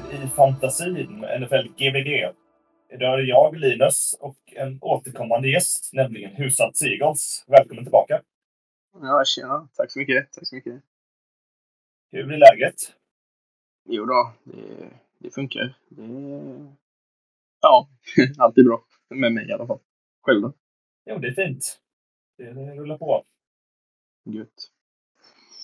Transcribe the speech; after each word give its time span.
till 0.00 0.22
I 0.24 0.28
fantasin 0.28 1.24
NFL 1.40 1.68
GBG. 1.76 2.32
Idag 2.92 3.20
är 3.20 3.24
jag, 3.24 3.56
Linus, 3.56 4.14
och 4.20 4.38
en 4.46 4.78
återkommande 4.82 5.48
gäst, 5.48 5.90
nämligen 5.92 6.30
Husat 6.30 6.76
Seagulls. 6.76 7.44
Välkommen 7.48 7.84
tillbaka! 7.84 8.22
Ja, 8.92 9.24
tjena. 9.26 9.68
Tack 9.76 9.92
så 9.92 9.98
mycket. 9.98 10.32
Tack 10.32 10.46
så 10.48 10.54
mycket. 10.54 10.82
Hur 12.12 12.32
är 12.32 12.38
läget? 12.38 12.74
Jo 13.84 14.04
då, 14.04 14.32
det, 14.44 14.90
det 15.18 15.30
funkar. 15.30 15.74
Det, 15.88 16.02
ja, 17.60 17.88
allt 18.38 18.58
är 18.58 18.62
bra. 18.62 18.84
Med 19.10 19.32
mig 19.32 19.48
i 19.48 19.52
alla 19.52 19.66
fall. 19.66 19.80
Själv 20.22 20.42
då? 20.42 20.52
Jo, 21.06 21.18
det 21.18 21.28
är 21.28 21.34
fint. 21.34 21.80
Det 22.38 22.52
rullar 22.52 22.98
på. 22.98 23.24
Gött. 24.24 24.70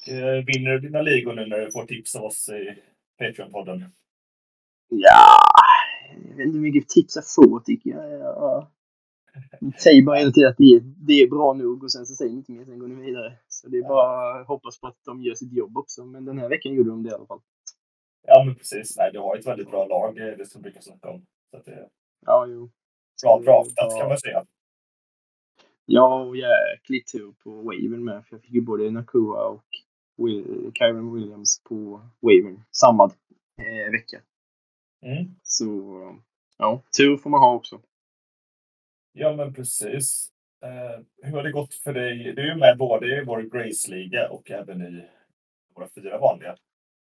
Eh, 0.09 0.45
Vinner 0.47 0.71
du 0.71 0.79
dina 0.79 1.03
ligor 1.03 1.35
nu 1.35 1.47
när 1.47 1.59
du 1.59 1.71
får 1.71 1.87
tips 1.87 2.17
av 2.17 2.25
oss 2.25 2.49
i 2.49 2.83
Patreon-podden? 3.19 3.91
Ja, 4.95 5.39
jag 6.29 6.37
vet 6.37 6.47
inte 6.47 6.59
hur 6.59 6.63
mycket 6.63 6.89
tips 6.89 7.17
jag 7.17 7.25
får 7.35 7.61
tycker 7.61 7.91
jag. 7.91 8.11
jag 8.13 8.67
säger 9.79 10.03
bara 10.03 10.17
hela 10.17 10.31
tiden 10.33 10.51
att 10.51 10.57
det 10.59 10.65
är, 10.65 10.81
det 10.81 11.13
är 11.13 11.29
bra 11.29 11.53
nog 11.53 11.85
och 11.85 11.93
sen 11.93 12.07
så 12.07 12.15
säger 12.15 12.31
ni 12.31 12.37
inte 12.37 12.53
mer, 12.53 12.65
sen 12.65 12.79
går 12.79 12.89
ni 12.89 12.95
vidare. 13.07 13.39
Så 13.49 13.69
det 13.69 13.79
är 13.79 13.83
bara 13.89 14.41
att 14.41 14.47
hoppas 14.47 14.81
på 14.81 14.87
att 14.87 14.97
de 15.05 15.23
gör 15.23 15.35
sitt 15.35 15.53
jobb 15.53 15.79
också. 15.79 16.05
Men 16.05 16.25
den 16.25 16.39
här 16.39 16.49
veckan 16.49 16.75
gjorde 16.75 16.91
de 16.91 17.03
det 17.03 17.11
i 17.11 17.12
alla 17.12 17.27
fall. 17.27 17.41
Ja, 18.27 18.45
men 18.47 18.55
precis. 18.55 18.97
Nej, 18.97 19.11
du 19.12 19.19
har 19.19 19.37
ett 19.37 19.47
väldigt 19.47 19.71
bra 19.71 19.87
lag, 19.87 20.19
eh, 20.19 20.37
det 20.39 20.47
som 20.47 20.62
brukar 20.62 20.81
snacka 20.81 21.11
om. 21.11 21.27
Så 21.51 21.56
att 21.56 21.65
det 21.65 21.73
är 21.73 21.89
Ja, 22.27 22.47
jo. 22.47 22.71
bra 23.23 23.39
draftat 23.43 23.99
kan 24.01 24.09
man 24.09 24.19
säga. 24.19 24.45
Ja, 25.87 26.23
och 26.25 26.37
jäkligt 26.37 27.12
tur 27.12 27.33
på 27.45 27.51
Wavern 27.51 28.05
med. 28.05 28.25
För 28.27 28.37
jag 28.37 28.43
fick 28.43 28.51
ju 28.53 28.61
både 28.61 28.91
Nakua 28.91 29.47
och 29.47 29.65
Will, 30.17 30.71
Kyron 30.75 31.15
Williams 31.15 31.62
på 31.69 32.01
Wavern 32.21 32.62
samma 32.71 33.05
eh, 33.59 33.91
vecka. 33.93 34.21
Mm. 35.03 35.34
Så 35.42 35.64
ja, 36.58 36.83
tur 36.97 37.17
får 37.17 37.31
man 37.31 37.41
ha 37.41 37.55
också. 37.55 37.81
Ja, 39.12 39.36
men 39.36 39.55
precis. 39.55 40.28
Eh, 40.64 41.05
hur 41.22 41.36
har 41.36 41.42
det 41.42 41.53
gått 41.53 41.75
för 41.75 41.92
dig? 41.92 42.33
Du 42.36 42.42
är 42.42 42.55
ju 42.55 42.55
med 42.55 42.78
både 42.78 43.20
i 43.20 43.25
vår 43.25 43.42
Grace-liga 43.42 44.28
och 44.28 44.50
även 44.50 44.83
i 44.83 45.05
våra 45.75 45.89
fyra 45.94 46.19
vanliga. 46.19 46.56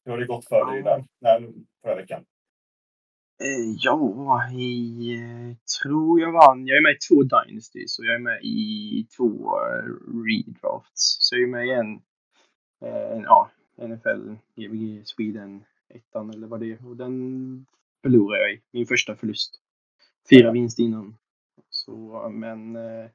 Hur 0.04 0.12
har 0.12 0.18
det 0.18 0.26
gått 0.26 0.48
för 0.48 0.72
dig 0.72 0.82
där, 0.82 1.04
där 1.20 1.52
förra 1.82 1.94
veckan? 1.94 2.24
Eh, 3.42 3.74
ja, 3.78 4.50
i, 4.52 5.14
eh, 5.14 5.56
tror 5.80 6.20
jag 6.20 6.32
vann. 6.32 6.66
Jag 6.66 6.76
är 6.76 6.82
med 6.82 6.92
i 6.92 6.98
två 7.08 7.22
Dynasties 7.22 7.98
och 7.98 8.04
jag 8.04 8.14
är 8.14 8.18
med 8.18 8.40
i 8.42 9.06
två 9.16 9.56
eh, 9.56 9.84
redrafts. 10.26 11.16
Så 11.20 11.36
jag 11.36 11.42
är 11.42 11.46
med 11.46 11.66
i 11.66 11.70
en, 11.70 11.94
eh, 12.84 13.22
ja, 13.24 13.50
NFL, 13.76 14.34
GBG 14.56 15.06
Sweden 15.06 15.64
ettan 15.88 16.30
eller 16.30 16.46
vad 16.46 16.60
det 16.60 16.72
är. 16.72 16.86
Och 16.86 16.96
den 16.96 17.66
förlorade 18.02 18.42
jag 18.42 18.52
i. 18.52 18.60
Min 18.70 18.86
första 18.86 19.16
förlust. 19.16 19.60
Fyra 20.30 20.44
Ja. 20.46 20.52
vinst 20.52 20.78
innan. 20.78 21.16
Så, 21.68 22.28
men 22.32 22.76
eh, 22.76 23.10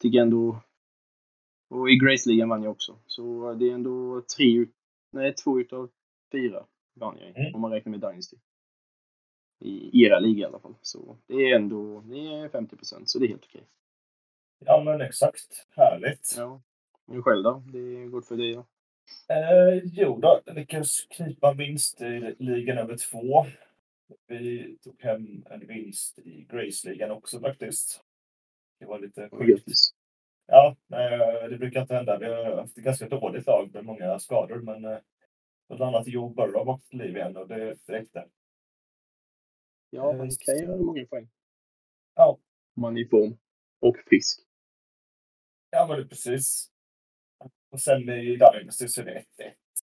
tycker 0.00 0.18
ändå... 0.18 0.60
Och 1.68 1.90
i 1.90 1.94
Grace-ligan 1.96 2.48
vann 2.48 2.62
jag 2.62 2.72
också. 2.72 2.98
Så 3.06 3.54
det 3.54 3.70
är 3.70 3.74
ändå 3.74 4.22
tre, 4.36 4.52
ut- 4.56 4.74
nej, 5.12 5.34
två 5.34 5.60
utav 5.60 5.90
fyra 6.32 6.66
vann 6.94 7.18
jag 7.18 7.28
i. 7.28 7.32
Mm. 7.40 7.54
Om 7.54 7.60
man 7.60 7.70
räknar 7.70 7.90
med 7.90 8.00
Dynasty. 8.00 8.36
I 9.60 10.04
era 10.04 10.18
liga 10.18 10.40
i 10.42 10.44
alla 10.44 10.58
fall. 10.58 10.74
Så 10.82 11.16
det 11.26 11.34
är 11.34 11.56
ändå 11.56 12.00
det 12.00 12.18
är 12.34 12.48
50 12.48 12.76
så 13.06 13.18
det 13.18 13.26
är 13.26 13.28
helt 13.28 13.44
okej. 13.44 13.66
Ja, 14.64 14.82
men 14.84 15.00
exakt. 15.00 15.66
Härligt. 15.70 16.34
Ja. 16.36 16.62
Men 17.06 17.22
själv 17.22 17.42
då? 17.42 17.62
Det 17.72 17.78
är 17.78 18.06
gott 18.06 18.26
för 18.26 18.36
dig 18.36 18.54
då? 18.54 18.66
Eh, 19.28 19.80
jo 19.84 20.18
då, 20.20 20.42
lyckades 20.46 21.06
knipa 21.06 21.52
vinst 21.52 22.00
i 22.02 22.34
ligan 22.38 22.78
över 22.78 22.96
två. 22.96 23.46
Vi 24.26 24.76
tog 24.82 25.02
hem 25.02 25.44
en 25.50 25.66
vinst 25.66 26.18
i 26.18 26.46
Grace-ligan 26.50 27.10
också 27.10 27.40
faktiskt. 27.40 28.04
Det 28.80 28.86
var 28.86 28.98
lite 28.98 29.28
sjukt. 29.30 29.64
Ja, 30.46 30.76
eh, 30.92 31.48
det 31.48 31.58
brukar 31.58 31.80
inte 31.80 31.94
hända. 31.94 32.18
Vi 32.18 32.26
har 32.26 32.56
haft 32.56 32.78
ett 32.78 32.84
ganska 32.84 33.08
dåligt 33.08 33.46
lag 33.46 33.74
med 33.74 33.84
många 33.84 34.18
skador, 34.18 34.60
men 34.60 34.84
eh, 34.84 34.98
bland 35.68 35.82
annat 35.82 36.06
Joe 36.06 36.28
Burrow 36.28 36.66
var 36.66 36.78
till 36.78 36.98
liv 36.98 37.16
igen 37.16 37.36
och 37.36 37.48
det 37.48 37.76
räckte. 37.86 38.28
Ja, 39.90 40.12
man 40.12 40.30
kan 40.30 40.58
göra 40.58 40.76
många 40.76 41.06
poäng. 41.06 41.28
Ja. 42.14 42.38
Om 42.76 42.82
man 42.82 42.96
är 42.96 43.00
i 43.00 43.08
form. 43.08 43.38
Och 43.80 43.96
frisk. 44.06 44.40
Ja, 45.70 45.86
men 45.88 45.98
det 45.98 46.08
precis. 46.08 46.71
Och 47.72 47.80
sen 47.80 48.08
i 48.08 48.36
Dynasty 48.36 48.88
så 48.88 49.00
är 49.00 49.04
det 49.04 49.24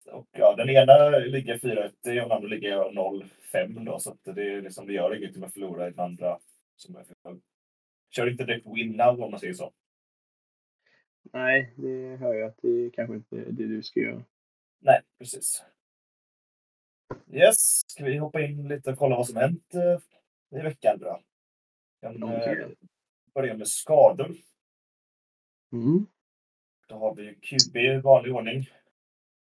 1-1. 0.06 0.12
Och 0.12 0.28
ja, 0.32 0.56
den 0.56 0.70
ena 0.70 1.08
ligger 1.18 1.58
4-1 1.58 1.86
och 1.86 1.92
den 2.02 2.32
andra 2.32 2.48
ligger 2.48 2.76
0-5 2.76 3.84
då, 3.84 3.98
så 3.98 4.10
att 4.10 4.34
det, 4.34 4.52
är 4.52 4.62
liksom, 4.62 4.86
det 4.86 4.92
gör 4.92 5.16
inget 5.16 5.36
om 5.36 5.42
jag 5.42 5.52
förlorar 5.52 5.88
i 5.88 5.90
den 5.90 6.00
andra. 6.00 6.38
Som 6.76 6.94
jag 6.94 7.40
kör 8.10 8.30
inte 8.30 8.44
direkt 8.44 8.66
win 8.66 8.92
now 8.92 9.22
om 9.22 9.30
man 9.30 9.40
säger 9.40 9.54
så. 9.54 9.72
Nej, 11.22 11.72
det 11.76 12.16
hör 12.16 12.34
jag 12.34 12.48
att 12.48 12.58
det 12.62 12.90
kanske 12.94 13.14
inte 13.14 13.36
är 13.36 13.52
det 13.52 13.66
du 13.66 13.82
ska 13.82 14.00
göra. 14.00 14.24
Nej, 14.78 15.00
precis. 15.18 15.64
Yes, 17.32 17.80
ska 17.86 18.04
vi 18.04 18.16
hoppa 18.16 18.40
in 18.40 18.68
lite 18.68 18.90
och 18.90 18.98
kolla 18.98 19.16
vad 19.16 19.26
som 19.26 19.36
hänt 19.36 19.74
eh, 19.74 20.58
i 20.60 20.62
veckan 20.62 20.98
då? 20.98 21.20
Kan 22.00 22.12
vi 22.14 22.20
eh, 22.20 22.68
börja 23.34 23.56
med 23.56 23.68
skador. 23.68 24.36
Mm. 25.72 26.06
Då 26.90 26.96
har 26.96 27.14
vi 27.14 27.34
QB 27.34 27.76
i 27.76 28.00
vanlig 28.00 28.34
ordning. 28.34 28.60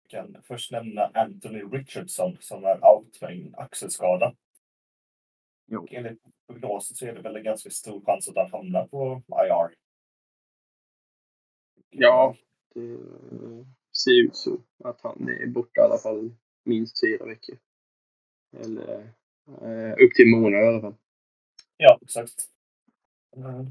Vi 0.03 0.09
kan 0.09 0.43
först 0.43 0.73
nämna 0.73 1.11
Anthony 1.15 1.63
Richardson 1.63 2.37
som 2.41 2.65
är 2.65 2.85
out 2.85 3.21
med 3.21 3.31
en 3.31 3.55
axelskada. 3.55 4.35
Jo. 5.67 5.83
Och 5.83 5.93
enligt 5.93 6.23
prognosen 6.47 6.97
så 6.97 7.07
är 7.07 7.15
det 7.15 7.21
väl 7.21 7.37
en 7.37 7.43
ganska 7.43 7.71
stor 7.71 8.05
chans 8.05 8.29
att 8.29 8.37
han 8.37 8.51
hamnar 8.51 8.87
på 8.87 9.23
IR. 9.29 9.75
Ja, 11.91 12.37
det 12.75 12.99
ser 13.97 14.25
ut 14.25 14.37
så. 14.37 14.61
Att 14.85 15.01
han 15.01 15.29
är 15.29 15.47
borta 15.47 15.81
i 15.81 15.85
alla 15.85 15.99
fall 15.99 16.35
minst 16.65 17.01
fyra 17.01 17.27
veckor. 17.27 17.59
Eller 18.57 19.01
eh, 19.47 19.93
upp 19.93 20.15
till 20.15 20.25
en 20.25 20.41
månad 20.41 20.63
i 20.63 20.67
alla 20.67 20.81
fall. 20.81 20.95
Ja, 21.77 21.99
exakt. 22.03 22.49
Mm. 23.37 23.67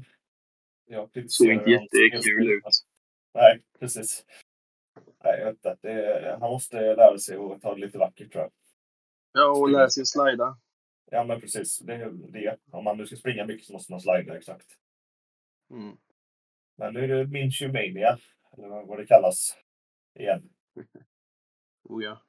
Jag 0.84 1.02
Såg 1.04 1.12
kritiserar 1.12 1.52
inte 1.52 1.70
jättekul 1.70 2.50
ut. 2.50 2.87
Nej, 3.34 3.62
precis. 3.80 4.24
Nej, 5.24 5.38
jag 5.38 5.46
vet 5.46 5.54
inte. 5.54 5.76
Det, 5.80 6.36
han 6.40 6.50
måste 6.50 6.76
lära 6.94 7.18
sig 7.18 7.36
att 7.36 7.62
ta 7.62 7.74
det 7.74 7.80
lite 7.80 7.98
vackert 7.98 8.32
tror 8.32 8.42
jag. 8.44 8.52
Ja, 9.32 9.50
och 9.60 9.68
lära 9.70 9.88
sig 9.90 10.00
att 10.00 10.08
slida. 10.08 10.58
Ja, 11.10 11.24
men 11.24 11.40
precis. 11.40 11.78
Det 11.78 11.94
är 11.94 12.10
det. 12.10 12.56
Om 12.70 12.84
man 12.84 12.96
nu 12.96 13.06
ska 13.06 13.16
springa 13.16 13.46
mycket 13.46 13.66
så 13.66 13.72
måste 13.72 13.92
man 13.92 14.00
slida 14.00 14.36
exakt. 14.36 14.66
Mm. 15.70 15.96
Men 16.76 16.94
nu 16.94 17.04
är 17.04 17.08
det 17.08 17.26
Minshew 17.26 17.72
Mania, 17.72 18.18
eller 18.52 18.68
vad- 18.68 18.98
det 18.98 19.06
kallas, 19.06 19.56
igen. 20.18 20.50
Oh, 21.84 22.04
ja. 22.04 22.22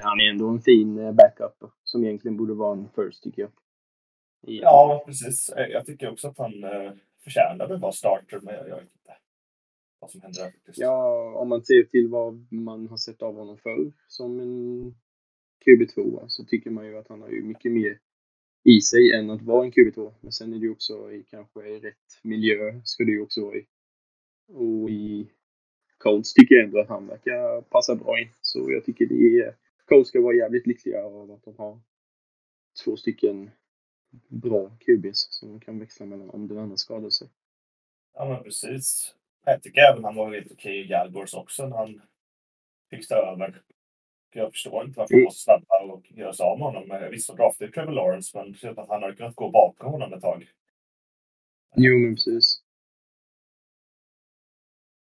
Han 0.00 0.20
är 0.20 0.30
ändå 0.30 0.48
en 0.48 0.60
fin 0.60 0.98
eh, 0.98 1.12
backup 1.12 1.70
som 1.82 2.04
egentligen 2.04 2.36
borde 2.36 2.54
vara 2.54 2.72
en 2.72 2.88
first 2.94 3.22
tycker 3.22 3.42
jag. 3.42 3.50
Ja, 4.40 5.02
precis. 5.06 5.52
Jag 5.56 5.86
tycker 5.86 6.10
också 6.12 6.28
att 6.28 6.38
han 6.38 6.64
eh, 6.64 6.92
förtjänade 7.24 7.74
att 7.74 7.80
vara 7.80 7.92
starter, 7.92 8.40
men 8.42 8.54
jag, 8.54 8.80
vad 10.04 10.10
som 10.10 10.20
händer 10.20 10.40
där 10.40 10.50
faktiskt. 10.50 10.78
Ja, 10.78 11.34
om 11.36 11.48
man 11.48 11.64
ser 11.64 11.82
till 11.82 12.08
vad 12.08 12.52
man 12.52 12.88
har 12.88 12.96
sett 12.96 13.22
av 13.22 13.34
honom 13.34 13.58
förr 13.58 13.92
som 14.08 14.40
en 14.40 14.94
QB2 15.66 16.24
så 16.28 16.44
tycker 16.44 16.70
man 16.70 16.86
ju 16.86 16.98
att 16.98 17.08
han 17.08 17.22
har 17.22 17.28
ju 17.28 17.42
mycket 17.42 17.72
mer 17.72 17.98
i 18.64 18.80
sig 18.80 19.12
än 19.12 19.30
att 19.30 19.42
vara 19.42 19.64
en 19.64 19.72
QB2. 19.72 20.12
Men 20.20 20.32
sen 20.32 20.52
är 20.52 20.58
det 20.58 20.64
ju 20.64 20.72
också 20.72 21.12
i 21.12 21.22
kanske 21.22 21.68
i 21.68 21.80
rätt 21.80 22.20
miljö 22.22 22.80
ska 22.84 23.04
det 23.04 23.10
ju 23.10 23.22
också 23.22 23.44
vara 23.44 23.56
i. 23.56 23.66
Och 24.48 24.90
i 24.90 25.30
Colts 25.98 26.34
tycker 26.34 26.54
jag 26.54 26.64
ändå 26.64 26.80
att 26.80 26.88
han 26.88 27.06
verkar 27.06 27.62
passa 27.62 27.94
bra 27.94 28.20
in. 28.20 28.28
Så 28.40 28.72
jag 28.72 28.84
tycker 28.84 29.06
det 29.06 29.38
är, 29.38 29.56
Colts 29.84 30.08
ska 30.08 30.20
vara 30.20 30.36
jävligt 30.36 30.66
lyckliga 30.66 31.04
av 31.04 31.30
att 31.30 31.44
de 31.44 31.56
har 31.56 31.80
två 32.84 32.96
stycken 32.96 33.50
bra 34.28 34.76
QBs 34.80 35.26
som 35.30 35.48
de 35.48 35.60
kan 35.60 35.78
växla 35.78 36.06
mellan 36.06 36.30
om 36.30 36.48
den 36.48 36.58
andra 36.58 36.76
skadar 36.76 37.10
sig. 37.10 37.28
Ja, 38.14 38.28
men 38.28 38.42
precis. 38.42 39.14
Jag 39.44 39.62
tycker 39.62 39.80
även 39.80 40.04
han 40.04 40.14
var 40.14 40.34
helt 40.34 40.52
okej 40.52 40.80
i 40.80 40.86
Galgors 40.86 41.34
också 41.34 41.66
när 41.66 41.76
han 41.76 42.02
fick 42.90 43.08
ta 43.08 43.14
över. 43.14 43.62
Jag 44.30 44.52
förstår 44.52 44.84
inte 44.84 44.98
varför 44.98 45.14
han 45.14 45.24
var 45.24 45.30
så 45.30 45.38
snabba 45.38 45.92
och 45.92 46.12
göra 46.12 46.32
sig 46.32 46.44
av 46.46 46.58
med 46.58 46.66
honom. 46.66 46.90
Eh, 46.90 47.08
Visst, 47.08 47.26
så 47.26 47.34
draftade 47.34 47.72
Trevor 47.72 47.92
Lawrence, 47.92 48.38
men 48.38 48.52
det 48.52 48.82
att 48.82 48.88
han 48.88 49.02
hade 49.02 49.16
kunnat 49.16 49.34
gå 49.34 49.50
bakom 49.50 49.92
honom 49.92 50.12
ett 50.12 50.20
tag. 50.20 50.50
Jo, 51.76 51.98
men 51.98 52.14
precis. 52.14 52.62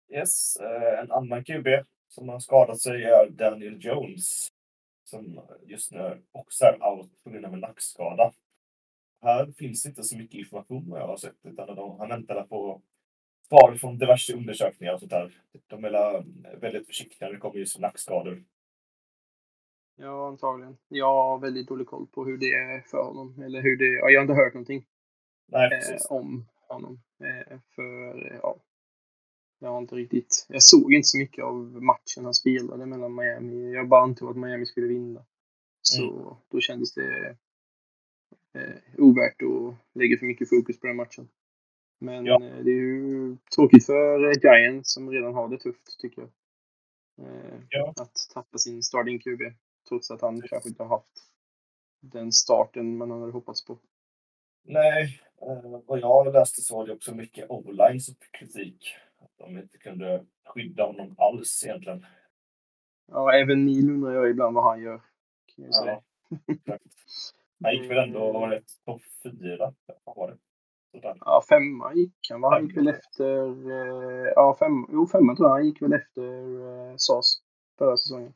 Yes, 0.10 0.56
eh, 0.56 1.00
en 1.00 1.12
annan 1.12 1.44
QB 1.44 1.68
som 2.08 2.30
har 2.30 2.40
skadat 2.40 2.82
sig 2.82 3.04
är 3.04 3.30
Daniel 3.30 3.86
Jones. 3.86 4.48
Som 5.04 5.42
just 5.66 5.92
nu 5.92 6.24
också 6.32 6.66
är 6.66 6.84
out 6.84 7.24
på 7.24 7.30
grund 7.30 7.46
av 7.46 7.54
en 7.54 7.60
nackskada. 7.60 8.34
Här 9.22 9.52
finns 9.52 9.86
inte 9.86 10.04
så 10.04 10.18
mycket 10.18 10.40
information 10.40 10.90
vad 10.90 11.00
jag 11.00 11.08
har 11.08 11.18
sett. 11.18 11.46
Utan 11.46 11.76
de, 11.76 12.00
han 12.00 12.10
väntar 12.10 12.44
på 12.44 12.82
svar 13.48 13.76
från 13.76 13.98
diverse 13.98 14.34
undersökningar 14.34 14.94
och 14.94 15.00
sånt 15.00 15.12
där. 15.12 15.42
De 15.68 15.86
är 15.86 16.26
väldigt 16.60 16.88
försiktiga 16.88 17.28
när 17.28 17.34
det 17.34 17.40
kommer 17.40 17.60
just 17.60 17.80
nackskador. 17.80 18.44
Ja, 19.96 20.28
antagligen. 20.28 20.78
Jag 20.88 21.14
har 21.14 21.40
väldigt 21.40 21.68
dålig 21.68 21.88
koll 21.88 22.08
på 22.08 22.26
hur 22.26 22.38
det 22.38 22.54
är 22.54 22.82
för 22.82 23.04
honom. 23.04 23.44
Eller 23.44 23.62
hur 23.62 23.78
det... 23.78 23.86
Ja, 23.86 24.10
jag 24.10 24.20
har 24.20 24.24
inte 24.24 24.34
hört 24.34 24.54
någonting 24.54 24.86
Nej, 25.48 25.72
eh, 25.74 26.18
om 26.18 26.46
honom. 26.68 27.00
Eh, 27.20 27.60
för, 27.76 28.26
eh, 28.32 28.38
ja. 28.42 28.60
Jag 29.60 29.70
har 29.70 29.78
inte 29.78 29.96
riktigt... 29.96 30.46
Jag 30.50 30.64
såg 30.64 30.94
inte 30.94 31.08
så 31.08 31.18
mycket 31.18 31.44
av 31.44 31.56
matchen 31.84 32.24
han 32.24 32.34
spelade 32.34 32.86
mellan 32.86 33.16
Miami. 33.16 33.74
Jag 33.74 33.88
bara 33.88 34.04
antog 34.04 34.30
att 34.30 34.38
Miami 34.38 34.66
skulle 34.66 34.88
vinna. 34.88 35.26
Så 35.82 36.38
då 36.52 36.60
kändes 36.60 36.94
det 36.94 37.38
eh, 38.54 38.76
ovärt 38.98 39.42
att 39.42 39.76
lägga 39.94 40.18
för 40.18 40.26
mycket 40.26 40.50
fokus 40.50 40.80
på 40.80 40.88
den 40.88 40.96
matchen. 40.96 41.30
Men 42.00 42.26
Ja. 42.26 42.44
eh, 42.44 42.64
det 42.64 42.72
är 42.72 42.76
ju 42.76 43.38
tråkigt 43.56 43.86
för 43.86 44.26
eh, 44.30 44.34
Giants 44.44 44.94
som 44.94 45.10
redan 45.12 45.34
har 45.34 45.50
det 45.50 45.58
tufft, 45.58 46.00
tycker 46.00 46.22
jag. 46.22 46.30
Eh, 47.28 47.60
Ja. 47.70 47.94
Att 47.98 48.14
tappa 48.34 48.58
sin 48.58 48.84
starting 48.84 49.20
QB, 49.20 49.42
trots 49.90 50.12
att 50.12 50.22
han 50.22 50.42
kanske 50.42 50.70
inte 50.70 50.84
har 50.84 50.90
haft 50.90 51.14
den 52.00 52.32
starten 52.32 52.98
man 52.98 53.12
hade 53.12 53.32
hoppats 53.32 53.66
på. 53.66 53.78
Nej, 54.64 55.22
eh, 55.42 55.80
vad 55.86 56.00
jag 56.00 56.34
läste 56.34 56.62
så 56.62 56.76
var 56.78 56.88
det 56.88 56.94
också 56.94 57.16
mycket 57.16 57.50
o-line 57.50 58.00
som 58.02 58.16
fick 58.16 58.32
kritik. 58.32 58.96
Att 59.20 59.32
de 59.38 59.58
inte 59.58 59.78
kunde 59.78 60.26
skydda 60.46 60.86
honom 60.86 61.16
alls 61.18 61.64
egentligen. 61.66 62.06
Ja, 63.12 63.34
även 63.34 63.66
Neil 63.66 63.90
undrar 63.90 64.12
jag 64.14 64.30
ibland 64.30 64.56
vad 64.56 64.64
han 64.64 64.82
gör. 64.82 65.02
Kan 65.56 65.66
jag 65.66 65.76
säga. 65.76 66.02
Ja. 66.66 66.78
Han 67.64 67.74
gick 67.74 67.92
väl 67.92 67.98
ändå, 67.98 68.20
var 68.32 68.50
det 68.50 68.62
topp 68.86 69.02
fyra? 69.24 69.74
Var 70.04 70.28
det? 70.28 70.38
Ja, 71.04 71.44
femma 71.50 71.94
gick 71.94 72.28
han 72.30 72.42
va? 72.42 72.50
Han 72.50 72.68
gick 72.68 72.78
väl 72.78 72.88
efter... 72.88 73.72
Eh, 73.72 74.32
ja, 74.36 74.56
fem, 74.60 74.72
jo, 74.92 75.08
femma 75.08 75.36
tror 75.36 75.50
jag. 75.50 75.54
Han 75.56 75.66
gick 75.66 75.82
väl 75.82 75.94
efter 75.94 76.24
eh, 76.90 76.96
SAS 76.98 77.42
förra 77.78 77.98
säsongen. 77.98 78.34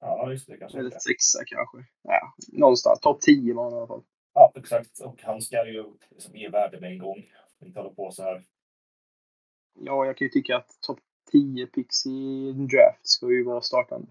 Ja, 0.00 0.30
just 0.30 0.46
det 0.46 0.56
kanske. 0.56 0.78
Eller 0.78 0.90
sexa 0.90 1.38
kanske. 1.46 1.78
Ja, 2.02 2.34
någonstans. 2.52 3.00
Topp 3.00 3.20
10 3.20 3.54
var 3.54 3.64
han 3.64 3.72
i 3.72 3.76
alla 3.76 3.86
fall. 3.86 4.02
Ja, 4.34 4.52
exakt. 4.54 5.00
Och 5.00 5.22
han 5.22 5.40
ska 5.40 5.66
ju 5.66 5.84
liksom 6.10 6.36
ge 6.36 6.48
värde 6.48 6.80
med 6.80 6.90
en 6.92 6.98
gång. 6.98 7.24
Inte 7.60 7.80
hålla 7.80 7.94
på 7.94 8.10
så 8.10 8.22
här. 8.22 8.42
Ja, 9.78 10.06
jag 10.06 10.16
kan 10.16 10.24
ju 10.24 10.30
tycka 10.30 10.56
att 10.56 10.68
topp 10.86 10.98
10 11.32 11.66
picks 11.66 12.06
i 12.06 12.50
en 12.50 12.66
draft 12.68 13.08
ska 13.08 13.30
ju 13.30 13.44
vara 13.44 13.60
startande. 13.60 14.08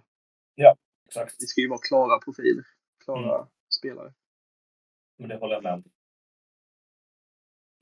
Exakt. 1.07 1.39
Det 1.39 1.45
ska 1.45 1.61
ju 1.61 1.69
vara 1.69 1.79
klara 1.79 2.19
profiler. 2.19 2.63
Klara 3.03 3.35
Mm. 3.35 3.47
spelare. 3.79 4.13
Men 5.17 5.29
det 5.29 5.35
håller 5.37 5.53
jag 5.53 5.63
med 5.63 5.73
om. 5.73 5.83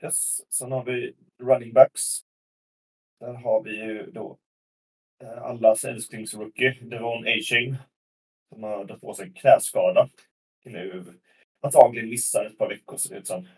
Yes. 0.02 0.52
Sen 0.52 0.72
har 0.72 0.84
vi 0.84 1.14
running 1.42 1.72
backs. 1.72 2.00
Där 3.20 3.32
har 3.34 3.62
vi 3.62 3.76
ju 3.76 4.10
då 4.10 4.38
eh, 5.22 5.42
allas 5.42 5.84
älsklingsrookie, 5.84 6.78
Devon 6.80 7.24
A-Chain. 7.26 7.76
Som 8.48 8.62
har 8.62 8.84
dragit 8.84 9.00
på 9.02 9.14
sig 9.14 9.26
en 9.26 9.34
knäskada. 9.34 10.08
Nu 10.64 11.04
antagligen 11.60 12.10
missar 12.10 12.44
ett 12.44 12.58
par 12.58 12.68
veckor 12.68 12.96
ser 12.96 13.10
det 13.14 13.20
ut 13.20 13.26
som. 13.26 13.48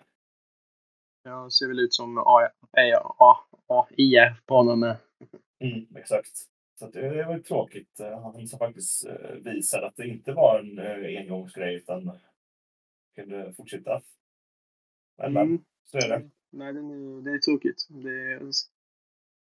Ja, 1.22 1.50
ser 1.50 1.68
väl 1.68 1.78
ut 1.80 1.94
som 1.94 2.18
A- 2.18 2.50
A- 2.72 3.16
A- 3.18 3.46
AIR 3.66 4.42
på 4.46 4.54
honom 4.54 4.80
med. 4.80 4.96
Mm, 5.58 5.96
exakt. 5.96 6.32
Så 6.78 6.86
det 6.90 7.24
var 7.24 7.36
ju 7.36 7.42
tråkigt. 7.42 8.00
Eh, 8.00 8.20
Han 8.22 8.46
som 8.48 8.58
faktiskt 8.58 9.06
eh, 9.06 9.30
visade 9.30 9.86
att 9.86 9.96
det 9.96 10.08
inte 10.08 10.32
var 10.32 10.58
en 10.60 10.78
eh, 10.78 11.20
engångsgrej 11.20 11.74
utan 11.74 12.18
kunde 13.14 13.52
fortsätta. 13.54 14.02
Men 15.18 15.36
Mm. 15.36 15.64
Så 15.86 15.98
är 15.98 16.08
det. 16.08 16.30
Nej, 16.50 16.72
det 16.72 16.80
är, 16.80 17.22
det 17.22 17.30
är 17.30 17.38
tråkigt. 17.38 17.86
Det 17.88 18.40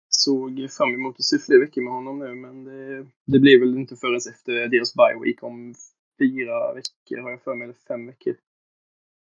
såg 0.08 0.70
fram 0.70 0.94
emot 0.94 1.16
att 1.18 1.24
se 1.24 1.38
fler 1.38 1.60
veckor 1.60 1.82
med 1.82 1.92
honom 1.92 2.18
nu, 2.18 2.34
men 2.34 2.64
det, 2.64 3.06
det 3.24 3.38
blir 3.38 3.60
väl 3.60 3.78
inte 3.78 3.96
förrän 3.96 4.16
efter 4.16 4.68
deras 4.68 4.94
bye 4.94 5.24
week 5.24 5.42
om 5.42 5.74
fyra 6.18 6.74
veckor, 6.74 7.22
har 7.22 7.30
jag 7.30 7.42
för 7.42 7.54
mig, 7.54 7.64
eller 7.64 7.74
fem 7.88 8.06
veckor. 8.06 8.36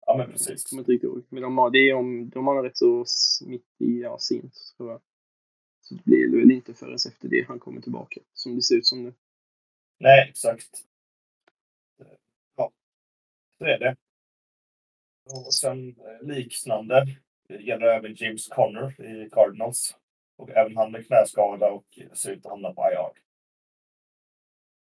Ja, 0.05 0.17
men 0.17 0.25
Jag 0.25 0.31
precis. 0.31 0.63
kommer 0.63 0.81
inte 0.81 0.91
riktigt 0.91 1.07
ihåg. 1.09 1.23
Men 1.29 1.41
de 1.41 1.57
har, 1.57 1.69
det 1.71 1.89
är 1.89 1.93
om, 1.93 2.29
de 2.29 2.47
har 2.47 2.63
rätt 2.63 2.77
så 2.77 3.05
mitt 3.45 3.65
i, 3.79 3.99
ja, 4.01 4.17
sent, 4.19 4.53
tror 4.77 4.91
jag. 4.91 5.01
Så 5.81 5.95
det 5.95 6.03
blir 6.05 6.39
väl 6.39 6.51
inte 6.51 6.73
förrän 6.73 6.95
efter 6.95 7.27
det 7.29 7.47
han 7.47 7.59
kommer 7.59 7.81
tillbaka, 7.81 8.21
som 8.33 8.55
det 8.55 8.61
ser 8.61 8.75
ut 8.75 8.85
som 8.85 9.03
nu. 9.03 9.13
Nej, 9.99 10.29
exakt. 10.29 10.83
Ja, 12.55 12.71
så 13.57 13.65
är 13.65 13.79
det. 13.79 13.95
Och 15.29 15.53
sen 15.53 15.89
eh, 15.89 16.27
liknande 16.27 17.05
det 17.47 17.55
gäller 17.61 17.87
även 17.87 18.13
James 18.15 18.47
Conner 18.47 19.01
i 19.01 19.29
Cardinals. 19.29 19.95
Och 20.37 20.49
även 20.49 20.77
han 20.77 20.91
med 20.91 21.07
knäskada 21.07 21.71
och 21.71 21.99
ser 22.13 22.31
ut 22.31 22.45
att 22.45 22.51
hamna 22.51 22.73
på 22.73 22.81
IR. 22.81 23.21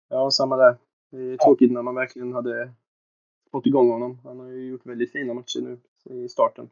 Ja, 0.08 0.30
samma 0.30 0.56
där. 0.56 0.76
Det 1.10 1.18
är 1.18 1.36
tråkigt 1.36 1.72
när 1.72 1.82
man 1.82 1.94
verkligen 1.94 2.32
hade 2.32 2.72
fått 3.50 3.66
igång 3.66 3.90
honom. 3.90 4.18
Han 4.24 4.40
har 4.40 4.46
ju 4.46 4.68
gjort 4.68 4.86
väldigt 4.86 5.12
fina 5.12 5.34
matcher 5.34 5.60
nu 5.60 5.80
i 6.24 6.28
starten. 6.28 6.70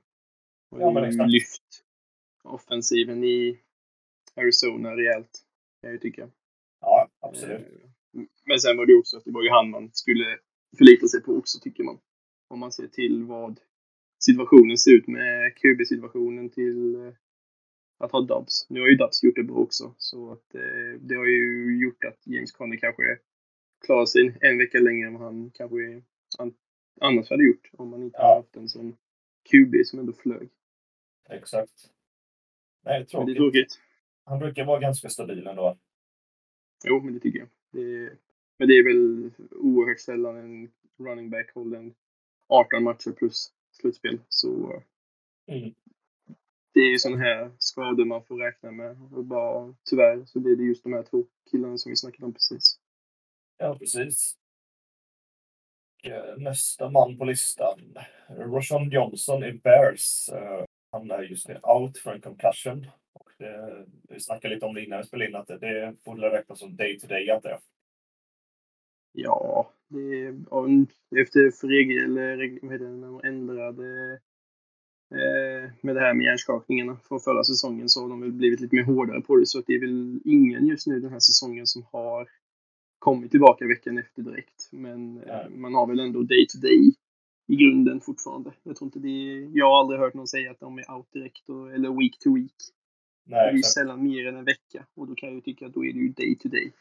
Och 0.71 0.81
Ja, 0.81 0.91
men 0.91 1.05
exakt. 1.05 1.31
lyft 1.31 1.85
offensiven 2.45 3.25
i 3.25 3.61
Arizona 4.37 4.97
rejält, 4.97 5.45
kan 5.81 5.89
jag 5.91 5.93
ju 5.93 5.99
tycka. 5.99 6.29
Ja, 6.81 7.09
absolut. 7.21 7.61
Eh, 7.67 8.23
Men 8.47 8.61
sen 8.61 8.77
var 8.77 8.87
det 8.87 8.95
också 8.95 9.17
att 9.17 9.25
det 9.25 9.33
var 9.33 9.43
ju 9.43 9.51
han 9.51 9.71
man 9.71 9.91
skulle 9.93 10.39
förlita 10.79 11.07
sig 11.09 11.23
på 11.23 11.33
också, 11.33 11.61
tycker 11.61 11.85
man. 11.85 11.99
Om 12.49 12.59
man 12.59 12.73
ser 12.73 12.87
till 12.89 13.23
vad 13.25 13.61
situationen 14.19 14.79
ser 14.79 14.91
ut 14.93 15.07
med 15.09 15.57
QB-situationen 15.57 16.51
till 16.51 16.95
eh, 16.95 17.13
att 17.99 18.13
ha 18.13 18.21
Dubs. 18.21 18.67
Nu 18.71 18.81
har 18.81 18.89
ju 18.89 18.95
Dubs 18.97 19.23
gjort 19.23 19.37
det 19.37 19.43
bra 19.43 19.57
också, 19.57 19.95
så 19.99 20.33
att 20.33 20.55
eh, 20.55 21.01
det 21.01 21.15
har 21.15 21.27
ju 21.27 21.77
gjort 21.83 22.05
att 22.05 22.27
James 22.27 22.53
Conner 22.53 22.77
kanske 22.77 23.19
klarar 23.87 24.07
sig 24.07 24.39
en 24.41 24.59
vecka 24.59 24.79
längre 24.79 25.07
än 25.09 25.15
vad 25.15 25.23
han 25.23 25.51
kanske 25.55 26.03
an- 26.39 26.55
annars 27.01 27.31
hade 27.31 27.45
gjort 27.45 27.71
om 27.73 27.89
man 27.89 28.03
inte 28.03 28.19
Ja. 28.19 28.25
hade 28.29 28.37
haft 28.37 28.57
en 28.57 28.69
sån 28.69 28.97
QB 29.51 29.75
som 29.87 29.99
ändå 29.99 30.13
flög. 30.13 30.49
Exakt. 31.31 31.91
Nej, 32.85 32.99
det 32.99 33.05
är 33.05 33.05
tråkigt. 33.05 33.37
tråkigt. 33.37 33.81
Han 34.25 34.39
brukar 34.39 34.65
vara 34.65 34.81
ganska 34.81 35.09
stabil 35.09 35.47
ändå. 35.47 35.79
Jo, 36.85 37.01
men 37.01 37.15
det 37.15 37.21
tycker 37.21 37.39
jag. 37.39 37.49
Det, 37.71 38.13
men 38.59 38.69
det 38.69 38.75
är 38.75 38.85
väl 38.85 39.31
oerhört 39.51 40.01
sällan 40.01 40.37
en 40.37 40.71
running 40.99 41.31
back 41.31 41.51
håller 41.55 41.79
en 41.79 41.95
18 42.49 42.83
matcher 42.85 43.13
plus 43.13 43.53
slutspel. 43.73 44.21
Så 44.29 44.83
Mm. 45.47 45.75
det 46.75 46.81
är 46.81 46.91
ju 46.91 46.99
sådana 46.99 47.23
här 47.23 47.51
skador 47.59 48.05
man 48.05 48.25
får 48.25 48.39
räkna 48.39 48.71
med. 48.71 48.97
Och 49.13 49.25
bara, 49.25 49.75
tyvärr 49.85 50.25
så 50.25 50.41
blir 50.41 50.57
det 50.57 50.63
just 50.63 50.83
de 50.85 50.93
här 50.93 51.03
två 51.03 51.25
killarna 51.51 51.79
som 51.79 51.91
vi 51.91 51.97
snackade 51.97 52.25
om 52.27 52.33
precis. 52.33 52.81
Ja, 53.57 53.79
precis. 53.79 54.37
Nästa 56.37 56.91
man 56.91 57.19
på 57.19 57.25
listan. 57.25 57.99
Roshan 58.29 58.91
Johnson 58.91 59.45
i 59.45 59.53
Bears. 59.53 60.29
Eh, 60.29 60.65
Han 60.93 61.11
är 61.11 61.23
just 61.23 61.49
nu 61.49 61.61
out 61.63 61.99
för 61.99 62.15
en 62.15 62.21
concussion. 62.21 62.87
Och 63.13 63.31
det, 63.39 63.87
vi 64.09 64.21
snackade 64.21 64.55
lite 64.55 64.67
om 64.67 64.75
det 64.75 64.85
innan 64.85 64.99
vi 64.99 65.05
spelade 65.07 65.31
in 65.31 65.37
att 65.37 65.47
det, 65.47 65.59
det 65.59 65.97
borde 66.05 66.31
räknas 66.31 66.59
som 66.59 66.77
day 66.77 66.99
to 67.01 67.07
day 67.07 67.31
antar 67.31 67.51
jag. 67.51 67.61
Ja, 69.13 69.73
det 69.89 70.25
är, 70.25 70.31
efter 71.23 71.69
regel, 71.69 72.19
eller 72.19 72.59
vad 72.63 72.73
heter 72.73 72.85
det, 72.85 72.91
när 72.91 73.07
de 73.07 73.21
ändrade 73.25 74.13
eh, 75.15 75.71
med 75.81 75.95
det 75.95 76.01
här 76.01 76.15
med 76.15 76.25
hjärnskakningarna 76.25 76.97
från 77.09 77.21
förra 77.21 77.45
säsongen 77.45 77.89
så 77.89 78.03
har 78.03 78.09
de 78.09 78.21
väl 78.21 78.33
blivit 78.33 78.61
lite 78.61 78.77
mer 78.77 78.83
hårdare 78.83 79.21
på 79.21 79.37
det. 79.37 79.47
Så 79.47 79.59
att 79.59 79.67
det 79.67 79.75
är 79.75 79.81
väl 79.81 80.21
ingen 80.25 80.67
just 80.67 80.87
nu 80.87 81.01
den 81.01 81.13
här 81.13 81.21
säsongen 81.21 81.67
som 81.67 81.83
har 81.93 82.29
kommit 82.99 83.31
tillbaka 83.31 83.67
veckan 83.67 83.99
efter 83.99 84.23
direkt. 84.23 84.69
Men 84.73 85.19
eh, 85.19 85.27
Nej. 85.27 85.51
man 85.51 85.75
har 85.75 85.87
väl 85.87 86.01
ändå 86.01 86.23
day 86.23 86.47
to 86.49 86.59
day 86.59 86.95
i 87.49 87.57
grunden 87.57 88.01
fortfarande. 88.01 88.53
Jag 88.63 88.77
tror 88.77 88.87
inte 88.87 88.99
det 88.99 89.09
är, 89.09 89.51
jag 89.53 89.67
har 89.67 89.81
aldrig 89.81 90.01
hört 90.01 90.15
någon 90.15 90.27
säga 90.27 90.51
att 90.51 90.61
de 90.61 90.79
är 90.79 90.91
out 90.91 91.13
direkt 91.13 91.49
och, 91.49 91.73
eller 91.73 92.01
week 92.01 92.19
to 92.19 92.35
week. 92.35 92.57
det 93.25 93.31
Nej, 93.31 93.49
är 93.49 93.53
ju 93.53 93.59
exakt. 93.59 93.75
sällan 93.75 94.03
mer 94.05 94.27
än 94.27 94.37
en 94.37 94.45
vecka 94.45 94.87
och 94.95 95.07
då 95.07 95.15
kan 95.15 95.29
jag 95.29 95.37
ju 95.37 95.41
tycka 95.41 95.67
att 95.67 95.75
då 95.75 95.85
är 95.85 95.93
det 95.93 95.99
ju 95.99 96.09
day 96.09 96.39
to 96.39 96.49
day. 96.49 96.73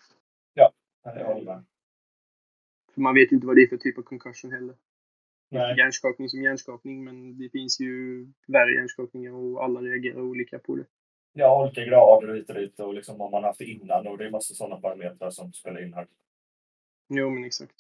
Nej, 1.05 1.15
jag 1.17 1.25
håller 1.25 1.45
med. 1.45 1.63
För 2.97 3.01
man 3.01 3.15
vet 3.15 3.31
inte 3.31 3.47
vad 3.47 3.55
det 3.55 3.61
är 3.63 3.67
för 3.67 3.77
typ 3.77 3.97
av 3.97 4.01
concussion 4.01 4.51
heller. 4.51 4.75
Nej, 5.49 5.77
Hjärnskakning 5.77 6.29
som 6.29 6.43
hjärnskakning, 6.43 7.03
men 7.03 7.37
det 7.37 7.49
finns 7.49 7.79
ju 7.79 8.25
värre 8.47 8.73
hjärnskakningar 8.73 9.31
och 9.31 9.63
alla 9.63 9.81
reagerar 9.81 10.21
olika 10.21 10.59
på 10.59 10.75
det. 10.75 10.85
ja, 11.33 11.63
olika 11.63 11.85
grader 11.85 12.33
hit 12.35 12.49
och 12.49 12.55
dit 12.55 12.79
och 12.79 12.93
liksom 12.93 13.21
om 13.21 13.31
man 13.31 13.43
haft 13.43 13.61
innan 13.61 14.07
och 14.07 14.17
det 14.17 14.25
är 14.25 14.31
massa 14.31 14.53
sådana 14.53 14.81
parametrar 14.81 15.29
som 15.29 15.53
spelar 15.53 15.83
in 15.83 15.93
här. 15.93 16.07
Jo, 17.09 17.29
men 17.29 17.45
exakt. 17.45 17.75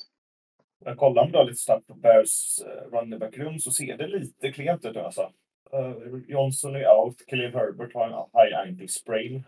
Men 0.85 0.97
kollar 0.97 1.23
man 1.23 1.31
då 1.31 1.43
lite 1.43 1.61
snabbt 1.61 1.87
på 1.87 1.93
Bears 1.93 2.59
uh, 2.65 2.97
running 2.97 3.19
back-rum 3.19 3.59
så 3.59 3.71
ser 3.71 3.97
det 3.97 4.07
lite 4.07 4.51
klent 4.51 4.85
ut 4.85 4.97
alltså. 4.97 5.31
Eh, 5.71 5.93
Johnson 6.27 6.75
är 6.75 6.97
out, 6.97 7.25
Khalil 7.27 7.53
Herbert 7.53 7.93
har 7.93 8.05
en 8.07 8.13
high 8.43 8.59
ankle 8.59 8.87
sprain. 8.87 9.43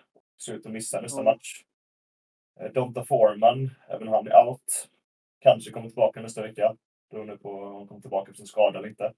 Ser 0.45 0.53
ut 0.53 0.65
att 0.65 0.71
missa 0.71 1.01
nästa 1.01 1.19
Ja. 1.19 1.23
match. 1.23 1.63
Uh, 2.61 2.71
Donta 2.73 3.05
Foreman, 3.05 3.69
även 3.89 4.07
han 4.07 4.27
är 4.27 4.47
out. 4.47 4.89
Kanske 5.39 5.71
kommer 5.71 5.87
tillbaka 5.87 6.21
nästa 6.21 6.41
vecka. 6.41 6.75
Beroende 7.11 7.37
på 7.37 7.51
om 7.51 7.75
han 7.75 7.87
kommer 7.87 8.01
tillbaka 8.01 8.25
från 8.25 8.35
sin 8.35 8.45
skada 8.45 8.79
eller 8.79 8.89
inte. 8.89 9.13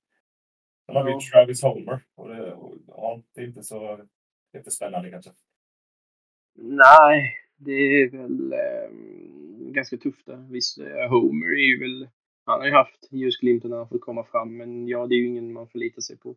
Sen 0.85 0.95
har 0.95 1.03
vi. 1.03 1.25
Travis 1.31 1.63
Homer. 1.63 2.03
Och 2.15 2.29
det, 2.29 2.53
och, 2.53 2.77
ja, 2.87 3.21
det 3.33 3.41
är 3.41 3.45
inte 3.45 3.63
så 3.63 4.07
jättespännande 4.53 5.09
kanske. 5.09 5.31
Nej, 6.55 7.37
det 7.57 7.71
är 7.71 8.09
väl... 8.09 8.53
Eh, 8.53 9.21
ganska 9.71 9.97
tufft 9.97 10.25
där. 10.25 10.47
Visst, 10.49 10.77
eh, 10.79 11.09
Homer 11.09 11.47
är 11.47 11.65
ju 11.65 11.79
väl, 11.79 12.09
han 12.45 12.59
har 12.59 12.67
ju 12.67 12.73
haft 12.73 13.07
ljusglimtarna 13.11 13.87
för 13.87 13.95
att 13.95 14.01
komma 14.01 14.23
fram, 14.23 14.57
men 14.57 14.87
ja, 14.87 15.07
det 15.07 15.15
är 15.15 15.17
ju 15.17 15.27
ingen 15.27 15.53
man 15.53 15.67
förlitar 15.67 16.01
sig 16.01 16.17
på. 16.17 16.35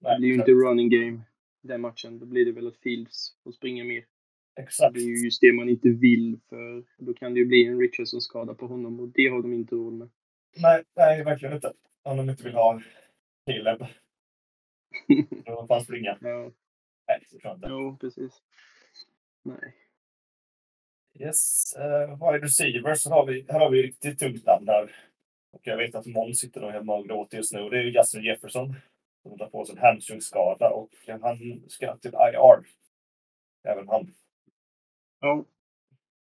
Det 0.00 0.16
blir 0.18 0.28
ju 0.28 0.34
inte 0.34 0.52
running 0.52 0.90
game 0.90 1.20
den 1.62 1.80
matchen. 1.80 2.18
Då 2.18 2.26
blir 2.26 2.44
det 2.44 2.52
väl 2.52 2.66
att 2.66 2.76
Fields 2.76 3.36
får 3.44 3.52
springa 3.52 3.84
mer. 3.84 4.04
Exakt. 4.60 4.94
Det 4.94 5.00
är 5.00 5.04
ju 5.04 5.24
just 5.24 5.40
det 5.40 5.52
man 5.52 5.68
inte 5.68 5.88
vill, 5.88 6.38
för 6.48 6.84
då 6.98 7.14
kan 7.14 7.34
det 7.34 7.40
ju 7.40 7.46
bli 7.46 7.64
en 7.64 7.80
Richardson-skada 7.80 8.54
på 8.54 8.66
honom 8.66 9.00
och 9.00 9.08
det 9.08 9.28
har 9.28 9.42
de 9.42 9.52
inte 9.52 9.74
råd 9.74 9.92
med. 9.92 10.08
Nej, 10.56 10.84
nej, 10.96 11.24
verkligen 11.24 11.54
inte. 11.54 11.72
Om 12.02 12.16
de 12.16 12.30
inte 12.30 12.42
vill 12.42 12.54
ha 12.54 12.80
Caleb. 13.46 13.78
Då 15.46 15.66
får 15.66 15.74
han 15.74 15.84
springa. 15.84 16.18
Ja, 16.20 16.50
Nej, 17.08 17.20
det 17.20 17.26
tror 17.26 17.40
jag 17.42 17.56
inte. 17.56 17.66
jo, 17.70 17.96
precis. 18.00 18.42
Nej. 19.42 19.74
Yes. 21.20 21.74
Uh, 21.78 22.32
wide 22.32 22.44
receivers 22.44 22.98
så 22.98 23.10
har 23.10 23.26
vi, 23.26 23.46
här 23.48 23.60
har 23.60 23.70
vi 23.70 23.82
riktigt 23.82 24.18
tungt 24.18 24.46
namn 24.46 24.66
där. 24.66 24.96
Och 25.52 25.60
jag 25.62 25.76
vet 25.76 25.94
att 25.94 26.06
Måns 26.06 26.38
sitter 26.38 26.64
och 26.64 27.08
gråter 27.08 27.36
just 27.36 27.52
nu. 27.52 27.68
Det 27.70 27.78
är 27.78 27.82
ju 27.82 27.90
Justin 27.90 28.22
Jefferson. 28.22 28.74
Som 29.22 29.38
tar 29.38 29.50
på 29.50 29.64
sig 29.64 29.76
en 29.76 29.82
hamstringskada 29.82 30.70
och 30.70 30.90
han 31.22 31.62
ska 31.68 31.96
till 31.96 32.14
IR. 32.14 32.66
Även 33.64 33.88
han. 33.88 34.14
Ja. 35.26 35.44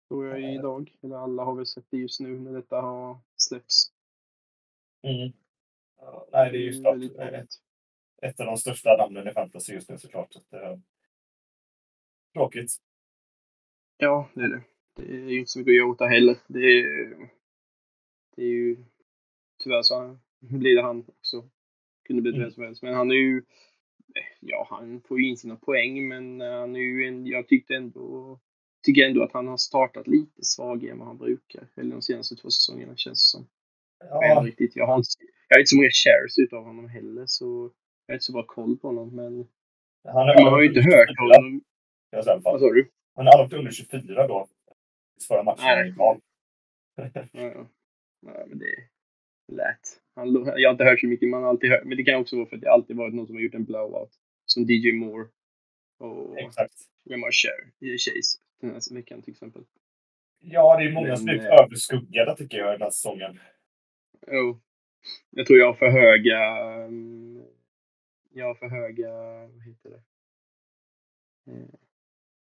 Tror 0.08 0.26
jag 0.28 0.54
idag. 0.54 0.96
Eller 1.02 1.16
alla 1.16 1.44
har 1.44 1.56
väl 1.56 1.66
sett 1.66 1.86
det 1.90 1.98
just 1.98 2.20
nu 2.20 2.40
när 2.40 2.52
detta 2.54 2.82
har 2.82 3.18
släppts. 3.38 3.92
Mm. 5.04 5.34
Ja, 5.98 6.28
nej, 6.32 6.52
det 6.52 6.58
är 6.58 6.62
ju 6.62 6.70
Mm, 6.70 6.80
ett, 6.80 6.84
dåligt. 6.84 7.62
ett 8.22 8.40
av 8.40 8.46
de 8.46 8.58
största 8.58 8.98
namnen 8.98 9.28
i 9.28 9.32
fantasy 9.32 9.74
just 9.74 9.90
nu 9.90 9.98
såklart. 9.98 10.34
Så 10.34 10.40
att, 10.40 10.54
eh, 10.54 10.78
tråkigt. 12.34 12.72
Ja, 13.98 14.30
det 14.34 14.42
är 14.42 14.48
det. 14.48 14.64
Det 14.96 15.04
är 15.04 15.30
ju 15.30 15.40
inte 15.40 15.52
så 15.52 15.60
mycket 15.60 15.72
att 15.72 15.76
göra 15.76 15.88
åt 15.88 16.00
det 16.00 16.08
heller. 16.10 16.38
Det 16.48 16.60
är, 16.60 17.18
det 18.36 18.42
är 18.42 18.46
ju... 18.50 18.78
Tyvärr 19.64 19.82
så 19.84 20.18
blir 20.40 20.76
det 20.76 20.82
han 20.82 21.06
också. 21.08 21.50
Kunde 22.04 22.22
bli 22.22 22.32
Mm. 22.32 22.42
vem 22.42 22.52
som 22.52 22.64
helst. 22.64 22.84
Men 22.84 22.94
han 22.94 23.12
är 23.12 23.16
ju... 23.16 23.44
Ja, 24.40 24.68
han 24.70 25.02
får 25.02 25.20
ju 25.20 25.28
in 25.30 25.38
sina 25.38 25.56
poäng, 25.56 26.08
men 26.08 26.42
han 26.42 26.76
är 26.76 26.80
ju 26.80 27.08
en... 27.08 27.26
Jag 27.28 27.48
tyckte 27.48 27.76
ändå... 27.76 28.40
Tycker 28.86 29.06
ändå 29.06 29.24
att 29.24 29.34
han 29.34 29.48
har 29.48 29.58
startat 29.58 30.08
lite 30.08 30.44
svagare 30.44 30.92
än 30.92 31.00
vad 31.00 31.08
han 31.08 31.18
brukar. 31.18 31.68
Eller 31.76 31.92
de 31.92 32.02
senaste 32.02 32.36
två 32.36 32.50
säsongerna 32.50 32.96
känns 32.96 33.20
det 33.20 33.38
som. 33.38 33.48
Ja, 34.10 34.30
inte 34.30 34.48
riktigt. 34.48 34.76
jag, 34.76 34.88
har 34.88 34.98
inte, 34.98 35.10
jag 35.50 35.56
har 35.56 35.60
inte 35.60 35.68
så 35.68 35.76
många 35.76 35.90
shares 35.90 36.38
utav 36.38 36.64
honom 36.64 36.90
heller, 36.90 37.24
så 37.26 37.72
jag 38.06 38.14
har 38.14 38.16
inte 38.16 38.26
så 38.26 38.32
bra 38.32 38.44
koll 38.44 38.78
på 38.78 38.88
honom. 38.88 39.16
Men 39.16 39.48
han 40.04 40.30
är 40.30 40.44
man 40.44 40.54
har 40.54 40.62
ju 40.62 40.68
inte 40.68 40.82
hört 40.82 41.10
24, 41.10 41.36
honom. 41.36 41.56
i. 41.56 41.62
Vad 42.44 42.60
sa 42.60 42.74
du? 42.74 42.90
Han 43.16 43.28
är 43.28 43.32
aldrig 43.32 43.60
under 43.60 43.72
24 43.72 44.28
då. 44.28 44.48
Förra 45.28 45.44
matchen. 45.44 45.64
Nej. 45.64 45.94
Ja. 45.98 46.20
Ja, 46.96 47.30
ja. 47.32 47.68
Men 48.22 48.60
det 48.60 48.66
är 48.66 48.88
lätt. 49.52 50.02
Han, 50.16 50.34
jag 50.34 50.70
har 50.70 50.72
inte 50.72 50.84
hört 50.84 51.00
så 51.00 51.08
mycket, 51.08 51.30
man 51.30 51.44
har 51.44 51.50
alltid 51.50 51.70
hört. 51.70 51.84
Men 51.86 51.98
det 51.98 52.04
kan 52.04 52.22
också 52.22 52.36
vara 52.36 52.46
för 52.46 52.56
att 52.56 52.62
det 52.62 52.72
alltid 52.72 52.96
varit 52.96 53.14
någon 53.14 53.28
som 53.28 53.36
har 53.36 53.42
gjort 53.42 53.54
en 53.54 53.66
blowout. 53.66 54.12
Som 54.46 54.64
DJ 54.64 54.92
Moore. 54.92 55.28
Och 56.00 56.40
Exakt. 56.40 56.74
vem 57.10 57.24
har 57.24 57.32
Cher? 57.32 57.72
i 57.80 57.98
Chase 57.98 58.45
den 58.62 58.70
här 58.72 58.94
veckan 58.96 59.22
till 59.22 59.32
exempel. 59.32 59.66
Ja, 60.40 60.78
det 60.78 60.84
är 60.84 60.92
många 60.92 61.16
som 61.16 61.26
blivit 61.26 61.44
eh, 61.44 61.54
överskuggade 61.64 62.36
tycker 62.38 62.58
jag 62.58 62.74
den 62.74 62.82
här 62.82 62.90
säsongen. 62.90 63.40
Jo. 64.28 64.62
Jag 65.30 65.46
tror 65.48 65.60
jag 65.60 65.66
har 65.66 65.74
för 65.74 65.90
höga... 65.90 66.68
um, 66.86 67.46
Jag 68.34 68.46
har 68.46 68.56
för 68.56 68.68
höga... 68.68 69.12
Vad 69.48 69.64
heter 69.64 69.90
det? 69.90 70.02
Eh, 71.52 71.68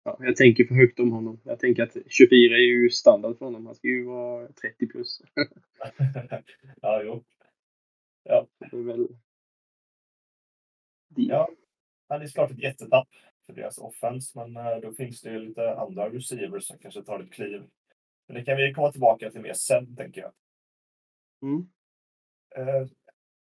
Ja, 0.06 0.18
jag 0.20 0.36
tänker 0.36 0.66
för 0.66 0.76
högt 0.76 1.00
om 1.00 1.12
honom. 1.12 1.42
Jag 1.44 1.60
tänker 1.60 1.84
att 1.84 1.98
24 2.08 2.56
är 2.56 2.60
ju 2.60 2.90
standard 2.90 3.38
för 3.38 3.46
honom. 3.46 3.66
Han 3.66 3.76
ska 3.76 3.88
ju 3.88 4.04
vara 4.06 4.52
30 4.52 4.88
plus. 4.88 5.22
ja, 6.82 7.02
jo. 7.04 7.24
Det 8.24 8.78
är 8.78 8.84
väl... 8.84 9.08
Det. 11.08 11.22
Ja. 11.22 11.50
Han 12.08 12.22
är 12.22 12.28
såklart 12.28 12.52
ett 12.52 12.60
jättetapp 12.64 13.08
för 13.46 13.54
deras 13.54 13.78
offense, 13.78 14.40
men 14.40 14.58
eh, 14.58 14.78
då 14.78 14.94
finns 14.94 15.22
det 15.22 15.32
ju 15.32 15.40
lite 15.40 15.76
andra 15.76 16.10
receivers 16.10 16.68
som 16.68 16.78
kanske 16.78 17.04
tar 17.04 17.20
ett 17.20 17.34
kliv. 17.34 17.64
Men 18.28 18.36
det 18.36 18.46
kan 18.46 18.58
vi 18.58 18.74
komma 18.74 18.92
tillbaka 18.92 19.32
till 19.32 19.42
mer 19.42 19.54
sen, 19.54 19.96
tänker 19.96 20.22
jag. 20.22 20.32
Mm. 21.42 21.70
Eh, 22.56 22.88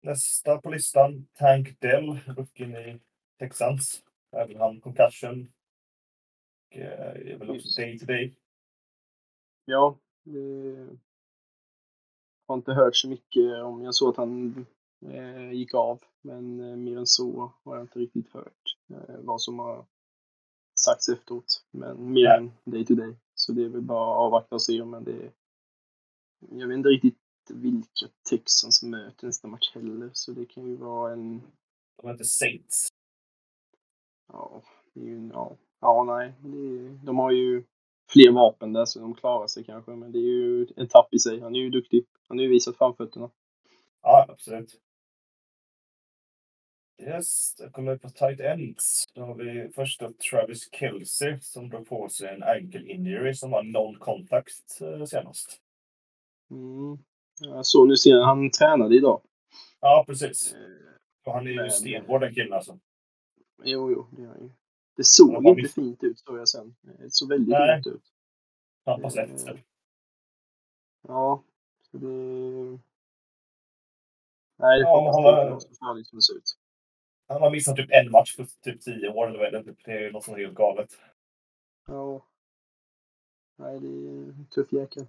nästa 0.01 0.61
på 0.61 0.69
listan, 0.69 1.27
Tank 1.33 1.79
Dell, 1.79 2.19
rookien 2.27 2.75
i 2.75 2.99
Texans. 3.39 4.03
Även 4.31 4.57
han 4.57 4.81
concussion. 4.81 5.51
Och, 6.69 6.77
eh, 6.77 7.31
är 7.31 7.37
väl 7.37 7.49
också 7.49 7.81
day 7.81 7.99
to 7.99 8.05
day. 8.05 8.35
Ja, 9.65 9.99
det 10.23 10.97
har 12.47 12.55
inte 12.55 12.73
hört 12.73 12.95
så 12.95 13.09
mycket 13.09 13.63
om. 13.63 13.83
Jag 13.83 13.95
såg 13.95 14.09
att 14.09 14.17
han 14.17 14.65
eh, 15.05 15.51
gick 15.51 15.73
av, 15.73 16.03
men 16.21 16.59
eh, 16.59 16.75
mer 16.75 16.97
än 16.97 17.07
så 17.07 17.53
har 17.63 17.75
jag 17.75 17.83
inte 17.83 17.99
riktigt 17.99 18.33
hört 18.33 18.45
eh, 18.45 18.68
vad 19.19 19.41
som 19.41 19.59
har 19.59 19.85
sagts 20.75 21.09
efteråt. 21.09 21.65
Men 21.71 22.13
mer 22.13 22.29
än 22.29 22.51
day 22.63 22.85
to 22.85 22.95
day. 22.95 23.15
Så 23.33 23.51
det 23.51 23.63
är 23.63 23.69
väl 23.69 23.81
bara 23.81 24.11
att 24.11 24.17
avvakta 24.17 24.55
och 24.55 24.61
se. 24.61 24.85
Men 24.85 25.03
det 25.03 25.31
jag 26.39 26.67
vet 26.67 26.75
inte 26.75 26.89
riktigt 26.89 27.17
vilka 27.49 28.07
Texans 28.29 28.83
möter 28.83 29.27
nästa 29.27 29.47
match 29.47 29.71
heller, 29.73 30.09
så 30.13 30.31
det 30.31 30.45
kan 30.45 30.67
ju 30.67 30.75
vara 30.75 31.13
en 31.13 31.41
De 32.01 32.07
heter 32.07 32.23
Saints. 32.23 32.87
Ja, 34.27 34.61
det 34.93 35.01
är 35.01 35.05
ju, 35.05 35.29
ja. 35.33 35.57
ja 35.81 36.03
nej. 36.03 36.27
Är, 36.27 37.05
de 37.05 37.17
har 37.17 37.31
ju 37.31 37.63
fler 38.09 38.31
vapen 38.31 38.73
där 38.73 38.85
så 38.85 38.99
de 38.99 39.15
klarar 39.15 39.47
sig 39.47 39.63
kanske. 39.63 39.91
Men 39.91 40.11
det 40.11 40.19
är 40.19 40.33
ju 40.33 40.67
en 40.75 40.87
tapp 40.87 41.13
i 41.13 41.19
sig. 41.19 41.39
Han 41.39 41.55
är 41.55 41.59
ju 41.59 41.69
duktig. 41.69 42.05
Han 42.27 42.37
har 42.37 42.43
ju 42.43 42.49
visat 42.49 42.77
framfötterna. 42.77 43.29
Ja, 44.01 44.25
absolut. 44.29 44.81
Yes, 46.99 47.55
då 47.55 47.69
kommer 47.69 47.91
vi 47.93 47.99
på 47.99 48.09
tight 48.09 48.39
ends. 48.39 49.05
Då 49.13 49.21
har 49.21 49.35
vi 49.35 49.69
först 49.75 50.01
Travis 50.31 50.69
Kelce 50.71 51.39
som 51.41 51.69
drog 51.69 51.87
på 51.87 52.09
sig 52.09 52.29
en 52.35 52.43
ankle 52.43 52.81
injury 52.91 53.33
som 53.33 53.51
var 53.51 53.63
non-contact 53.63 54.81
eh, 54.81 55.05
senast. 55.05 55.61
Mm. 56.51 56.97
Jag 57.39 57.65
såg 57.65 57.87
nu 57.87 57.97
senare, 57.97 58.23
han 58.23 58.51
tränade 58.51 58.95
idag. 58.95 59.21
Ja, 59.79 60.03
precis. 60.07 60.53
Eh, 60.53 60.59
Och 61.25 61.33
han 61.33 61.47
är 61.47 61.51
ju 61.51 61.55
Men- 61.57 61.71
stenhård 61.71 62.21
den 62.21 62.33
killen 62.33 62.53
alltså. 62.53 62.79
jo, 63.63 63.91
jo, 63.91 64.07
det 64.11 64.21
är 64.23 64.27
han 64.27 64.41
ju. 64.41 64.49
Det 64.97 65.03
såg 65.03 65.33
inte 65.45 65.61
miss- 65.61 65.73
fint 65.73 66.03
ut, 66.03 66.19
såg 66.19 66.37
jag 66.39 66.49
sen. 66.49 66.75
Det 66.81 67.13
såg 67.13 67.29
väldigt 67.29 67.49
Nej. 67.49 67.75
ont 67.77 67.87
ut. 67.87 68.03
Han 68.85 69.01
på 69.01 69.09
sätt. 69.09 69.47
Eh, 69.47 69.55
Ja, 71.07 71.43
det... 71.91 71.99
Nej, 74.57 74.79
det 74.79 74.85
Ja, 74.85 75.13
får 75.13 75.13
han 75.13 75.23
var- 75.23 75.59
farligt 75.79 76.07
som 76.07 76.17
det 76.17 76.21
ser 76.23 76.33
ut. 76.37 76.57
Han 77.29 77.41
har 77.41 77.51
missat 77.51 77.75
typ 77.75 77.91
en 77.91 78.11
match 78.11 78.37
på 78.37 78.45
typ 78.45 78.81
tio 78.81 79.09
år. 79.09 79.27
Eller 79.27 79.39
vad 79.39 79.47
är 79.47 79.51
det? 79.51 79.75
det 79.85 79.91
är 79.91 80.11
något 80.11 80.23
som 80.23 80.33
är 80.33 80.39
helt 80.39 80.55
galet. 80.55 80.99
Ja. 81.87 82.25
Nej, 83.55 83.79
det 83.79 83.87
är 83.87 84.29
en 84.29 84.47
tuff 84.51 84.73
jäkel. 84.73 85.05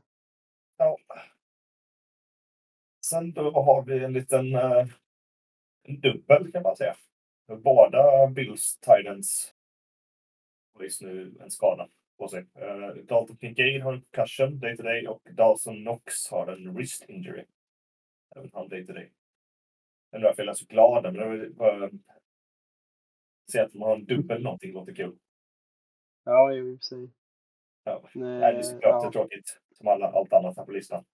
Ja. 0.77 0.99
Sen 3.05 3.33
då 3.33 3.51
har 3.51 3.83
vi 3.83 4.05
en 4.05 4.13
liten 4.13 4.55
eh, 4.55 4.87
en 5.83 6.01
dubbel 6.01 6.53
kan 6.53 6.63
man 6.63 6.77
säga. 6.77 6.97
Båda 7.47 8.27
Bills 8.27 8.79
Titans 8.79 9.55
har 10.75 10.83
just 10.83 11.03
nu 11.03 11.37
en 11.41 11.51
skada 11.51 11.89
på 12.19 12.29
sig. 12.29 12.47
Eh, 12.55 12.89
Dalton 12.89 13.37
Kincaid 13.37 13.83
har 13.83 13.93
en 13.93 14.01
concussion 14.01 14.61
day 14.61 14.77
to 14.77 14.83
day 14.83 15.07
och 15.07 15.23
Dawson 15.31 15.77
Knox 15.77 16.31
har 16.31 16.47
en 16.47 16.75
wrist 16.75 17.05
injury. 17.09 17.45
Även 18.37 18.51
han 18.55 18.69
day 18.69 18.87
to 18.87 18.93
day. 18.93 19.11
Undrar 20.13 20.29
varför 20.29 20.43
jag 20.43 20.51
är 20.51 20.55
så 20.55 20.67
glad 20.67 21.03
men 21.03 21.15
det 21.15 21.49
var 21.49 21.91
se 23.53 23.61
att 23.61 23.75
man 23.75 23.89
har 23.89 23.97
en 23.97 24.05
dubbel 24.05 24.43
någonting 24.43 24.73
låter 24.73 24.95
kul. 24.95 25.19
Ja, 26.25 26.55
i 26.55 26.61
och 26.61 26.79
för 26.79 26.85
sig. 26.85 27.11
Ja. 27.85 28.09
Nej, 28.15 28.53
det 28.53 28.59
är 28.59 28.63
såklart 28.63 29.05
ja. 29.05 29.13
tråkigt 29.13 29.61
som 29.79 29.89
alla, 29.89 30.07
allt 30.07 30.33
annat 30.33 30.57
här 30.57 30.65
på 30.65 30.73
listan. 30.73 31.05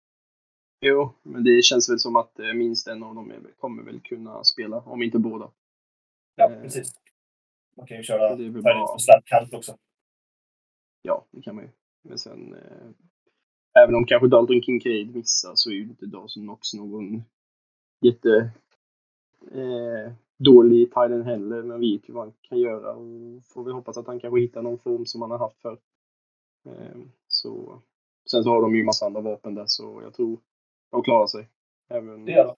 Jo, 0.81 1.13
men 1.23 1.45
det 1.45 1.65
känns 1.65 1.91
väl 1.91 1.99
som 1.99 2.17
att 2.17 2.39
eh, 2.39 2.55
minst 2.55 2.89
en 2.89 3.03
av 3.03 3.15
dem 3.15 3.47
kommer 3.57 3.83
väl 3.83 4.01
kunna 4.01 4.45
spela, 4.45 4.77
om 4.77 5.03
inte 5.03 5.19
båda. 5.19 5.51
Ja, 6.37 6.51
Eh, 6.51 6.63
precis. 6.63 6.93
Man 7.77 7.87
kan 7.87 7.97
ju 7.97 8.03
köra 8.03 8.29
färdigt 8.29 8.63
på 8.63 8.99
slap 8.99 9.25
kant 9.25 9.55
också. 9.55 9.77
Ja, 11.03 11.27
det 11.31 11.43
kan 11.43 11.55
man 11.55 11.65
ju. 11.65 11.71
Men 12.03 12.19
sen, 12.19 12.55
eh, 12.55 12.89
även 13.83 13.95
om 13.95 14.07
kanske 14.07 14.29
Dalton 14.29 14.63
Kincaid 14.63 15.15
missar 15.15 15.53
så 15.55 15.71
är 15.71 15.75
ju 15.75 15.83
inte 15.83 16.07
Dawson 16.07 16.43
Knox 16.43 16.75
någon 16.75 17.23
jätte 18.01 18.51
eh, 19.51 20.13
dålig 20.39 20.93
tight 20.93 21.25
heller. 21.25 21.63
Men 21.63 21.81
vet 21.81 22.09
ju 22.09 22.13
vad 22.13 22.25
han 22.25 22.35
kan 22.43 22.59
göra 22.59 22.95
och 22.95 23.45
får 23.45 23.65
vi 23.65 23.73
hoppas 23.73 23.97
att 23.97 24.07
han 24.07 24.21
kanske 24.21 24.41
hittar 24.41 24.63
någon 24.63 24.79
form 24.79 25.07
som 25.07 25.23
han 25.23 25.31
har 25.31 25.39
haft 25.39 25.61
för. 25.63 25.79
Eh, 26.67 26.97
så, 27.29 27.83
sen 28.31 28.45
så 28.45 28.51
har 28.51 28.63
de 28.63 28.77
ju 28.77 28.85
massa 28.85 29.07
andra 29.07 29.21
vapen 29.21 29.55
där 29.55 29.65
så 29.67 30.03
jag 30.03 30.15
tror 30.15 30.41
de 30.91 31.03
klarar 31.03 31.27
sig. 31.27 31.49
Även 31.89 32.25
de. 32.25 32.55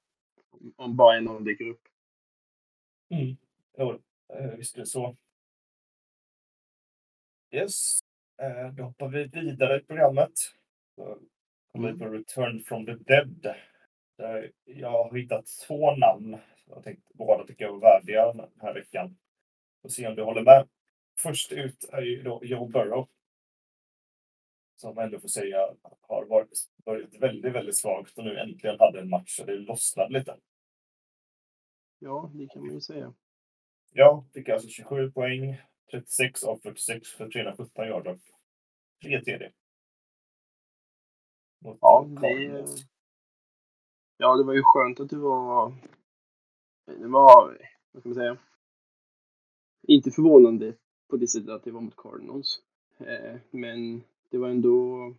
om 0.77 0.97
bara 0.97 1.17
en 1.17 1.29
av 1.29 1.35
dem 1.35 1.45
dyker 1.45 1.69
upp. 1.69 1.83
Mm. 3.11 3.37
Jo, 3.79 3.99
eh, 4.35 4.57
visst 4.57 4.77
är 4.77 4.81
det 4.81 4.87
så. 4.87 5.17
Yes. 7.51 7.99
Eh, 8.43 8.73
Då 8.75 8.83
hoppar 8.83 9.09
vi 9.09 9.25
vidare 9.25 9.77
i 9.81 9.85
programmet. 9.85 10.33
Så 10.97 11.19
Kommer 11.73 11.89
Mm. 11.89 11.99
på 11.99 12.05
Return 12.09 12.61
from 12.65 12.87
the 12.87 12.93
Dead. 12.95 13.55
Där 14.19 14.53
jag 14.65 14.91
har 14.91 15.15
hittat 15.17 15.47
två 15.67 15.97
namn. 15.97 16.37
Jag 16.69 16.85
tänkte 16.85 17.13
båda 17.15 17.47
tycker 17.47 17.65
jag 17.65 17.73
var 17.73 17.81
värdiga 17.81 18.33
den 18.33 18.61
här 18.61 18.75
veckan. 18.75 19.19
Får 19.83 19.89
se 19.89 20.07
om 20.07 20.15
du 20.15 20.23
håller 20.23 20.43
med. 20.43 20.69
Först 21.19 21.53
ut 21.53 21.85
är 21.93 22.03
ju 22.03 22.23
då 22.23 22.41
Joe 22.45 22.69
Burrow. 22.69 23.09
Som 24.77 24.99
ändå 24.99 25.21
får 25.21 25.29
säga 25.29 25.75
har 26.01 26.25
varit, 26.25 26.51
börjat 26.85 27.15
väldigt, 27.15 27.53
väldigt 27.53 27.77
svagt 27.77 28.19
och 28.19 28.25
nu 28.25 28.39
äntligen 28.39 28.77
hade 28.79 29.01
en 29.01 29.09
match 29.09 29.41
och 29.41 29.47
det 29.47 29.57
lossnade 29.57 30.19
lite. 30.19 30.37
Ja, 31.99 32.31
det 32.35 32.47
kan 32.47 32.67
man 32.67 32.75
ju 32.75 32.81
säga. 32.81 33.15
Ja, 33.93 34.25
fick 34.35 34.49
alltså 34.49 34.69
27 34.69 35.11
poäng, 35.11 35.61
36 35.91 36.45
av 36.45 36.61
46 36.63 37.09
för 37.09 37.31
317 37.31 37.87
yarder. 37.87 38.19
Tre 39.03 39.21
TD. 39.25 39.53
Mot 41.59 41.79
Ja, 41.81 42.07
det, 42.21 42.65
ja, 44.17 44.37
det 44.37 44.45
var 44.45 44.55
ju 44.55 44.63
skönt 44.65 45.01
att 45.01 45.11
det 45.11 45.17
var... 45.17 45.73
Det 47.01 47.09
var, 47.09 47.59
vad 47.93 48.03
ska 48.03 48.09
man 48.09 48.15
säga? 48.15 48.37
Inte 49.89 50.11
förvånande 50.11 50.75
på 51.09 51.17
det 51.17 51.27
sättet 51.29 51.49
att 51.51 51.65
det 51.65 51.71
var 51.71 51.81
mot 51.81 51.97
Cardinals. 51.97 52.63
Eh, 52.99 53.37
men 53.51 54.03
det 54.31 54.39
var 54.39 54.49
ändå 54.49 55.15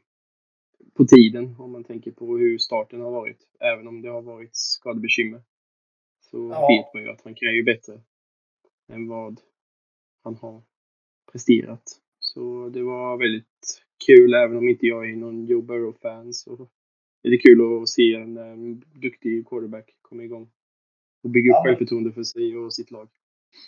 på 0.93 1.05
tiden 1.05 1.55
om 1.59 1.71
man 1.71 1.83
tänker 1.83 2.11
på 2.11 2.37
hur 2.37 2.57
starten 2.57 3.01
har 3.01 3.11
varit. 3.11 3.47
Även 3.59 3.87
om 3.87 4.01
det 4.01 4.09
har 4.09 4.21
varit 4.21 4.55
skadebekymmer. 4.55 5.41
Så 6.21 6.37
Ja. 6.37 6.67
vet 6.67 6.93
man 6.93 7.03
ju 7.03 7.09
att 7.09 7.21
han 7.23 7.35
kan 7.35 7.55
ju 7.55 7.63
bättre 7.63 8.01
än 8.87 9.07
vad 9.07 9.41
han 10.23 10.35
har 10.35 10.61
presterat. 11.31 11.83
Så 12.19 12.69
det 12.69 12.83
var 12.83 13.17
väldigt 13.17 13.81
kul, 14.07 14.33
även 14.33 14.57
om 14.57 14.67
inte 14.67 14.85
jag 14.87 15.09
är 15.11 15.15
någon 15.15 15.45
Joe 15.45 15.61
Burrow-fan 15.61 16.33
så 16.33 16.67
är 17.23 17.29
det 17.29 17.37
kul 17.37 17.81
att 17.83 17.89
se 17.89 18.13
en, 18.15 18.37
em, 18.37 18.79
duktig 18.79 19.47
quarterback 19.47 19.97
komma 20.01 20.23
igång. 20.23 20.51
Och 21.23 21.29
bygga 21.29 21.51
upp 21.51 21.53
Ja, 21.55 21.63
men- 21.63 21.69
självförtroende 21.75 22.11
för 22.11 22.23
sig 22.23 22.57
och 22.57 22.73
sitt 22.73 22.91
lag. 22.91 23.09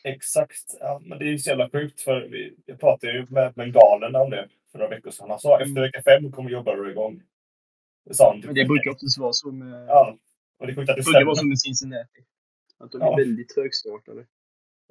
Exakt. 0.03 0.77
Ja, 0.79 1.01
men 1.05 1.19
det 1.19 1.25
är 1.25 1.29
ju 1.29 1.37
så 1.37 1.49
jävla 1.49 1.69
sjukt 1.69 2.01
för 2.01 2.21
vi, 2.21 2.55
jag 2.65 2.79
pratade 2.79 3.13
ju 3.13 3.25
med 3.29 3.53
bengalerna 3.53 4.19
om 4.19 4.29
det 4.29 4.49
för 4.71 4.79
några 4.79 4.89
veckor 4.95 5.11
sedan. 5.11 5.29
Han 5.29 5.39
sa 5.39 5.55
Mm. 5.55 5.67
efter 5.69 5.81
vecka 5.81 6.01
fem 6.03 6.31
kommer 6.31 6.63
Burrow 6.63 6.89
igång. 6.91 7.23
Det 8.05 8.13
sa 8.13 8.27
han. 8.31 8.37
typ 8.37 8.45
Men 8.45 8.55
det 8.55 8.65
brukar 8.65 8.91
oftast 8.91 9.17
vara 9.19 9.33
så 9.33 9.51
med, 9.51 9.87
Ja. 9.87 10.17
Och 10.57 10.67
det 10.67 10.73
är 10.73 10.75
sjukt 10.75 10.89
att 10.89 10.95
det 10.95 11.01
det 11.01 11.05
brukar 11.05 11.25
vara 11.25 11.35
så 11.35 11.47
med 11.47 11.59
Cincinnati. 11.59 12.21
Att 12.77 12.91
de 12.91 13.01
är 13.01 13.05
Ja. 13.05 13.15
väldigt 13.15 13.49
trögstartade. 13.49 14.25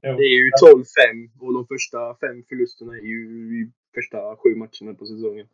Jo. 0.03 0.13
Det 0.17 0.23
är 0.25 0.37
ju 0.45 0.51
12-5 0.63 1.31
och 1.41 1.55
de 1.55 1.67
första 1.67 2.15
fem 2.15 2.45
förlusterna 2.49 2.93
är 2.97 3.03
ju 3.03 3.23
i 3.63 3.71
första 3.95 4.37
sju 4.37 4.55
matcherna 4.57 4.95
på 4.99 5.07
säsongen. 5.07 5.49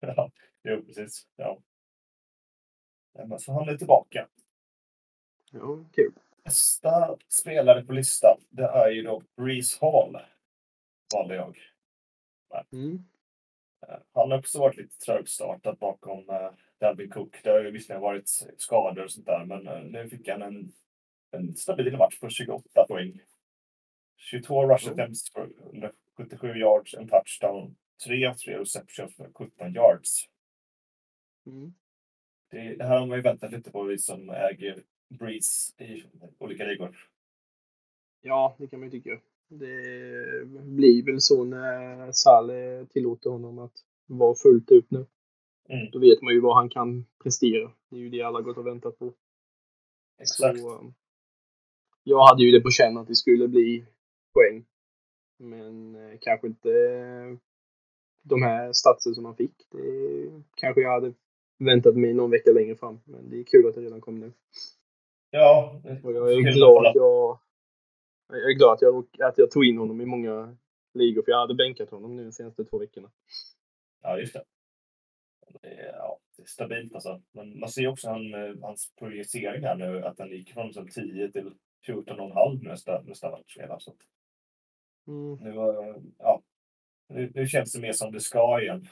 Ja, 0.00 0.30
jo, 0.64 0.82
precis. 0.86 1.26
Ja. 1.36 1.58
Ja, 3.14 3.26
Men 3.26 3.38
så 3.38 3.52
han 3.52 3.68
är 3.68 3.76
tillbaka. 3.76 4.28
Ja, 5.52 5.84
kul. 5.92 6.12
Nästa 6.46 7.16
spelare 7.28 7.84
på 7.84 7.92
listan, 7.92 8.40
det 8.50 8.64
är 8.64 8.90
ju 8.90 9.02
då 9.02 9.22
Breeze 9.36 9.78
Hall. 9.80 10.18
Valde 11.14 11.34
jag. 11.34 11.58
Mm. 12.72 13.04
Eh, 13.88 13.98
Han 14.12 14.30
har 14.30 14.38
också 14.38 14.58
varit 14.58 14.76
lite 14.76 14.98
trögstartad 14.98 15.78
bakom 15.78 16.30
uh, 16.30 16.50
Dalvin 16.80 17.10
Cook. 17.10 17.40
Det 17.44 17.50
har 17.50 17.60
ju 17.60 17.70
visserligen 17.70 18.02
varit 18.02 18.28
skador 18.56 19.04
och 19.04 19.10
sånt 19.10 19.26
där, 19.26 19.44
men 19.44 19.68
eh, 19.68 19.82
nu 19.82 20.08
fick 20.08 20.28
han 20.28 20.42
en, 20.42 20.72
en 21.30 21.56
stabil 21.56 21.96
match 21.96 22.20
på 22.20 22.28
28 22.28 22.86
poäng. 22.88 23.20
22 24.16 24.68
rush 24.68 24.90
attempts 24.90 25.32
för 25.32 25.50
177 25.64 26.56
yards, 26.56 26.94
en 26.94 27.08
touchdown, 27.08 27.76
3 28.04 28.26
av 28.26 28.34
3 28.34 28.58
receptions 28.58 29.16
för 29.16 29.30
17 29.34 29.74
yards. 29.74 30.28
Mm. 31.46 31.74
Det, 32.50 32.76
det 32.76 32.84
här 32.84 32.98
har 32.98 33.06
man 33.06 33.18
ju 33.18 33.22
väntat 33.22 33.52
lite 33.52 33.70
på, 33.70 33.82
vi 33.82 33.98
som 33.98 34.30
äger 34.30 34.82
Breeze 35.08 35.84
i 35.84 36.04
olika 36.38 36.64
ligor. 36.64 36.96
Ja, 38.20 38.56
det 38.58 38.66
kan 38.66 38.80
man 38.80 38.90
ju 38.90 38.90
tycka. 38.90 39.20
Det 39.48 40.46
blir 40.64 41.04
väl 41.04 41.20
så 41.20 41.44
när 41.44 42.12
Saleh 42.12 42.86
tillåter 42.86 43.30
honom 43.30 43.58
att 43.58 43.72
vara 44.06 44.34
fullt 44.34 44.70
ut 44.70 44.90
nu. 44.90 45.06
Mm. 45.68 45.90
Då 45.92 45.98
vet 45.98 46.22
man 46.22 46.34
ju 46.34 46.40
vad 46.40 46.56
han 46.56 46.68
kan 46.68 47.06
prestera. 47.22 47.72
Det 47.90 47.96
är 47.96 48.00
ju 48.00 48.10
det 48.10 48.22
alla 48.22 48.40
gått 48.40 48.56
och 48.56 48.66
väntat 48.66 48.98
på. 48.98 49.12
Exakt. 50.18 50.60
Så, 50.60 50.78
um, 50.78 50.94
jag 52.04 52.26
hade 52.26 52.42
ju 52.42 52.50
det 52.50 52.60
på 52.60 52.70
känn 52.70 52.96
att 52.96 53.06
det 53.06 53.14
skulle 53.14 53.48
bli 53.48 53.86
poäng. 54.32 54.64
Men 55.38 55.94
eh, 55.94 56.18
kanske 56.20 56.46
inte 56.46 56.70
eh, 56.70 57.38
de 58.22 58.42
här 58.42 58.72
statsen 58.72 59.14
som 59.14 59.24
han 59.24 59.36
fick. 59.36 59.66
Det 59.70 60.42
kanske 60.54 60.80
jag 60.80 60.92
hade 60.92 61.14
väntat 61.58 61.96
mig 61.96 62.14
någon 62.14 62.30
vecka 62.30 62.52
längre 62.52 62.76
fram. 62.76 63.00
Men 63.04 63.30
det 63.30 63.40
är 63.40 63.44
kul 63.44 63.68
att 63.68 63.74
det 63.74 63.80
redan 63.80 64.00
kom 64.00 64.20
nu. 64.20 64.32
Ja, 65.30 65.80
Och 66.02 66.12
jag 66.12 66.32
är 66.32 66.54
glad 66.54 66.86
jag, 66.94 67.38
jag 68.28 68.50
är 68.50 68.54
glad 68.58 68.72
att 68.72 68.82
jag, 68.82 69.06
att 69.20 69.38
jag 69.38 69.50
tog 69.50 69.64
in 69.64 69.78
honom 69.78 70.00
i 70.00 70.06
många 70.06 70.56
ligor. 70.94 71.22
För 71.22 71.30
jag 71.32 71.38
hade 71.38 71.54
bänkat 71.54 71.90
honom 71.90 72.16
nu 72.16 72.24
de 72.24 72.32
senaste 72.32 72.64
två 72.64 72.78
veckorna. 72.78 73.10
Ja, 74.02 74.18
just 74.18 74.32
det. 74.32 74.44
Det 75.62 75.68
är, 75.68 75.92
ja, 75.92 76.18
det 76.36 76.42
är 76.42 76.46
stabilt 76.46 76.94
alltså. 76.94 77.22
Men 77.32 77.58
man 77.60 77.68
ser 77.68 77.88
också 77.88 78.08
han, 78.08 78.34
eh, 78.34 78.54
hans 78.62 78.92
projicering 78.98 79.62
här 79.64 79.74
nu, 79.76 80.04
att 80.04 80.16
den 80.16 80.30
gick 80.30 80.52
från 80.52 80.72
som 80.72 80.88
10 80.88 81.32
till 81.32 81.54
14,5 81.86 82.62
nästa, 82.62 83.02
nästa 83.02 83.30
match 83.30 83.56
redan. 83.56 83.80
Så 83.80 83.94
Mm. 85.08 85.34
nu, 85.34 85.50
eh, 85.50 85.96
ja, 86.18 86.42
nu, 87.08 87.32
nu 87.34 87.46
känns 87.46 87.72
det 87.72 87.80
mer 87.80 87.92
som 87.92 88.12
det 88.12 88.20
ska 88.20 88.60
igen. 88.62 88.88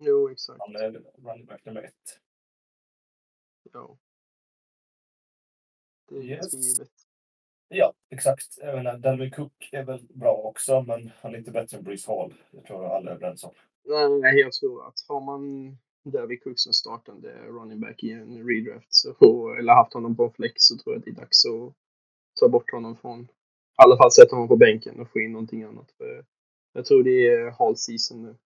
Jo, 0.00 0.30
exakt. 0.30 0.60
Han 0.60 0.76
är 0.76 0.90
running 1.16 1.46
back 1.46 1.64
nummer 1.64 1.82
ett. 1.82 2.20
Ja. 3.72 3.98
Det 6.12 6.18
är 6.18 6.22
Yes. 6.22 6.80
Ja, 7.68 7.92
exakt. 8.10 8.58
Även 8.62 9.00
Dalvin 9.00 9.30
Cook 9.30 9.68
är 9.72 9.84
väl 9.84 10.06
bra 10.14 10.34
också, 10.34 10.82
men 10.82 11.10
han 11.20 11.34
är 11.34 11.38
inte 11.38 11.50
bättre 11.50 11.76
än 11.78 11.84
Breeze 11.84 12.12
Hall. 12.12 12.34
Det 12.50 12.60
tror 12.62 12.82
jag 12.82 12.92
alla 12.92 13.10
är 13.10 13.14
överens 13.14 13.44
om. 13.44 13.50
Nej, 14.20 14.38
jag 14.40 14.52
tror 14.52 14.86
att 14.88 14.94
har 15.08 15.20
man 15.20 15.76
David 16.04 16.42
Cook 16.42 16.58
som 16.58 16.72
startande 16.72 17.32
running 17.46 17.80
back 17.80 18.02
i 18.02 18.10
en 18.12 18.48
redraft 18.48 18.94
så, 18.94 19.54
eller 19.58 19.72
haft 19.74 19.92
honom 19.94 20.16
på 20.16 20.30
flex 20.30 20.54
så 20.56 20.76
tror 20.78 20.94
jag 20.94 20.98
att 20.98 21.04
det 21.04 21.10
är 21.10 21.14
dags 21.14 21.44
att 21.46 21.74
ta 22.40 22.48
bort 22.48 22.70
honom 22.72 22.96
från, 22.96 23.20
i 23.22 23.28
alla 23.76 23.96
fall 23.96 24.12
sätta 24.12 24.36
honom 24.36 24.48
på 24.48 24.56
bänken 24.56 25.00
och 25.00 25.10
få 25.10 25.20
in 25.20 25.32
någonting 25.32 25.62
annat. 25.62 25.90
För 25.92 26.24
jag 26.72 26.84
tror 26.84 27.02
det 27.02 27.28
är 27.28 27.50
halv 27.50 27.74
season 27.74 28.22
nu. 28.22 28.36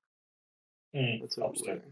Mm, 1.00 1.20
Jag 1.20 1.30
tror, 1.30 1.44
absolut. 1.46 1.82
eh, 1.82 1.90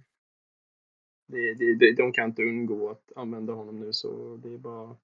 det, 1.27 1.55
det, 1.55 1.75
det, 1.79 1.93
de 1.97 2.13
kan 2.13 2.29
inte 2.31 2.43
undgå 2.43 2.91
att 2.91 3.13
använda 3.17 3.53
honom 3.53 3.81
nu 3.81 3.93
så 3.93 4.37
det 4.37 4.55
är 4.55 4.59
bara 4.59 4.97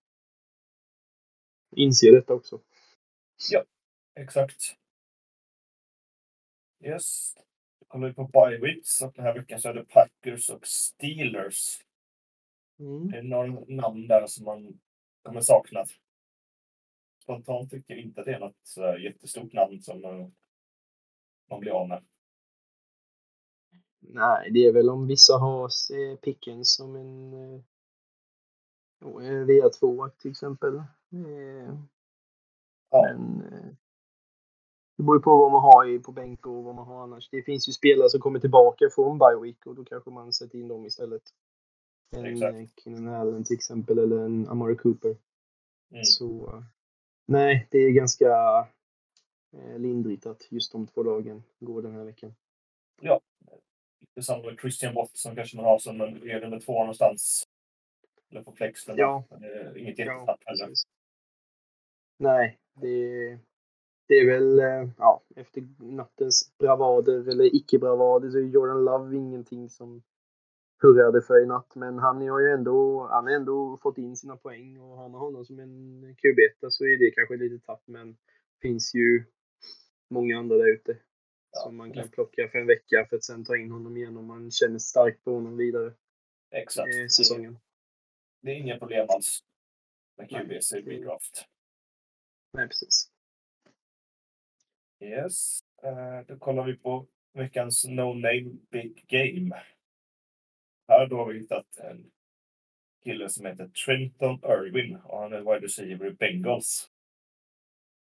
inse 1.71 2.11
detta 2.11 2.35
också. 2.35 2.61
Exakt. 4.15 4.77
Yes. 6.85 7.35
Kollar 7.89 8.09
vi 8.09 8.15
på 8.15 8.25
bye 8.25 8.59
weeks 8.59 9.03
och 9.03 9.13
den 9.13 9.25
här 9.25 9.35
veckan 9.35 9.61
så 9.61 9.69
är 9.69 9.75
det 9.75 9.85
Packers 9.85 10.51
och 10.51 10.67
Steelers. 10.67 11.85
Mm. 12.79 13.11
Det 13.11 13.19
är 13.19 13.23
några 13.23 13.65
namn 13.69 14.09
där 14.09 14.27
som 14.27 14.45
man 14.45 14.81
kommer 15.23 15.41
sakna. 15.41 15.85
Spontant 17.23 17.71
tycker 17.71 17.95
jag 17.95 18.03
inte 18.03 18.21
att 18.21 18.27
det 18.27 18.35
är 18.35 18.41
något 18.41 18.75
här 18.77 18.99
jättestort 18.99 19.53
namn 19.53 19.83
som 19.83 20.05
eh, 20.05 20.29
man 21.51 21.61
blir 21.61 21.73
av 21.73 21.89
med. 21.89 22.05
Nej, 24.01 24.51
det 24.51 24.67
är 24.67 24.73
väl 24.73 24.89
om 24.89 25.07
vissa 25.07 25.33
har 25.39 25.65
eh, 25.65 26.17
Pickens 26.17 26.75
som 26.75 26.97
en 26.97 27.33
eh, 27.33 27.61
jo, 29.01 29.21
en 29.21 29.47
VA2 29.47 30.11
till 30.11 30.31
exempel. 30.31 30.83
Eh, 31.13 31.75
Ja. 32.91 33.03
Men 33.03 33.43
eh, 33.53 33.71
det 34.97 35.03
beror 35.03 35.17
ju 35.17 35.23
på 35.23 35.37
vad 35.37 35.53
man 35.53 35.63
har 35.63 35.89
i, 35.89 35.99
på 35.99 36.13
bänk 36.13 36.47
och 36.47 36.65
vad 36.65 36.75
man 36.75 36.87
har 36.87 37.03
annars. 37.03 37.29
Det 37.31 37.43
finns 37.43 37.69
ju 37.69 37.73
spelare 37.73 38.11
som 38.11 38.21
kommer 38.21 38.41
tillbaka 38.41 38.85
från 38.95 39.19
bye 39.19 39.41
week 39.43 39.67
och 39.67 39.75
då 39.75 39.85
kanske 39.85 40.11
man 40.11 40.33
sätter 40.33 40.59
in 40.59 40.69
dem 40.69 40.87
istället. 40.87 41.23
En 42.17 42.27
Exakt. 42.27 42.57
eh, 42.57 42.67
Keenan 42.85 43.15
Allen 43.15 43.45
till 43.45 43.55
exempel 43.55 43.99
eller 43.99 44.19
en 44.19 44.49
Amari 44.49 44.77
Cooper. 44.77 45.17
Mm. 45.91 46.05
Så 46.05 46.63
nej, 47.27 47.69
det 47.71 47.79
är 47.79 47.91
ganska 47.91 48.37
lindrigt 49.77 50.27
att 50.27 50.53
just 50.53 50.73
de 50.73 50.87
två 50.87 51.03
lagen 51.03 51.43
går 51.59 51.83
den 51.83 51.95
här 51.95 52.05
veckan. 52.05 52.35
Det 53.01 54.21
är 54.21 54.23
som 54.23 54.57
Christian 54.61 54.95
Watt 54.95 55.17
som 55.17 55.37
kanske 55.37 55.57
man 55.57 55.65
har 55.65 55.79
som 55.79 56.01
är 56.01 56.41
nummer 56.41 56.61
två 56.61 56.73
någonstans. 56.73 57.43
Eller 58.31 58.43
på 58.43 58.53
flexen. 58.53 58.95
Ja. 58.99 59.25
Det 59.31 59.81
inget 59.81 59.99
jättetapp 59.99 60.41
heller. 60.45 60.69
Nej, 62.21 62.59
det, 62.75 63.39
det 64.09 64.15
är 64.15 64.27
väl 64.27 64.59
eh, 64.59 64.91
ja, 64.99 65.23
efter 65.37 65.69
nattens 65.79 66.53
bravader 66.59 67.29
eller 67.29 67.55
icke-bravader 67.57 68.31
så 68.31 68.39
är 68.39 68.43
Jordan 68.43 68.85
Love 68.85 69.17
ingenting 69.17 69.69
som 69.69 70.03
hurrade 70.83 71.23
för 71.23 71.43
i 71.43 71.47
natt. 71.47 71.73
Men 71.75 71.99
han 71.99 72.29
har 72.29 72.41
ju 72.41 72.51
ändå, 72.51 73.07
han 73.11 73.25
har 73.25 73.33
ändå 73.33 73.79
fått 73.83 73.99
in 73.99 74.17
sina 74.17 74.37
poäng 74.37 74.81
och 74.81 74.97
har 74.97 75.09
man 75.09 75.21
honom 75.21 75.45
som 75.45 75.59
en 75.59 76.01
QB 76.15 76.39
så 76.71 76.85
är 76.85 76.99
det 76.99 77.11
kanske 77.11 77.37
lite 77.37 77.67
tapp. 77.67 77.83
Men 77.87 78.13
det 78.13 78.61
finns 78.63 78.95
ju 78.95 79.25
många 80.11 80.39
andra 80.39 80.57
där 80.57 80.75
ute. 80.75 80.97
Ja, 81.53 81.61
som 81.61 81.77
man 81.77 81.93
kan 81.93 82.09
plocka 82.09 82.49
för 82.49 82.59
en 82.59 82.67
vecka 82.67 83.07
för 83.11 83.17
att 83.17 83.25
sen 83.25 83.45
ta 83.45 83.57
in 83.57 83.71
honom 83.71 83.97
igen 83.97 84.17
om 84.17 84.27
man 84.27 84.51
känner 84.51 84.79
starkt 84.79 85.25
på 85.25 85.35
honom 85.35 85.57
vidare 85.57 85.93
Exakt. 86.51 86.95
i 86.95 87.09
säsongen. 87.09 87.59
Det 88.43 88.51
är 88.51 88.55
inga 88.55 88.79
problem 88.79 89.07
alls 89.09 89.45
med. 90.17 90.29
QBs 90.29 90.73
i 90.73 90.81
redraft. 90.81 91.47
Nej, 92.53 92.69
precis. 92.69 93.11
Yes. 95.01 95.59
Eh, 95.83 96.27
då 96.29 96.39
kollar 96.39 96.65
vi 96.65 96.77
på 96.77 97.07
veckans 97.35 97.85
No 97.85 98.15
Name 98.15 98.57
Big 98.71 99.05
Game. 99.09 99.63
Här 100.89 101.07
då 101.07 101.17
har 101.17 101.33
vi 101.33 101.39
hittat 101.39 101.77
en 101.77 102.11
kille 103.05 103.29
som 103.29 103.47
heter 103.47 103.69
Trenton 103.69 104.39
Irwin 104.45 104.97
och 104.97 105.19
han 105.19 105.33
är 105.33 105.39
wide 105.41 105.67
receiver 105.67 106.07
i 106.07 106.11
Bengals. 106.11 106.91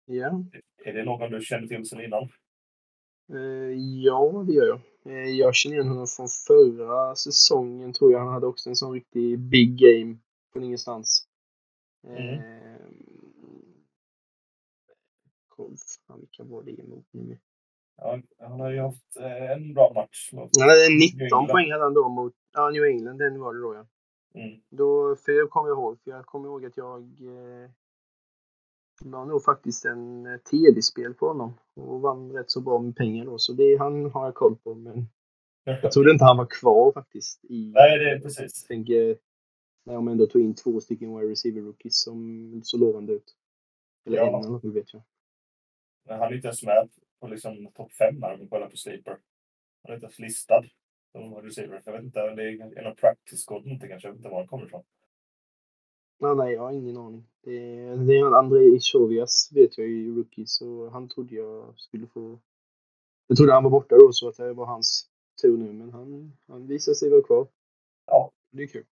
Ja, 0.06 0.46
Är 0.86 0.94
det 0.94 1.04
någon 1.04 1.32
du 1.32 1.42
känner 1.42 1.68
till 1.68 1.86
sedan 1.86 2.02
innan? 2.04 2.24
eh, 3.34 3.78
ja 4.04 4.44
det 4.48 4.54
gör 4.54 4.68
jag. 4.68 4.82
Eh, 5.06 5.30
jag 5.30 5.56
känner 5.56 5.76
igen 5.76 5.88
honom 5.88 6.08
från 6.08 6.28
förra 6.48 7.16
säsongen 7.16 7.94
tror 7.94 8.12
jag. 8.12 8.20
Han 8.20 8.34
hade 8.34 8.48
också 8.48 8.70
en 8.70 8.76
sån 8.76 8.94
riktig 8.94 9.40
big 9.40 9.80
game 9.80 10.18
från 10.54 10.64
ingenstans. 10.64 11.28
Mm. 12.08 12.42
Fan, 16.08 16.20
vilka 16.20 16.44
var 16.44 16.64
det 16.64 16.72
emot 16.80 17.06
nu? 17.12 17.38
Ja, 17.98 18.20
han 18.40 18.60
har 18.60 18.72
ju 18.72 18.80
haft 18.80 19.18
eh, 19.20 19.52
en 19.52 19.74
bra 19.74 19.92
match. 19.96 20.30
Mot... 20.34 20.50
Han 20.60 20.70
hade 20.70 20.90
New 20.90 20.98
19 21.00 21.22
England. 21.22 21.48
poäng 21.48 21.72
hade 21.72 21.84
han 21.84 21.94
då 21.94 22.10
mot 22.10 22.34
ja, 22.54 22.70
New 22.70 22.84
England, 22.84 23.18
den 23.18 23.40
var 23.40 23.54
det 23.54 23.62
då 23.62 23.74
ja. 23.76 23.86
Mm. 24.42 24.62
Då, 24.70 25.16
för 25.16 25.32
jag 25.32 25.50
kommer 25.50 25.70
ihåg, 25.70 26.00
för 26.04 26.12
jag 26.12 26.26
kommer 26.26 26.48
ihåg 26.48 26.66
att 26.66 26.78
jag 26.78 27.02
eh, 27.02 27.70
la 29.04 29.26
nog 29.26 29.44
faktiskt 29.44 29.86
en 29.86 30.26
eh, 30.26 30.38
TD-spel 30.38 31.14
på 31.14 31.28
honom 31.28 31.54
och 31.76 32.02
vann 32.02 32.32
rätt 32.32 32.52
så 32.52 32.62
bra 32.62 32.80
med 32.80 32.96
pengar 32.96 33.26
då. 33.26 33.38
Så 33.38 33.54
det 33.54 33.78
han 33.78 34.12
har 34.12 34.26
jag 34.26 34.36
koll 34.36 34.56
på. 34.56 34.76
Men 34.76 35.06
jag 35.64 35.92
trodde 35.92 36.12
inte 36.12 36.26
han 36.26 36.38
var 36.38 36.46
kvar 36.62 36.92
faktiskt. 36.92 37.46
I, 37.46 37.72
Nej, 37.76 38.00
det 38.00 38.12
är 38.12 38.20
precis. 38.20 38.40
Jag 38.62 38.68
tänker, 38.68 39.18
när 39.86 39.94
de 39.94 40.08
ändå 40.08 40.26
tog 40.26 40.42
in 40.42 40.56
två 40.56 40.80
stycken 40.82 41.18
wide 41.18 41.32
receiver 41.32 41.62
rookies 41.62 42.04
som 42.04 42.62
så 42.64 42.78
lovande 42.78 43.14
ut. 43.14 43.36
Eller 44.06 44.18
Ja. 44.18 44.40
en 44.40 44.46
eller 44.56 44.74
vet 44.74 44.94
jag. 44.94 45.02
Men 46.04 46.20
han 46.20 46.32
är 46.32 46.36
inte 46.36 46.48
ens 46.48 46.64
med 46.64 46.90
på 47.20 47.28
liksom 47.28 47.72
topp 47.74 47.94
fem 47.94 48.24
här 48.24 48.34
om 48.34 48.40
vi 48.40 48.48
kollar 48.48 48.70
på 48.70 48.78
Sleeper. 48.78 49.18
Han 49.84 49.92
är 49.92 49.94
inte 49.94 50.06
ens 50.06 50.20
listad 50.20 50.64
som 51.12 51.36
receiver. 51.36 51.82
Jag 51.86 51.94
vet 51.94 52.04
inte, 52.04 52.36
det 52.36 52.44
är 52.44 52.84
en 52.84 52.96
practice 52.96 53.46
squad 53.46 53.68
inte 53.68 53.88
kanske. 53.88 54.08
Jag 54.08 54.14
vet 54.14 54.20
inte 54.20 54.30
var 54.30 54.38
han 54.38 54.48
kommer 54.48 54.66
ifrån. 54.66 54.84
Nej, 56.20 56.36
nej, 56.36 56.54
jag 56.54 56.62
har 56.62 56.72
ingen 56.72 56.98
aning. 56.98 57.26
Det, 57.44 57.60
det 57.96 58.18
är 58.18 58.38
André 58.38 58.60
Ichovias 58.60 59.50
vet 59.56 59.78
jag 59.78 59.88
är 59.88 60.16
rookie, 60.16 60.46
så 60.48 60.90
han 60.90 61.10
trodde 61.10 61.36
jag 61.36 61.80
skulle 61.80 62.08
få... 62.08 62.40
Jag 63.28 63.38
trodde 63.38 63.54
han 63.54 63.64
var 63.64 63.72
borta 63.72 63.96
då, 63.96 64.12
så 64.12 64.30
att 64.30 64.38
det 64.38 64.54
var 64.54 64.66
hans 64.66 65.10
tur 65.42 65.58
nu, 65.58 65.74
men 65.74 65.90
han, 65.90 66.38
han 66.48 66.68
visade 66.68 66.96
sig 66.96 67.10
vara 67.10 67.22
kvar. 67.22 67.48
Ja. 68.06 68.32
Det 68.52 68.64
är 68.64 68.68
kul. 68.68 68.86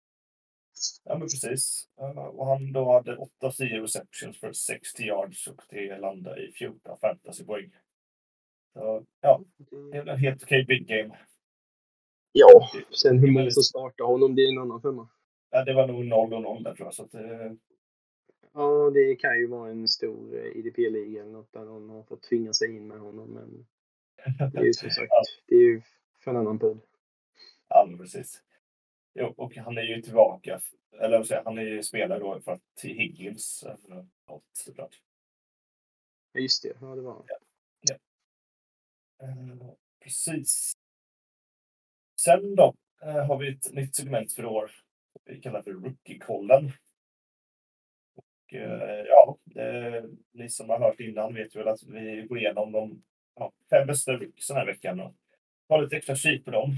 Ja, 1.04 1.14
men 1.18 1.22
precis. 1.22 1.88
Eh, 2.02 2.18
Och 2.26 2.46
han 2.46 2.72
då 2.74 2.92
hade 2.94 3.18
8 3.18 3.48
av 3.48 3.52
10 3.52 3.82
receptions 3.82 4.40
för 4.40 4.54
60 4.54 5.04
yards 5.04 5.48
och 5.48 5.62
det 5.70 5.98
landade 5.98 6.48
i 6.48 6.52
14 6.52 6.98
fantasypoäng. 7.02 7.72
Så 8.74 9.06
ja, 9.22 9.42
det 9.92 9.98
är 9.98 10.08
en 10.08 10.20
helt 10.20 10.44
okej 10.44 10.66
big 10.66 10.88
game. 10.88 11.18
Ja, 12.32 12.70
sen 13.04 13.20
hur 13.20 13.32
många 13.32 13.52
som 13.52 13.64
startar 13.64 14.06
honom, 14.06 14.36
det 14.36 14.42
är 14.42 14.52
en 14.52 14.58
annan 14.62 14.82
femma. 14.82 15.10
Ja, 15.50 15.64
det 15.64 15.74
var 15.74 15.88
nog 15.88 16.06
0 16.06 16.34
och 16.34 16.42
0 16.42 16.64
där 16.64 16.74
tror 16.76 16.88
jag. 16.88 16.94
Så 16.94 17.04
att, 17.04 17.14
eh, 17.14 17.52
Ja, 18.54 18.90
det 18.94 19.16
kan 19.16 19.38
ju 19.40 19.48
vara 19.48 19.70
en 19.72 19.88
stor 19.88 20.38
eh, 20.38 20.58
IDP-liga 20.58 21.22
eller 21.22 21.32
något 21.32 21.54
där 21.54 21.66
någon 21.66 21.90
har 21.90 22.04
fått 22.04 22.22
tvinga 22.24 22.54
sig 22.54 22.76
in 22.76 22.88
med 22.88 23.00
honom, 23.00 23.30
men 23.30 23.68
det 24.54 24.60
är 24.60 24.64
ju 24.64 24.74
som 24.74 24.90
sagt, 24.90 25.08
Ja. 25.10 25.24
det 25.48 25.56
är 25.56 25.62
ju 25.62 25.82
för 26.24 26.32
en 26.32 26.38
annan 26.38 26.60
podd. 26.60 26.80
ja, 27.70 27.86
men 27.90 27.98
precis. 28.00 28.42
Och 29.36 29.56
han 29.56 29.78
är 29.78 29.82
ju 29.82 30.02
tillbaka. 30.02 30.62
Eller 31.02 31.26
jag, 31.30 31.44
han 31.44 31.58
är 31.58 31.62
ju 31.62 31.84
spelare 31.84 32.20
då 32.20 32.42
för 32.42 32.52
att 32.52 32.62
till 32.76 32.98
Higgins. 32.98 33.64
Eller 33.64 34.08
något 34.28 34.44
såklart. 34.54 35.02
Ja, 36.32 36.40
just 36.40 36.64
det. 36.64 36.78
Ja, 36.82 36.96
det 36.96 37.02
var 37.02 37.14
han. 37.14 37.26
Eh, 39.22 39.72
Precis. 40.04 40.72
Sen 42.22 42.56
då 42.56 42.76
eh, 43.02 43.26
har 43.26 43.38
vi 43.38 43.50
ett 43.50 43.74
nytt 43.74 43.96
segment 43.96 44.34
för 44.34 44.46
år. 44.46 44.72
Vi 45.26 45.42
kallar 45.42 45.62
för 45.62 45.72
Rookie-kollen. 45.72 46.72
Och, 48.16 48.54
eh, 48.54 49.06
ja, 49.08 49.38
eh, 49.56 50.04
ni 50.32 50.50
som 50.50 50.70
har 50.70 50.80
hört 50.80 51.00
innan 51.00 51.34
vet 51.34 51.56
väl 51.56 51.68
att 51.68 51.84
vi 51.84 52.26
går 52.30 52.38
igenom 52.40 52.72
de 52.72 53.04
ja, 53.36 53.52
fem 53.70 53.88
bästa 53.88 54.14
rookies 54.14 54.48
den 54.48 54.58
här 54.58 54.66
veckan 54.66 55.00
och 55.00 55.16
har 55.70 55.82
lite 55.82 55.98
extra 55.98 56.16
kik 56.16 56.46
på 56.46 56.52
dem. 56.52 56.78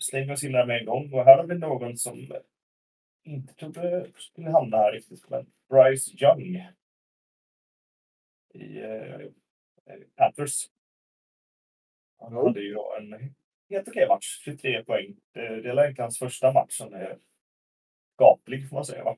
Slänger 0.00 0.32
oss 0.32 0.44
in 0.44 0.52
där 0.52 0.66
med 0.66 0.78
en 0.80 0.86
gång 0.86 1.12
och 1.12 1.24
här 1.24 1.36
har 1.36 1.46
vi 1.46 1.58
någon 1.58 1.96
som 1.96 2.32
inte 3.24 3.54
trodde 3.54 4.10
skulle 4.16 4.50
hamna 4.50 4.76
här 4.76 4.92
riktigt, 4.92 5.28
men 5.30 5.46
Bryce 5.68 6.10
Young. 6.24 6.56
I 8.54 8.80
eh, 8.80 9.30
Panthers. 10.16 10.70
Han 12.18 12.32
Ja. 12.32 12.46
hade 12.46 12.60
ju 12.60 12.74
då 12.74 12.96
en 13.00 13.34
helt 13.70 13.88
okej 13.88 14.08
match, 14.08 14.40
23 14.44 14.84
poäng. 14.84 15.16
Det, 15.32 15.40
det 15.40 15.46
är 15.46 15.58
egentligen 15.58 15.96
hans 16.04 16.18
första 16.18 16.52
match 16.52 16.72
som 16.76 16.92
är 16.94 17.18
skaplig 18.14 18.68
får 18.68 18.76
man 18.76 18.84
säga 18.84 19.04
va? 19.04 19.16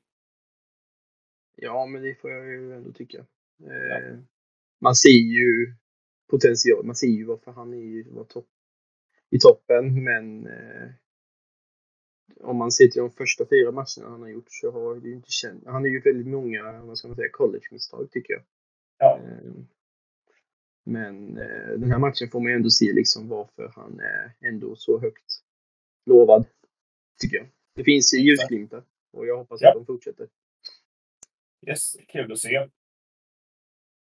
Ja, 1.56 1.86
men 1.86 2.02
det 2.02 2.14
får 2.14 2.30
jag 2.30 2.46
ju 2.46 2.74
ändå 2.74 2.92
tycka. 2.92 3.18
Eh, 3.60 4.18
Man 4.80 4.94
ser 4.94 5.08
ju 5.36 5.74
potential. 6.30 6.84
Man 6.86 6.96
ser 6.96 7.06
ju 7.06 7.24
varför 7.24 7.52
han 7.52 7.74
är 7.74 7.78
ju 7.78 8.10
var 8.10 8.24
topp, 8.24 8.48
i 9.32 9.38
toppen, 9.38 10.04
men 10.04 10.46
eh, 10.46 10.88
om 12.40 12.56
man 12.56 12.72
ser 12.72 12.86
till 12.88 13.00
de 13.00 13.10
första 13.10 13.44
fyra 13.50 13.70
matcherna 13.72 14.08
han 14.10 14.20
har 14.22 14.28
gjort 14.28 14.46
så 14.52 14.70
har 14.70 14.96
det 14.96 15.10
inte 15.10 15.30
känt. 15.30 15.66
Han 15.66 15.84
är 15.84 15.88
ju 15.88 16.00
väldigt 16.00 16.26
många, 16.26 16.82
vad 16.82 16.98
ska 16.98 17.08
man 17.08 17.16
säga, 17.16 17.28
college-misstag 17.32 18.10
tycker 18.10 18.32
jag. 18.34 18.42
Ja, 18.98 19.18
Eh, 19.22 19.52
Men 20.84 21.38
eh, 21.38 21.68
den 21.78 21.90
här 21.90 21.98
matchen 21.98 22.28
får 22.30 22.40
man 22.40 22.50
ju 22.50 22.56
ändå 22.56 22.70
se 22.70 22.92
liksom 22.92 23.28
varför 23.28 23.68
han 23.76 24.00
är 24.00 24.32
ändå 24.40 24.76
så 24.76 25.00
högt 25.00 25.32
lovad. 26.06 26.46
Tycker 27.20 27.36
jag. 27.36 27.46
Det 27.74 27.84
finns 27.84 28.14
ljusglimtar 28.14 28.84
och 29.12 29.26
jag 29.26 29.36
hoppas 29.36 29.60
Ja. 29.62 29.68
att 29.68 29.74
de 29.74 29.86
fortsätter. 29.86 30.28
yes, 31.66 31.96
kul 32.08 32.32
att 32.32 32.38
se. 32.38 32.68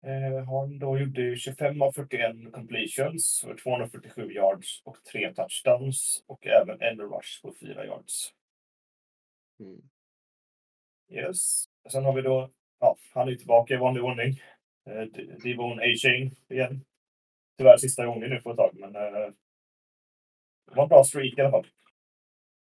Eh, 0.06 0.46
han 0.46 0.80
då 0.80 0.98
gjorde 1.00 1.22
ju 1.22 1.36
25 1.36 1.82
av 1.82 1.92
41 1.92 2.54
completions 2.54 3.42
för 3.46 3.58
247 3.58 4.32
yards 4.32 4.82
och 4.84 4.98
tre 5.12 5.34
touchdowns 5.34 6.24
och 6.28 6.48
även 6.48 6.82
en 6.82 7.00
rush 7.00 7.42
på 7.42 7.54
4 7.60 7.86
yards. 7.86 8.34
Mm. 9.60 9.82
Yes. 11.10 11.66
Sen 11.92 12.06
har 12.06 12.14
vi 12.14 12.22
då, 12.22 12.52
ja, 12.80 12.98
han 13.14 13.30
är 13.30 13.36
tillbaka 13.36 13.74
i 13.74 13.78
vanlig 13.78 14.04
ordning. 14.04 14.42
Eh, 14.86 15.04
Devon 15.44 15.80
A-Chain 15.80 16.36
igen. 16.50 16.86
Tyvärr 17.58 17.78
sista 17.78 18.06
gången 18.06 18.30
nu 18.30 18.42
på 18.42 18.52
ett 18.52 18.58
tag, 18.58 18.72
men 18.74 18.96
eh, 18.96 19.32
det 20.66 20.76
var 20.76 20.84
en 20.84 20.90
bra 20.90 21.04
streak 21.04 21.38
i 21.38 21.42
alla 21.42 21.52
fall. 21.52 21.68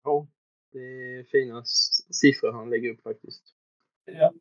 Ja, 0.03 0.27
det 0.71 0.79
är 0.79 1.23
fina 1.23 1.63
siffror 2.11 2.51
han 2.51 2.69
lägger 2.69 2.89
upp 2.89 3.03
faktiskt. 3.03 3.43
Ja. 4.05 4.33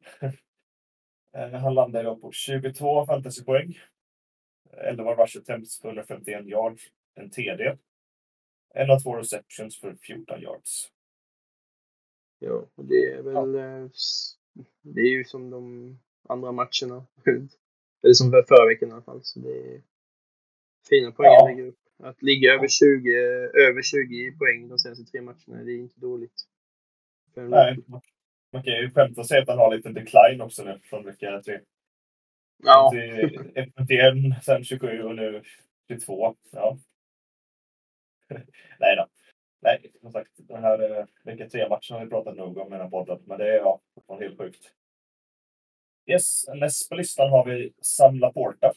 Eh, 1.37 1.51
Han 1.61 1.75
landade 1.75 2.05
då 2.05 2.17
på 2.17 2.33
22 2.33 3.07
fantasypoäng. 3.07 3.79
11 4.73 5.15
rush 5.15 5.39
attempts 5.39 5.81
för 5.81 5.89
151 5.89 6.47
yards. 6.47 6.83
En 7.15 7.31
TD. 7.31 7.77
En 8.75 8.91
av 8.91 8.99
två 9.01 9.17
receptions 9.17 9.81
för 9.81 9.95
14 10.03 10.41
yards. 10.43 10.91
Ja, 12.39 12.67
det 12.77 13.13
är 13.13 13.23
väl... 13.23 13.55
eh, 13.55 13.85
s- 13.95 14.35
Det 14.83 15.01
är 15.01 15.11
ju 15.11 15.25
som 15.25 15.51
de 15.51 15.99
andra 16.29 16.53
matcherna. 16.53 17.07
Eller 18.03 18.15
som 18.15 18.31
för 18.31 18.43
förra 18.49 18.67
veckan 18.67 18.89
i 18.89 18.93
alla 18.93 19.03
fall. 19.03 19.21
Så 19.23 19.39
det 19.41 19.75
är 19.75 19.83
fina 20.89 21.13
poäng 21.13 21.27
Ja. 21.33 21.47
lägger 21.49 21.67
upp. 21.67 21.79
Att 22.03 22.23
ligga 22.23 22.53
över 22.55 22.69
20, 22.69 23.11
över 23.69 23.83
20 23.83 24.33
poäng 24.39 24.69
de 24.69 24.79
senaste 24.79 25.05
tre 25.05 25.21
matcherna, 25.23 25.65
det 25.65 25.73
är 25.73 25.77
inte 25.79 26.01
dåligt. 26.01 26.45
Nej. 27.35 27.77
Man 28.53 28.63
kan 28.63 28.73
ju 28.73 28.91
skämta 28.91 29.25
säga 29.25 29.43
att 29.43 29.49
han 29.49 29.59
har 29.59 29.77
lite 29.77 29.89
decline 29.89 30.41
också 30.41 30.65
nu 30.65 30.81
från 30.83 31.05
vecka 31.05 31.43
3. 31.43 31.61
Ja, 32.63 32.93
51, 33.77 34.45
sen 34.45 34.65
27 34.65 35.03
och 35.03 35.15
nu 35.15 35.43
22. 35.89 36.37
Ja. 36.51 36.79
Nej 38.79 38.97
då. 38.97 39.07
Nej, 39.61 39.93
som 40.01 40.13
sagt, 40.13 40.31
den 40.37 40.63
här 40.63 40.99
eh, 40.99 41.07
vecka 41.23 41.47
3-matchen 41.47 41.97
har 41.97 42.05
vi 42.05 42.11
pratat 42.11 42.37
nog 42.37 42.59
om 42.59 42.69
i 42.69 42.71
den 42.71 42.81
här 42.81 42.91
podden, 42.91 43.23
men 43.25 43.39
det 43.39 43.55
är 43.55 43.57
ja, 43.57 43.81
fortfarande 43.95 44.27
helt 44.27 44.39
sjukt. 44.39 44.73
Yes, 46.07 46.49
näst 46.55 46.89
på 46.89 46.95
listan 46.95 47.31
har 47.31 47.45
vi 47.45 47.73
Sam 47.81 48.19
Laporta. 48.19 48.73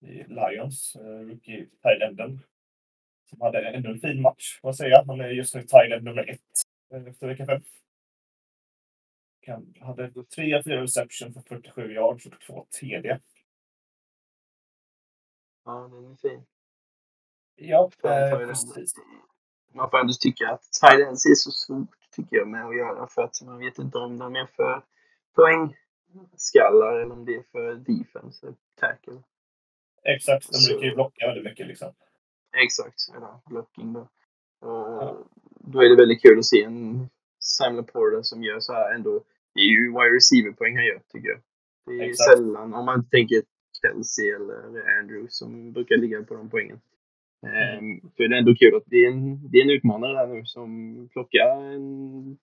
I 0.00 0.24
Lions, 0.28 0.96
eh, 0.96 1.20
rookie 1.20 1.66
tight 1.82 2.02
enden. 2.02 2.40
Som 3.30 3.40
hade 3.40 3.68
en 3.68 4.00
fin 4.00 4.22
match, 4.22 4.60
får 4.60 4.68
jag 4.68 4.76
säga. 4.76 5.04
Han 5.06 5.20
är 5.20 5.28
just 5.28 5.54
nu 5.54 5.64
end 5.94 6.04
nummer 6.04 6.30
ett 6.30 6.40
eh, 6.94 7.06
efter 7.06 7.26
vecka 7.26 7.46
5. 7.46 7.62
Han 9.48 9.74
hade 9.80 10.24
3 10.24 10.54
av 10.54 10.62
4 10.62 10.82
reception 10.82 11.32
för 11.34 11.40
47 11.40 11.92
yards 11.92 12.26
och 12.26 12.40
2 12.40 12.66
TD. 12.80 13.18
Ja, 15.64 15.88
den 15.92 16.12
är 16.12 16.16
fin. 16.16 16.46
Ja, 17.56 17.90
tight 17.90 18.48
precis. 18.48 18.94
Man 19.74 19.90
får 19.90 19.98
ändå 19.98 20.12
tycka 20.20 20.48
att 20.50 20.62
tight 20.80 21.06
ends 21.08 21.26
är 21.26 21.34
så 21.34 21.50
svårt 21.50 21.88
tycker 22.10 22.36
jag 22.36 22.48
med 22.48 22.66
att 22.66 22.76
göra 22.76 23.06
för 23.06 23.22
att 23.22 23.42
man 23.42 23.58
vet 23.58 23.78
inte 23.78 23.98
om 23.98 24.18
de 24.18 24.36
är 24.36 24.46
för 24.46 24.82
poängskallar 25.34 26.96
eller 27.00 27.12
om 27.12 27.24
det 27.24 27.34
är 27.36 27.42
för 27.42 27.74
defense, 27.74 28.54
tackle. 28.74 29.22
Exakt, 30.02 30.46
de 30.52 30.58
Så- 30.58 30.72
brukar 30.72 30.86
ju 30.86 30.94
blocka 30.94 31.26
väldigt 31.26 31.44
mycket 31.44 31.66
liksom. 31.66 31.92
Exakt, 32.64 33.08
eller 33.16 33.28
blocking 33.46 33.92
då. 33.92 34.08
Och 34.68 35.26
då 35.60 35.80
är 35.82 35.88
det 35.88 35.96
väldigt 35.96 36.22
kul 36.22 36.38
att 36.38 36.44
se 36.44 36.62
en 36.62 37.08
Sam 37.38 37.76
Laporta 37.76 38.22
som 38.22 38.42
gör 38.42 38.60
så 38.60 38.72
här 38.72 38.94
ändå. 38.94 39.24
Det 39.58 39.62
är 39.62 39.72
ju 39.78 39.88
wide 39.96 40.14
receiver-poäng 40.16 40.76
han 40.76 40.86
gör, 40.86 41.00
tycker 41.12 41.28
jag. 41.28 41.40
Det 41.86 42.04
är 42.04 42.08
Exakt. 42.08 42.30
sällan, 42.30 42.74
om 42.74 42.84
man 42.84 43.08
tänker 43.08 43.42
Kelsey 43.82 44.28
eller 44.30 44.98
Andrew 44.98 45.26
som 45.28 45.72
brukar 45.72 45.96
ligga 45.96 46.22
på 46.22 46.34
de 46.34 46.50
poängen. 46.50 46.80
Mm. 47.42 48.00
Så 48.16 48.22
är 48.22 48.28
det 48.28 48.38
ändå 48.38 48.54
kul 48.54 48.76
att 48.76 48.82
det 48.86 48.96
är 48.96 49.10
en, 49.12 49.50
det 49.50 49.58
är 49.58 49.62
en 49.62 49.70
utmanare 49.70 50.12
där 50.12 50.34
nu 50.34 50.44
som 50.44 50.68
plockar 51.12 51.62
en 51.74 52.38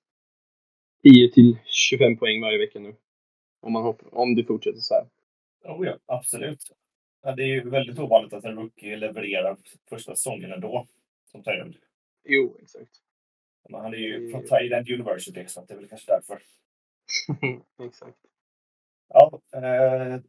10 1.03 1.31
till 1.31 1.57
25 1.65 2.17
poäng 2.17 2.41
varje 2.41 2.57
vecka 2.57 2.79
nu. 2.79 2.95
Om, 3.61 3.73
man 3.73 3.83
hopp, 3.83 4.01
om 4.11 4.35
det 4.35 4.43
fortsätter 4.43 4.79
så 4.79 4.93
här. 4.93 5.05
Oh 5.73 5.85
ja, 5.85 5.97
absolut. 6.05 6.61
Ja, 7.23 7.35
det 7.35 7.43
är 7.43 7.47
ju 7.47 7.69
väldigt 7.69 7.99
ovanligt 7.99 8.33
att 8.33 8.45
en 8.45 8.55
rookie 8.55 8.95
levererar 8.95 9.57
första 9.89 10.15
säsongen 10.15 10.51
ändå. 10.51 10.87
Som 11.31 11.43
Tyrend. 11.43 11.75
Jo, 12.23 12.57
exakt. 12.61 12.91
Men 13.69 13.81
han 13.81 13.93
är 13.93 13.97
ju 13.97 14.31
från 14.31 14.43
Tyrend 14.43 14.89
University, 14.89 15.45
så 15.47 15.65
det 15.65 15.73
är 15.73 15.77
väl 15.77 15.87
kanske 15.87 16.11
därför. 16.11 16.41
exakt. 17.83 18.17
Ja, 19.09 19.41
eh, 19.53 20.19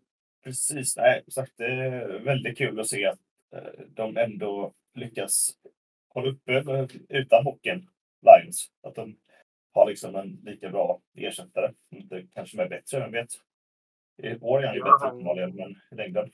precis. 0.44 0.96
Nej, 0.96 1.24
sagt, 1.28 1.52
det 1.56 1.66
är 1.66 2.18
väldigt 2.18 2.58
kul 2.58 2.80
att 2.80 2.88
se 2.88 3.06
att 3.06 3.20
eh, 3.52 3.84
de 3.88 4.16
ändå 4.16 4.72
lyckas 4.94 5.50
hålla 6.08 6.30
uppe 6.30 6.52
eh, 6.52 6.86
utan 7.08 7.44
hockeyn, 7.44 7.88
Lions. 8.22 8.70
Att 8.82 8.94
de 8.94 9.16
har 9.72 9.86
liksom 9.86 10.16
en 10.16 10.40
lika 10.44 10.70
bra 10.70 11.00
ersättare. 11.14 11.72
Inte 11.90 12.26
kanske 12.34 12.56
med 12.56 12.68
bättre, 12.68 13.00
vem 13.00 13.12
vet. 13.12 13.28
I 14.22 14.38
år 14.40 14.62
är 14.62 14.66
han 14.66 14.74
ju 14.74 14.80
Ja, 14.80 14.92
bättre 14.92 15.08
uppenbarligen, 15.08 15.56
men 15.56 15.70
i 15.90 15.94
längden. 15.94 16.32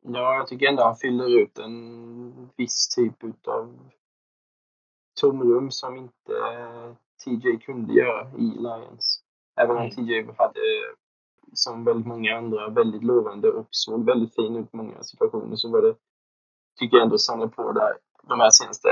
Ja, 0.00 0.34
jag 0.34 0.46
tycker 0.46 0.66
ändå 0.66 0.82
han 0.82 0.96
fyller 0.96 1.42
ut 1.42 1.58
en 1.58 2.50
viss 2.56 2.88
typ 2.96 3.24
utav 3.24 3.90
tomrum 5.20 5.70
som 5.70 5.96
inte 5.96 6.32
TJ 7.24 7.58
kunde 7.58 7.94
göra 7.94 8.30
i 8.38 8.42
Lions. 8.42 9.15
Även 9.56 9.76
om. 9.76 9.90
TJ 9.90 10.26
hade, 10.38 10.60
som 11.52 11.84
väldigt 11.84 12.06
många 12.06 12.36
andra, 12.36 12.68
väldigt 12.68 13.02
lovande 13.02 13.48
och 13.50 13.66
såg 13.70 14.06
väldigt 14.06 14.34
fin 14.34 14.56
ut 14.56 14.74
i 14.74 14.76
många 14.76 15.02
situationer 15.02 15.56
så 15.56 15.70
var 15.70 15.82
det, 15.82 15.94
tycker 16.78 16.96
jag 16.96 17.04
ändå 17.04 17.18
samla 17.18 17.48
på 17.48 17.72
där 17.72 17.96
de 18.22 18.40
här 18.40 18.50
senaste 18.50 18.88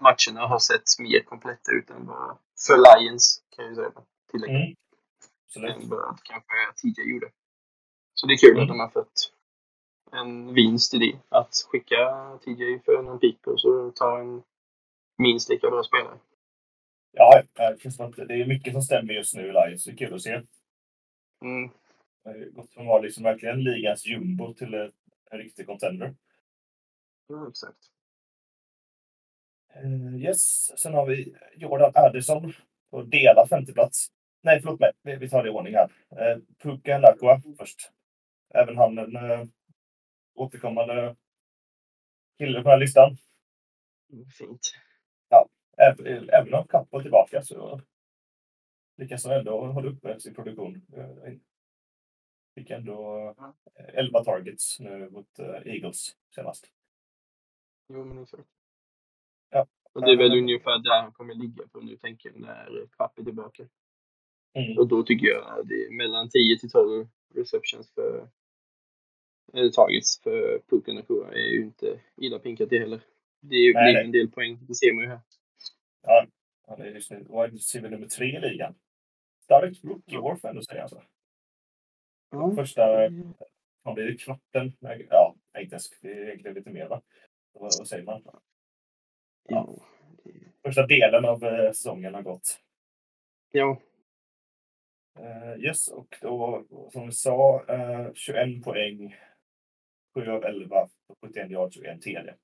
matcherna 0.00 0.46
har 0.46 0.58
sett 0.58 0.98
mer 0.98 1.20
kompletta 1.22 1.72
ut 1.72 1.90
än 1.90 2.06
vad, 2.06 2.38
för 2.66 3.00
Lions 3.00 3.42
kan 3.56 3.64
jag 3.64 3.76
säga. 3.76 3.92
Tillägga. 4.30 4.54
Mm. 5.56 5.70
Än 5.70 5.88
vad 5.88 6.18
kanske 6.22 6.50
TJ 6.82 7.10
gjorde. 7.10 7.30
Så 8.14 8.26
det 8.26 8.34
är 8.34 8.38
kul 8.38 8.50
Mm. 8.50 8.62
att 8.62 8.68
de 8.68 8.80
har 8.80 8.88
fått 8.88 9.32
en 10.12 10.54
vinst 10.54 10.94
i 10.94 10.98
det. 10.98 11.18
Att 11.28 11.54
skicka 11.70 12.30
TJ 12.44 12.78
för 12.84 13.02
någon 13.02 13.18
pick 13.18 13.46
och 13.46 13.60
så 13.60 13.90
ta 13.90 14.18
en 14.18 14.42
minst 15.18 15.48
lika 15.48 15.70
bra 15.70 15.82
spelare. 15.82 16.18
Ja, 17.12 17.42
känns 17.78 17.96
som 17.96 18.06
att 18.06 18.28
det 18.28 18.34
är 18.34 18.46
mycket 18.46 18.72
som 18.72 18.82
stämmer 18.82 19.12
just 19.12 19.34
nu 19.34 19.42
i 19.42 19.52
Lions. 19.52 19.84
Det 19.84 19.90
är 19.90 19.96
kul 19.96 20.14
att 20.14 20.22
se. 20.22 20.42
Mm. 21.44 21.70
Gått 22.52 22.72
från 22.72 22.82
att 22.82 22.88
vara 22.88 23.02
liksom 23.02 23.24
verkligen 23.24 23.62
ligans 23.62 24.06
jumbo 24.06 24.54
till 24.54 24.74
en 25.30 25.38
riktig 25.38 25.66
contender. 25.66 26.14
Ja, 27.28 27.48
exakt. 27.48 27.78
Eh, 29.74 30.16
yes, 30.16 30.72
sen 30.78 30.94
har 30.94 31.06
vi 31.06 31.34
Jordan 31.56 31.92
Addison 31.94 32.52
på 32.90 33.02
delad 33.02 33.48
femteplats. 33.48 34.08
Nej, 34.42 34.60
förlåt 34.62 34.80
mig. 34.80 34.92
Vi, 35.02 35.16
vi 35.16 35.28
tar 35.28 35.42
det 35.42 35.48
i 35.48 35.52
ordning 35.52 35.74
här. 35.74 35.90
Eh, 36.10 36.38
Puka 36.62 36.98
Nakua 36.98 37.42
först. 37.58 37.90
Även 38.54 38.76
han 38.76 38.98
en 38.98 39.16
eh, 39.16 39.44
återkommande 40.34 41.16
kille 42.38 42.58
på 42.58 42.62
den 42.62 42.72
här 42.72 42.78
listan. 42.78 43.16
Mm, 44.12 44.26
Fint. 44.26 44.60
Även, 45.80 46.54
om 46.54 46.66
Kapp 46.68 46.92
var 46.92 47.02
tillbaka 47.02 47.42
så 47.42 47.80
lyckas 48.96 49.24
han 49.24 49.38
ändå 49.38 49.66
hålla 49.66 49.90
uppe 49.90 50.20
sin 50.20 50.34
produktion. 50.34 50.82
Eh, 50.96 51.32
Fick 52.54 52.70
ändå 52.70 53.28
eh, 53.74 53.98
11 53.98 54.24
targets 54.24 54.80
nu 54.80 55.10
mot 55.10 55.38
eh, 55.38 55.72
Eagles 55.74 56.16
senast. 56.34 56.66
Jo, 57.88 58.04
men 58.04 58.22
exakt. 58.22 58.48
Ja. 59.50 59.66
Och 59.92 60.04
det 60.04 60.10
är 60.10 60.16
väl 60.16 60.38
ungefär 60.38 60.78
där 60.78 61.02
han 61.02 61.12
kommer 61.12 61.34
ligga 61.34 61.68
på 61.68 61.80
nu, 61.80 61.96
tänker 61.96 62.28
jag, 62.28 62.40
när 62.40 62.86
Papp 62.96 63.18
är 63.18 63.22
tillbaka. 63.22 63.68
Mm. 64.54 64.78
Och 64.78 64.88
då 64.88 65.02
tycker 65.02 65.26
jag 65.26 65.58
att 65.58 65.68
det 65.68 65.74
är 65.74 65.96
mellan 65.96 66.28
10 66.28 66.58
till 66.58 66.70
12 66.70 67.08
receptions 67.34 67.94
för 67.94 68.28
eller 69.52 69.70
targets 69.70 70.20
för 70.22 70.62
Puka 70.70 70.92
Nakua 70.92 71.32
är 71.32 71.48
ju 71.48 71.62
inte 71.62 72.00
illa 72.16 72.38
pinkat 72.38 72.70
det 72.70 72.78
heller. 72.78 73.00
Det 73.40 73.54
är 73.54 73.92
ju 73.92 73.98
en 74.04 74.12
del 74.12 74.30
poäng, 74.30 74.58
det 74.68 74.74
ser 74.74 74.94
man 74.94 75.04
ju 75.04 75.10
här. 75.10 75.20
Ja, 76.02 76.26
han 76.66 76.80
är 76.80 76.86
just 76.86 77.10
nu 77.10 77.16
wide 77.16 77.88
nummer 77.88 78.06
tre 78.06 78.36
i 78.36 78.40
ligan. 78.40 78.74
Starkt 79.44 79.84
rookie-år 79.84 80.36
får 80.36 80.48
jag 80.48 80.50
ändå 80.50 80.62
säga. 80.62 80.82
Alltså. 80.82 81.02
Ja. 82.30 82.52
Första, 82.56 82.82
han 83.84 83.94
blir 83.94 84.10
ju 84.10 84.16
kvarten. 84.16 84.72
Ja, 84.80 85.34
inte 85.58 85.74
ens, 85.74 86.00
det 86.00 86.12
är 86.12 86.24
egentligen 86.24 86.54
lite 86.54 86.70
mer 86.70 86.88
va? 86.88 87.02
Vad, 87.52 87.70
vad 87.78 87.88
säger 87.88 88.04
man? 88.04 88.22
Ja. 89.48 89.76
Första 90.62 90.86
delen 90.86 91.24
av 91.24 91.44
eh, 91.44 91.72
säsongen 91.72 92.14
har 92.14 92.22
gått. 92.22 92.60
Ja. 93.50 93.80
Eh, 95.18 95.64
yes, 95.64 95.88
och 95.88 96.18
då 96.22 96.64
som 96.92 97.06
vi 97.06 97.12
sa, 97.12 97.64
eh, 97.68 98.12
21 98.14 98.64
poäng, 98.64 99.16
7 100.14 100.26
av 100.26 100.44
11 100.44 100.88
på 101.06 101.16
71 101.26 101.50
yards 101.50 101.76
och 101.76 101.84
en 101.84 102.00
TD. 102.00 102.34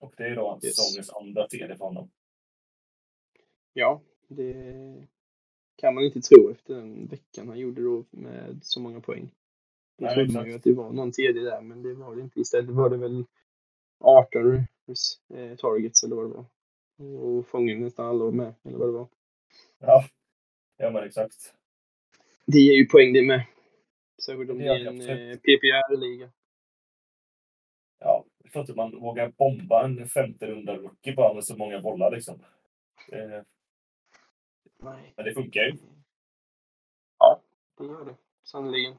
Och 0.00 0.14
det 0.16 0.24
är 0.26 0.36
då 0.36 0.60
Yes. 0.62 0.76
säsongens 0.76 1.10
andra 1.10 1.48
TD 1.48 1.76
för 1.76 1.84
honom. 1.84 2.10
Ja, 3.72 4.02
det 4.28 4.54
kan 5.76 5.94
man 5.94 6.04
inte 6.04 6.20
tro 6.20 6.50
efter 6.50 6.74
den 6.74 7.06
veckan 7.06 7.48
han 7.48 7.58
gjorde 7.58 7.82
då 7.82 8.04
med 8.10 8.60
så 8.62 8.80
många 8.80 9.00
poäng. 9.00 9.34
Då 9.98 10.04
Nej, 10.06 10.14
trodde 10.14 10.32
man 10.32 10.46
ju 10.48 10.54
att 10.54 10.62
det 10.64 10.72
var 10.72 10.92
någon 10.92 11.12
tredje 11.12 11.42
där, 11.42 11.60
men 11.60 11.82
det 11.82 11.94
var 11.94 12.16
det 12.16 12.22
inte. 12.22 12.40
Istället 12.40 12.70
var 12.70 12.90
det 12.90 12.96
väl 12.96 13.24
18 13.98 14.54
eh, 14.56 15.56
targets 15.56 16.04
eller 16.04 16.16
vad 16.16 16.24
det 16.24 16.34
var. 16.34 16.44
Och 17.20 17.46
fångade 17.46 17.80
nästan 17.80 18.06
alla 18.06 18.30
med, 18.30 18.54
eller 18.64 18.78
vad 18.78 18.88
det 18.88 18.92
var. 18.92 19.08
Ja, 19.78 20.04
ja 20.76 20.90
men 20.90 21.04
exakt. 21.04 21.54
Det 22.46 22.58
ger 22.58 22.74
ju 22.74 22.86
poäng 22.86 23.12
det 23.12 23.22
med. 23.22 23.46
Särskilt 24.26 24.50
om 24.50 24.58
Det 24.58 24.64
det 24.64 24.70
är 24.70 24.78
det 24.78 24.90
en 24.90 25.30
eh, 25.30 25.36
PPR-liga. 25.36 26.30
Ja, 27.98 28.24
jag 28.50 28.52
tror 28.52 28.62
inte 28.62 28.74
man 28.74 29.00
vågar 29.00 29.28
bomba 29.28 29.84
en 29.84 30.08
femte 30.08 30.46
runda 30.46 30.76
rookie 30.76 31.14
bara 31.14 31.34
med 31.34 31.44
så 31.44 31.56
många 31.56 31.80
bollar 31.80 32.10
liksom. 32.10 32.44
Eh, 33.12 33.42
Nej. 34.78 35.12
men 35.16 35.24
det 35.24 35.34
funkar 35.34 35.60
ju. 35.60 35.76
Ja, 37.18 37.42
det 37.78 37.84
gör 37.84 38.04
det. 38.04 38.14
Sannerligen. 38.42 38.98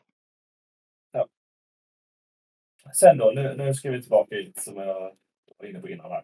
Sen 2.94 3.18
då, 3.18 3.32
nu, 3.36 3.56
nu 3.58 3.74
ska 3.74 3.92
vi 3.92 4.02
tillbaka 4.02 4.36
hit 4.36 4.58
som 4.58 4.78
jag 4.78 5.16
var 5.58 5.68
inne 5.68 5.80
på 5.80 5.90
innan 5.90 6.12
här. 6.12 6.24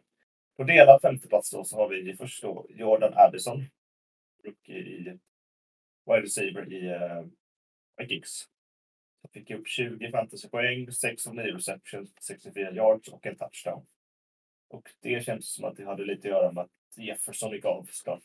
På 0.55 0.63
delad 0.63 1.01
femteplats 1.01 1.51
då 1.51 1.63
så 1.63 1.77
har 1.77 1.89
vi 1.89 2.15
först 2.15 2.41
då 2.41 2.65
Jordan 2.69 3.13
Addison. 3.15 3.65
Rookie 4.43 4.77
i 4.77 5.19
wide 6.05 6.21
receiver 6.21 6.73
i 6.73 6.93
uh, 6.93 7.25
Vikings. 7.97 8.49
Fick 9.33 9.51
upp 9.51 9.67
20 9.67 10.11
fantasypoäng, 10.11 10.91
6 10.91 11.27
av 11.27 11.35
9 11.35 11.43
receptions, 11.55 12.13
64 12.21 12.71
yards 12.71 13.07
och 13.09 13.25
en 13.25 13.37
touchdown. 13.37 13.85
Och 14.69 14.89
det 15.01 15.23
känns 15.25 15.53
som 15.53 15.65
att 15.65 15.77
det 15.77 15.85
hade 15.85 16.05
lite 16.05 16.27
att 16.27 16.31
göra 16.31 16.51
med 16.51 16.63
att 16.63 16.97
Jefferson 16.97 17.51
gick 17.51 17.65
av 17.65 17.87
såklart. 17.91 18.23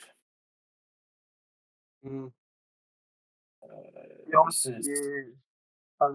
Mm. 2.04 2.26
Eh, 3.62 4.16
Ja, 4.26 4.44
precis. 4.44 4.86
han 5.98 6.14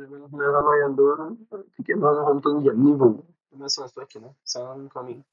har 0.63 0.78
ju 0.78 0.84
ändå, 0.84 1.38
jag 1.50 1.73
tycker 1.78 1.93
ändå 1.93 2.08
han 2.08 2.17
har 2.17 2.23
hållit 2.23 2.45
en 2.45 2.63
jämn 2.65 2.86
nivå 2.86 3.23
de 3.50 3.69
senaste 3.69 4.00
veckorna 4.00 4.36
sen 4.43 4.65
han 4.67 4.89
kom 4.89 5.10
in. 5.10 5.23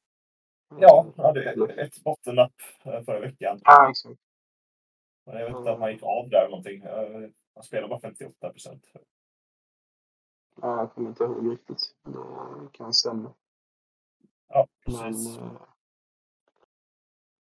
Ja, 0.80 1.06
han 1.16 1.24
hade 1.26 1.52
ett- 1.52 1.78
ett 1.78 2.04
bottennapp 2.04 2.52
eh, 2.84 3.02
förra 3.02 3.20
veckan. 3.20 3.60
Ja, 3.64 3.90
exakt. 3.90 4.20
Men 5.26 5.36
jag 5.36 5.46
vet 5.48 5.56
inte 5.56 5.70
om 5.70 5.80
han 5.82 5.92
gick 5.92 6.02
av 6.02 6.28
där 6.30 6.38
eller 6.38 6.50
någonting. 6.50 6.82
Eh, 6.82 7.30
Han 7.54 7.64
spelar 7.64 7.88
bara 7.88 8.00
58 8.00 8.50
procent. 8.50 8.86
Ja, 10.60 10.78
jag 10.78 10.92
kommer 10.92 11.08
inte 11.08 11.24
ihåg 11.24 11.52
riktigt. 11.52 11.94
Det 12.04 12.18
kan 12.72 12.94
stämma. 12.94 13.34
Ja, 14.48 14.66
Men 14.86 15.12
precis. 15.12 15.38
eh, 15.38 15.52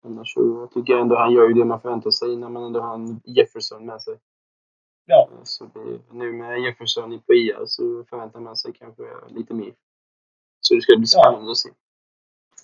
annars 0.03 0.33
så 0.33 0.67
tycker 0.67 0.93
jag 0.93 1.01
ändå 1.01 1.15
han 1.15 1.33
gör 1.33 1.47
ju 1.47 1.53
det 1.53 1.65
man 1.65 1.81
förväntar 1.81 2.11
sig 2.11 2.35
när 2.35 2.49
man 2.49 2.63
ändå 2.63 2.79
har 2.81 2.93
en 2.93 3.21
Jefferson 3.25 3.85
med 3.85 4.01
sig. 4.01 4.19
Ja, 5.05 5.29
Eh, 5.31 5.43
Så 5.43 5.65
det, 5.65 6.13
nu 6.13 6.33
med 6.33 6.59
Jefferson 6.61 7.13
i 7.13 7.19
på 7.19 7.33
IA 7.33 7.65
så 7.65 8.03
förväntar 8.03 8.39
man 8.39 8.55
sig 8.57 8.73
kanske 8.73 9.03
lite 9.29 9.53
mer. 9.53 9.75
Så 10.59 10.75
det 10.75 10.81
ska 10.81 10.97
bli 10.97 11.07
spännande 11.07 11.51
att 11.51 11.57
se. 11.57 11.69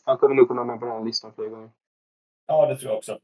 Han 0.05 0.17
kommer 0.17 0.35
nog 0.35 0.47
komma 0.47 0.63
med 0.63 0.79
på 0.79 0.85
den 0.85 0.95
här 0.97 1.05
listan 1.05 1.33
fler 1.33 1.49
gånger. 1.49 1.71
Ja, 2.45 2.65
det 2.67 2.77
tror 2.77 2.89
jag 2.91 2.97
också. 2.97 3.19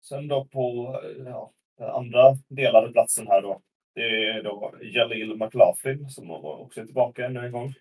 Sen 0.00 0.28
då 0.28 0.44
på 0.44 0.94
ja, 1.26 1.52
den 1.78 1.90
andra 1.90 2.34
delade 2.48 2.92
platsen 2.92 3.26
här 3.26 3.42
då. 3.42 3.62
Det 3.94 4.26
är 4.26 4.42
då 4.42 4.74
Jalil 4.82 5.36
McLaughlin 5.36 6.08
som 6.08 6.30
också 6.30 6.80
är 6.80 6.84
tillbaka 6.84 7.26
ännu 7.26 7.40
en 7.40 7.52
gång. 7.52 7.74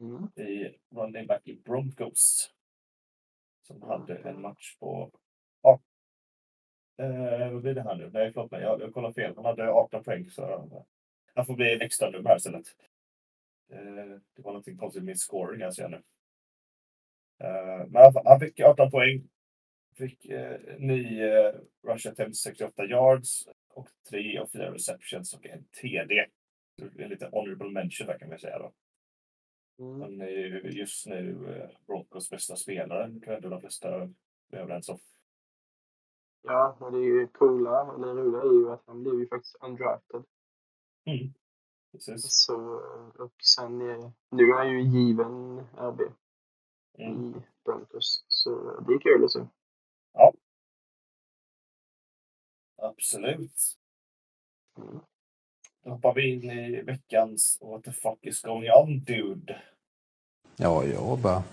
Mm. 0.00 0.48
I 0.48 0.78
running 0.90 1.26
back 1.26 1.48
i 1.48 1.60
Broncos. 1.64 2.52
Som 3.62 3.82
hade 3.82 4.16
en 4.16 4.40
match 4.40 4.76
på... 4.78 5.10
Ja, 5.62 5.80
eh, 6.98 7.52
vad 7.52 7.62
blir 7.62 7.74
det 7.74 7.82
här 7.82 7.96
nu? 7.96 8.10
Nej, 8.12 8.32
förlåt 8.32 8.50
mig. 8.50 8.62
Jag, 8.62 8.80
jag 8.80 8.94
kollar 8.94 9.12
fel. 9.12 9.32
Han 9.36 9.44
hade 9.44 9.70
18 9.70 10.04
poäng. 10.04 10.30
Så 10.30 10.70
han 11.34 11.46
får 11.46 11.54
bli 11.54 11.74
en 11.74 11.80
extra 11.80 12.10
nummer 12.10 12.28
här 12.28 12.36
istället. 12.36 12.66
Eh, 13.72 14.20
det 14.34 14.42
var 14.42 14.52
någonting 14.52 14.76
konstigt 14.76 15.04
med 15.04 15.18
scoring 15.18 15.60
här 15.60 15.70
ser 15.70 15.82
jag 15.82 15.90
nu. 15.90 16.02
Eh, 17.38 17.86
men 17.86 18.02
han, 18.02 18.12
han 18.24 18.40
fick 18.40 18.60
18 18.60 18.90
poäng. 18.90 19.28
Fick 19.94 20.24
eh, 20.24 20.60
9 20.78 21.52
rush 21.82 22.08
attempts, 22.08 22.40
68 22.40 22.84
yards 22.84 23.48
och 23.76 23.88
3 24.10 24.40
och 24.40 24.50
4 24.50 24.72
receptions 24.72 25.34
och 25.34 25.46
en 25.46 25.64
TD. 25.64 26.26
En 26.98 27.08
lite 27.08 27.28
honorable 27.32 27.70
mention 27.70 28.06
där 28.06 28.18
kan 28.18 28.28
man 28.28 28.38
säga 28.38 28.58
då. 28.58 28.72
Mm. 29.78 30.00
Han 30.00 30.20
är 30.20 30.28
ju 30.28 30.70
just 30.70 31.06
nu 31.06 31.48
eh, 31.56 31.86
Broncos 31.86 32.30
bästa 32.30 32.56
spelare. 32.56 33.20
Tror 33.20 33.32
jag 33.32 33.42
de 33.42 33.60
flesta 33.60 33.88
är 33.88 34.10
överens 34.50 34.88
om. 34.88 34.98
Ja, 36.42 36.76
och 36.80 36.92
det 36.92 36.98
är 36.98 37.20
ju 37.20 37.26
coola, 37.26 37.94
eller 37.94 38.14
roliga 38.14 38.40
är 38.40 38.60
ju 38.60 38.72
att 38.72 38.82
han 38.86 39.02
blev 39.02 39.14
ju 39.14 39.28
faktiskt 39.28 39.56
undrafted. 39.60 40.24
Mm. 41.04 41.34
Precis. 41.92 42.22
Så, 42.22 42.56
och 43.18 43.34
sen 43.56 43.80
är, 43.80 44.12
nu 44.30 44.42
är 44.42 44.56
han 44.56 44.72
ju 44.72 44.80
given 44.82 45.58
RB 45.76 46.00
Mm. 46.98 47.28
i 47.30 47.34
Broncos. 47.64 48.24
Så 48.28 48.80
det 48.80 48.94
är 48.94 48.98
kul 48.98 49.24
att 49.24 49.32
se. 49.32 49.40
Absolut. 52.76 53.76
Mm. 54.78 55.00
Då 55.84 55.90
hoppar 55.90 56.14
vi 56.14 56.34
in 56.34 56.50
i 56.50 56.82
veckans 56.82 57.58
What 57.60 57.84
the 57.84 57.92
fuck 57.92 58.18
is 58.22 58.42
going 58.42 58.70
on 58.70 59.04
dude? 59.04 59.62
Ja, 60.56 60.84
jag 60.84 61.18
bara... 61.18 61.44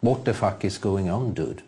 What 0.00 0.24
the 0.24 0.34
fuck 0.34 0.64
is 0.64 0.78
going 0.78 1.10
on, 1.10 1.34
dude? 1.34 1.62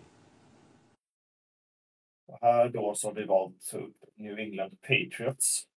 Och 2.26 2.38
här 2.40 2.68
då 2.68 2.94
så 2.94 3.08
har 3.08 3.14
vi 3.14 3.24
valt 3.24 3.74
upp 3.74 4.04
New 4.14 4.38
England 4.38 4.80
Patriots. 4.80 5.68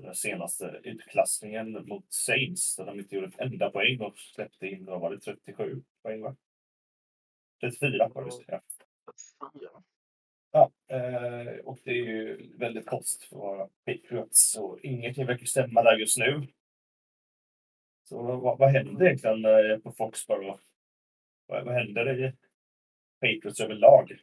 Den 0.00 0.14
senaste 0.14 0.80
utklassningen 0.84 1.86
mot 1.86 2.12
Saints 2.12 2.76
där 2.76 2.86
de 2.86 3.00
inte 3.00 3.14
gjorde 3.14 3.28
ett 3.28 3.38
enda 3.38 3.70
poäng 3.70 4.00
och 4.00 4.18
släppte 4.18 4.66
in, 4.66 4.84
vad 4.84 5.00
var 5.00 5.10
det, 5.10 5.20
37 5.20 5.82
poäng 6.02 6.22
va? 6.22 6.36
34 7.60 8.08
var 8.08 8.22
det 8.22 8.26
visst, 8.26 8.42
ja. 10.54 10.70
Eh, 10.86 11.56
och 11.64 11.78
det 11.84 11.90
är 11.90 12.04
ju 12.04 12.56
väldigt 12.58 12.86
konstigt 12.86 13.28
för 13.28 13.36
vara 13.36 13.68
Patriots 13.84 14.52
så 14.52 14.78
ingenting 14.78 15.26
verkar 15.26 15.46
stämma 15.46 15.82
där 15.82 15.96
just 15.98 16.18
nu. 16.18 16.46
Så 18.08 18.22
vad, 18.22 18.58
vad 18.58 18.70
händer 18.70 19.06
egentligen 19.06 19.44
eh, 19.44 19.78
på 19.78 19.92
Foxborough? 19.92 20.60
Vad, 21.46 21.64
vad 21.64 21.74
händer 21.74 22.24
i 22.24 22.32
Patriots 23.20 23.60
överlag? 23.60 24.18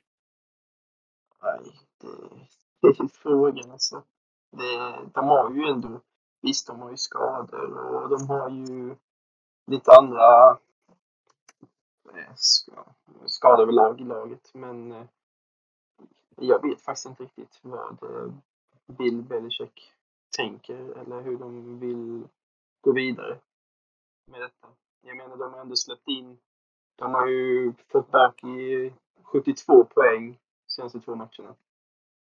Nej, 1.43 1.59
det 2.81 2.87
är 2.87 3.07
frågan 3.21 3.71
alltså. 3.71 4.03
Det, 4.51 5.09
de 5.13 5.27
har 5.27 5.51
ju 5.53 5.63
ändå, 5.63 6.01
visst 6.41 6.67
de 6.67 6.79
har 6.79 6.91
ju 6.91 6.97
skador 6.97 7.77
och 7.95 8.09
de 8.09 8.27
har 8.29 8.49
ju 8.49 8.95
lite 9.67 9.91
andra 9.91 10.49
eh, 12.15 12.33
ska- 12.35 12.93
skador 13.25 13.63
överlag 13.63 14.01
i 14.01 14.03
laget. 14.03 14.51
Men 14.53 15.07
jag 16.35 16.61
vet 16.61 16.81
faktiskt 16.81 17.05
inte 17.05 17.23
riktigt 17.23 17.59
vad 17.61 18.03
eh, 18.03 18.33
Bill 18.87 19.21
Belichick 19.21 19.93
tänker 20.37 20.75
eller 20.75 21.21
hur 21.21 21.37
de 21.37 21.79
vill 21.79 22.27
gå 22.81 22.91
vidare 22.91 23.37
med 24.25 24.41
detta. 24.41 24.67
Jag 25.01 25.17
menar, 25.17 25.37
de 25.37 25.53
har 25.53 25.61
ändå 25.61 25.75
släppt 25.75 26.07
in, 26.07 26.37
de 26.95 27.13
har 27.13 27.27
ju 27.27 27.73
fått 27.91 28.11
back 28.11 28.43
i 28.43 28.93
72 29.23 29.83
poäng 29.83 30.39
senaste 30.67 30.99
två 30.99 31.15
matcherna. 31.15 31.55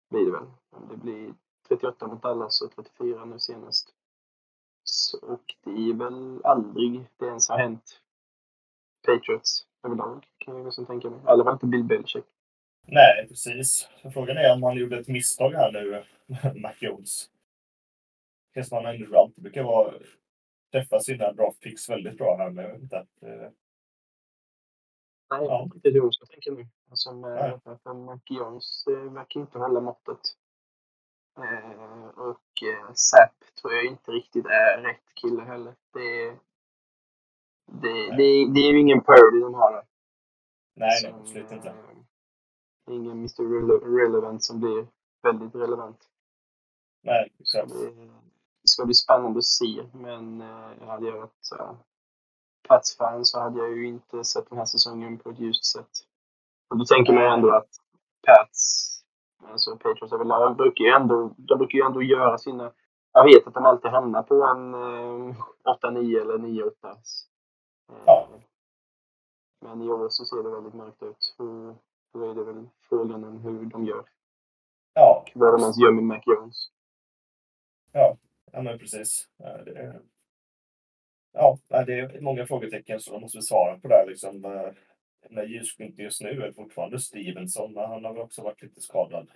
Blir 0.10 0.26
det 0.26 0.32
väl. 0.32 0.46
Det 0.90 0.98
blir 0.98 1.34
38 1.68 2.08
mot 2.08 2.22
Dallas 2.22 2.62
och 2.62 2.72
34 2.76 3.26
nu 3.26 3.40
senast. 3.40 3.94
Och 5.22 5.56
det 5.64 5.90
är 5.90 5.94
väl 5.94 6.42
aldrig 6.44 7.10
det 7.18 7.26
ens 7.26 7.50
har 7.50 7.58
hänt 7.58 8.02
Patriots 9.06 9.68
överlag, 9.84 10.28
kan 10.38 10.56
jag 10.56 10.66
nästan 10.66 10.86
tänka 10.86 11.10
mig. 11.10 11.20
I 11.20 11.28
alla 11.28 11.44
fall 11.44 11.54
inte 11.54 11.66
Bill 11.66 11.84
Belichick. 11.84 12.26
Nej, 12.88 13.28
precis. 13.28 13.90
Så 14.02 14.12
frågan 14.12 14.38
är 14.38 14.54
om 14.54 14.64
han 14.64 14.78
gjorde 14.78 15.00
ett 15.00 15.08
misstag 15.08 15.52
här 15.52 15.72
nu, 15.72 16.04
Mac 16.62 16.74
Jones. 16.80 17.30
Känns 18.54 18.70
som 18.70 18.86
han 18.86 18.96
ändå 18.96 19.20
alltid 19.20 19.44
brukar 19.44 19.64
vara, 19.64 19.94
träffa 20.72 21.00
sina 21.00 21.32
draft 21.32 21.60
picks 21.60 21.90
väldigt 21.90 22.18
bra 22.18 22.38
här, 22.38 22.50
men 22.50 22.66
jag 22.66 22.72
vet 22.72 22.82
inte. 22.82 23.00
att, 23.00 23.24
eh, 23.24 23.50
Nej, 25.32 25.46
Ja. 25.46 25.70
det 25.84 25.90
är 25.90 25.94
det 25.94 26.14
ska 26.14 26.26
tänka 26.26 26.52
nu. 26.52 26.68
Alltså 26.90 27.14
med, 27.14 27.32
Nej. 27.36 27.60
för, 27.64 27.76
för 27.84 27.94
Mac 27.94 28.20
Jones 28.30 28.88
eh, 28.88 29.14
verkar 29.14 29.40
inte 29.40 29.58
hålla 29.60 29.82
måttet. 29.82 30.20
Eh, 31.38 32.04
och 32.08 32.64
eh, 32.64 32.94
Zapp 32.94 33.56
tror 33.62 33.74
jag 33.74 33.86
inte 33.86 34.12
riktigt 34.12 34.46
är 34.46 34.82
rätt 34.82 35.14
kille 35.22 35.44
heller. 35.44 35.76
Det, 35.94 36.30
det, 37.82 38.10
det, 38.18 38.54
det 38.54 38.60
är 38.60 38.72
ju 38.72 38.80
ingen 38.80 39.02
Purdy 39.04 39.40
de 39.42 39.54
har 39.54 39.72
där. 39.72 39.84
Nej, 40.76 41.00
nej, 41.04 41.14
absolut 41.20 41.52
inte. 41.52 41.74
Eh, 42.90 42.96
ingen 42.96 43.18
Mr. 43.18 43.44
Rele- 43.44 43.98
Relevant 44.06 44.44
som 44.44 44.60
blir 44.60 44.88
väldigt 45.24 45.56
relevant. 45.56 45.98
Nej, 47.04 47.34
exakt. 47.40 47.70
det, 47.74 48.10
ska 48.70 48.86
bli 48.86 48.94
spännande 48.94 49.40
att 49.40 49.46
se, 49.46 49.84
men 49.94 50.42
eh, 50.42 50.88
hade 50.88 51.08
jag 51.08 51.18
varit 51.18 51.50
uh, 51.60 51.72
Pats-fan 52.68 53.26
så 53.26 53.40
hade 53.40 53.60
jag 53.60 53.70
ju 53.78 53.88
inte 53.88 54.24
sett 54.24 54.50
den 54.50 54.58
här 54.58 54.66
säsongen 54.66 55.18
på 55.18 55.30
ett 55.30 55.40
ljust 55.40 55.66
sätt. 55.66 55.90
Och 56.70 56.78
då 56.78 56.86
tänker 56.86 57.14
man 57.14 57.24
ju 57.24 57.30
ändå 57.30 57.52
att 57.52 57.70
Pats, 58.28 58.90
alltså 59.44 59.78
Patriots 59.78 60.14
överlag, 60.14 60.56
brukar 60.58 60.86
ju 60.86 60.92
ändå, 60.92 61.34
de 61.38 61.58
brukar 61.58 61.78
ju 61.78 61.86
ändå 61.86 62.02
göra 62.02 62.38
sina... 62.38 62.72
Jag 63.12 63.24
vet 63.24 63.48
att 63.48 63.54
de 63.54 63.66
alltid 63.66 63.92
hamnar 63.92 64.24
på 64.24 64.44
en 64.44 64.74
eh, 64.74 65.36
8-9 65.84 66.22
eller 66.22 66.38
9-8. 66.38 66.72
Eh, 66.90 66.96
Ja. 68.06 68.28
Men 69.62 69.82
i 69.82 69.90
år 69.90 70.10
så 70.10 70.26
ser 70.26 70.44
det 70.44 70.50
väldigt 70.50 70.74
mörkt 70.74 71.04
ut. 71.04 71.36
Och 71.38 71.76
då 72.14 72.32
är 72.32 72.36
det 72.36 72.44
väl 72.44 72.70
frågan 72.90 73.24
om 73.24 73.40
hur 73.40 73.66
de 73.66 73.86
gör. 73.86 74.06
Ja, 74.94 75.26
Vad 75.36 75.54
de 75.54 75.62
ens 75.62 75.78
gör 75.80 75.92
med 75.92 76.04
Mac 76.04 76.22
Jones. 76.26 76.70
ja, 77.92 78.18
men 78.52 78.80
precis. 78.80 79.30
Ja, 79.38 79.58
det 79.64 79.72
är, 79.72 80.02
ja, 81.32 81.58
det 81.70 82.00
är 82.00 82.22
många 82.22 82.46
frågetecken 82.46 83.00
som 83.00 83.14
de 83.14 83.22
måste 83.22 83.42
svara 83.42 83.80
på 83.80 83.88
där. 83.88 84.06
Liksom, 84.08 84.46
eh, 84.46 84.72
den 85.22 85.36
där 85.36 85.46
ljusglimten 85.46 86.04
just 86.06 86.22
nu 86.22 86.30
är 86.42 86.52
fortfarande 86.52 87.00
Stevenson, 87.00 87.74
men 87.74 87.90
han 87.90 88.06
har 88.06 88.14
väl 88.14 88.22
också 88.22 88.44
varit 88.44 88.62
lite 88.62 88.82
skadad. 88.82 89.32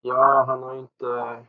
Ja, 0.00 0.44
han 0.46 0.62
har 0.62 0.78
inte 0.78 1.44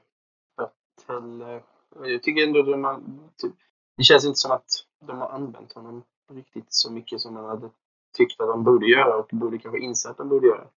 fått 0.56 1.08
heller... 1.08 1.64
Jag 1.96 2.24
tycker 2.24 2.48
ändå 2.48 2.62
de 2.62 2.84
har... 2.84 3.02
Typ, 3.38 3.56
det 3.98 4.04
känns 4.04 4.26
inte 4.26 4.38
som 4.38 4.52
att 4.52 4.68
de 5.00 5.18
har 5.18 5.30
använt 5.30 5.74
honom 5.74 6.04
riktigt 6.32 6.66
så 6.68 6.92
mycket 6.92 7.22
som 7.22 7.34
man 7.34 7.46
hade 7.46 7.70
tyckt 8.16 8.42
att 8.42 8.48
de 8.48 8.64
borde 8.64 8.86
göra 8.86 9.16
och 9.18 9.30
borde 9.32 9.58
kanske 9.58 9.80
inse 9.80 10.10
att 10.10 10.18
de 10.18 10.30
borde 10.30 10.48
göra. 10.48 10.68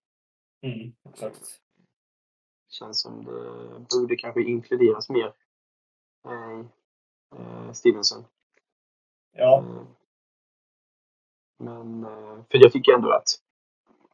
Mm, 0.62 0.93
exakt. 1.09 1.61
känns 2.70 3.03
som 3.03 3.24
det 3.24 3.97
borde 3.97 4.16
kanske 4.16 4.43
inkluderas 4.43 5.11
mer 5.11 5.32
eh, 6.28 6.61
i 6.61 6.66
eh, 7.36 7.72
Stevenson. 7.72 8.24
Ja, 9.36 9.64
Eh, 11.61 11.64
Men 11.64 12.05
för 12.51 12.59
jag 12.59 12.72
tycker 12.72 12.93
ändå 12.93 13.11
att 13.12 13.28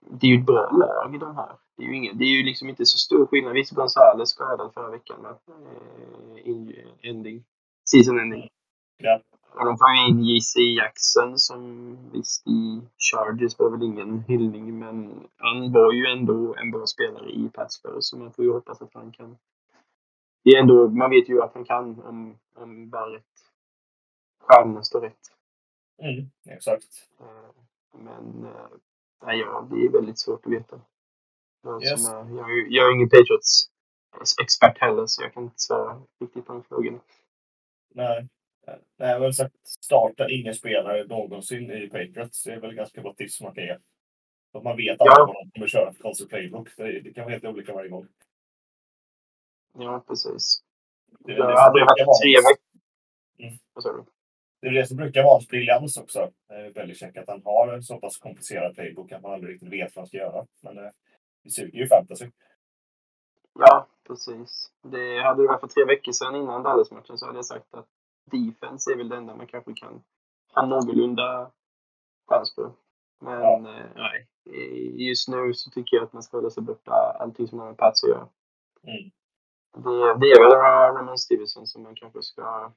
det 0.01 0.27
är 0.27 0.31
ju 0.31 0.39
ett 0.39 0.47
bra 0.47 0.71
lag 0.71 1.21
de 1.21 1.37
här. 1.37 1.57
Det 1.77 1.83
är 1.83 1.87
ju, 1.87 1.97
ingen, 1.97 2.19
det 2.19 2.25
är 2.25 2.29
ju 2.29 2.43
liksom 2.43 2.69
inte 2.69 2.87
så 2.87 2.99
stor 2.99 3.27
skillnad. 3.27 3.53
Visst, 3.53 3.73
Gonzales 3.73 4.31
skadad 4.31 4.75
förra 4.75 4.91
veckan 4.91 5.23
med 5.23 5.31
eh, 5.49 6.49
in, 6.49 6.75
ending. 7.03 7.45
Season 7.91 8.21
ending. 8.21 8.49
Ja. 8.97 9.21
Och 9.55 9.65
de 9.65 9.79
får 9.79 9.91
ju 9.91 10.09
in 10.09 10.25
JC 10.25 10.57
Jackson 10.79 11.39
som 11.39 11.61
visst 12.13 12.47
i 12.47 12.83
Chargers 12.99 13.59
var 13.59 13.71
väl 13.71 13.83
ingen 13.83 14.21
hyllning 14.21 14.79
men 14.79 15.29
han 15.37 15.73
var 15.73 15.93
ju 15.93 16.07
ändå 16.07 16.55
en 16.55 16.71
bra 16.71 16.87
spelare 16.87 17.31
i 17.31 17.49
Pittsburgh 17.49 17.99
så 18.01 18.19
man 18.19 18.33
får 18.33 18.45
ju 18.45 18.53
hoppas 18.53 18.83
att 18.83 18.95
han 18.95 19.13
kan. 19.13 19.37
Det 20.45 20.51
är 20.51 20.61
ändå, 20.61 20.89
man 20.89 21.11
vet 21.11 21.29
ju 21.29 21.43
att 21.43 21.55
han 21.55 21.65
kan 21.65 22.03
om, 22.03 22.39
om 22.55 22.91
bara 22.91 23.15
rätt 23.15 23.35
stjärnorna 24.47 24.83
står 24.83 25.01
rätt. 25.01 25.21
mm, 26.03 26.31
exakt. 26.57 27.09
Eh, 27.21 27.51
Men 27.99 28.45
eh, 28.45 28.69
nej, 29.27 29.39
ja, 29.39 29.69
det 29.71 29.77
är 29.77 29.93
väldigt 29.93 30.19
svårt 30.19 30.47
att 30.47 30.53
veta. 30.53 30.81
Yes. 31.83 32.09
är, 32.09 32.37
jag, 32.37 32.51
jag 32.69 32.89
är 32.89 32.95
ingen 32.95 33.09
Patriots 33.09 33.71
expert 34.43 34.79
heller 34.79 35.07
så 35.07 35.23
jag 35.23 35.35
kan 35.35 35.43
inte 35.43 35.59
svara 35.59 36.03
riktigt 36.21 36.47
på 36.47 36.53
den 36.53 36.63
frågan. 36.63 37.01
Nej. 37.95 38.29
Jag 38.97 39.07
har 39.07 39.21
väl 39.21 39.35
sagt 39.35 39.67
starta 39.67 40.31
ingen 40.31 40.55
spelare 40.55 41.05
någonsin 41.05 41.71
i 41.71 41.89
Patriots. 41.89 42.45
Det 42.45 42.53
är 42.53 42.61
väl 42.61 42.75
ganska 42.75 43.01
bra 43.01 43.15
tips 43.15 43.41
man 43.41 43.55
kan 43.55 43.65
ge. 43.65 43.79
Så 44.53 44.59
att 44.59 44.65
man 44.65 44.77
vet 44.77 44.97
Ja. 44.99 45.15
vad 45.19 45.29
de 45.45 45.51
kommer 45.51 45.67
köra 45.67 45.93
för 45.93 46.03
konstig 46.03 46.29
playbook. 46.29 46.69
Det, 46.77 47.01
det 47.01 47.15
kan 47.15 47.25
vara 47.25 47.33
helt 47.33 47.45
olika 47.45 47.75
varje 47.75 47.89
gång. 47.91 48.07
Ja, 49.79 50.05
precis. 50.09 50.63
Det 51.19 51.33
är 51.33 51.37
det 51.37 51.61
hade 51.61 51.81
det 51.81 51.85
brukar 51.85 52.07
varit 52.07 52.21
tre 52.23 52.37
veckor. 52.37 52.81
Mm. 53.39 53.59
Vad 53.73 53.83
sa 53.85 53.93
du? 53.93 54.05
Det 54.61 54.67
är 54.69 54.73
det 54.73 54.87
som 54.87 54.97
brukar 54.97 55.23
vara 55.23 55.33
hans 55.35 55.49
briljans 55.49 55.97
också. 55.97 56.21
Eh, 56.51 56.73
Belichick, 56.75 57.17
att 57.17 57.29
han 57.29 57.43
har 57.45 57.73
en 57.73 57.83
så 57.83 58.01
pass 58.01 58.19
komplicerad 58.19 58.75
playbook 58.75 59.13
att 59.13 59.23
man 59.23 59.33
aldrig 59.33 59.55
riktigt 59.55 59.73
vet 59.73 59.97
vad 59.97 60.03
han 60.03 60.07
ska 60.07 60.17
göra. 60.17 60.47
Men 60.63 60.79
eh, 60.79 60.91
det 61.45 61.51
suger 61.51 61.79
ju 61.79 61.87
fantasy. 61.89 62.31
Ja, 63.59 63.87
precis. 64.07 64.73
Det 64.83 65.23
hade 65.23 65.43
det 65.43 65.49
varit 65.49 65.61
för 65.61 65.69
tre 65.69 65.85
veckor 65.85 66.13
sedan 66.13 66.35
innan 66.35 66.63
Dallas-matchen 66.63 67.19
så 67.19 67.27
hade 67.27 67.39
jag 67.39 67.47
sagt 67.47 67.75
att 67.75 67.89
defense 68.25 68.93
är 68.93 68.97
väl 68.97 69.09
det 69.09 69.17
enda 69.17 69.37
man 69.37 69.47
kanske 69.47 69.75
kan 69.75 70.03
ha 70.55 70.67
någorlunda 70.67 71.51
chans 72.29 72.55
på. 72.55 72.73
Men 73.21 73.41
Ja. 73.41 73.79
eh, 73.79 73.87
nej, 73.97 74.29
just 75.09 75.29
nu 75.29 75.55
så 75.55 75.71
tycker 75.71 75.97
jag 75.97 76.05
att 76.05 76.13
man 76.13 76.23
ska 76.23 76.37
hålla 76.37 76.51
sig 76.51 76.63
borta 76.63 76.93
allting 76.93 77.49
som 77.49 77.59
har 77.59 77.67
med 77.67 77.77
Pats 77.77 78.05
att 78.05 78.11
göra. 78.11 78.29
Mm. 78.83 79.11
Det, 79.77 80.19
det 80.21 80.27
är 80.33 80.43
väl 80.43 80.59
Ramon 80.97 81.19
Stevenson 81.19 81.67
som 81.67 81.83
man 81.83 81.95
kanske 81.95 82.23
ska... 82.23 82.73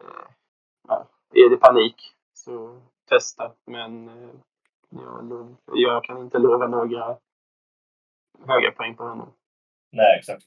Eh, 0.00 0.26
ja, 0.88 1.08
är 1.34 1.50
det 1.50 1.56
panik 1.56 2.14
så 2.32 2.80
testa. 3.08 3.52
Men 3.66 4.08
eh, 4.08 4.30
jag, 4.90 5.56
jag 5.66 6.04
kan 6.04 6.18
inte 6.18 6.38
lova 6.38 6.66
några 6.66 7.16
höga 8.46 8.72
poäng 8.72 8.96
på 8.96 9.04
honom. 9.04 9.32
Nej, 9.92 10.18
exakt. 10.18 10.46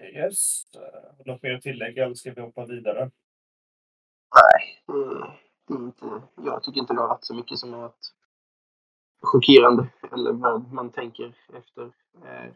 Yes. 0.00 0.64
Eh, 0.74 1.26
Något 1.26 1.42
mer 1.42 1.54
att 1.54 1.62
tillägga 1.62 2.04
eller 2.04 2.14
ska 2.14 2.32
vi 2.32 2.40
hoppa 2.40 2.66
vidare? 2.66 3.10
Nej, 4.34 4.84
det, 5.66 5.74
är 5.74 5.78
inte, 5.78 6.22
jag 6.36 6.62
tycker 6.62 6.80
inte 6.80 6.94
det 6.94 7.00
har 7.00 7.08
varit 7.08 7.24
så 7.24 7.34
mycket 7.34 7.58
som 7.58 7.72
har 7.72 7.80
varit 7.80 8.14
chockerande. 9.22 9.88
Eller 10.12 10.32
vad 10.32 10.72
man 10.72 10.92
tänker 10.92 11.34
efter 11.58 11.82
eh, 12.24 12.52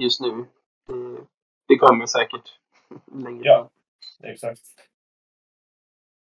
just 0.00 0.20
nu. 0.20 0.46
Det, 0.86 1.26
det 1.68 1.76
kommer 1.78 2.06
säkert 2.06 2.58
längre 3.12 3.42
Ja. 3.44 3.70
Exakt. 4.22 4.60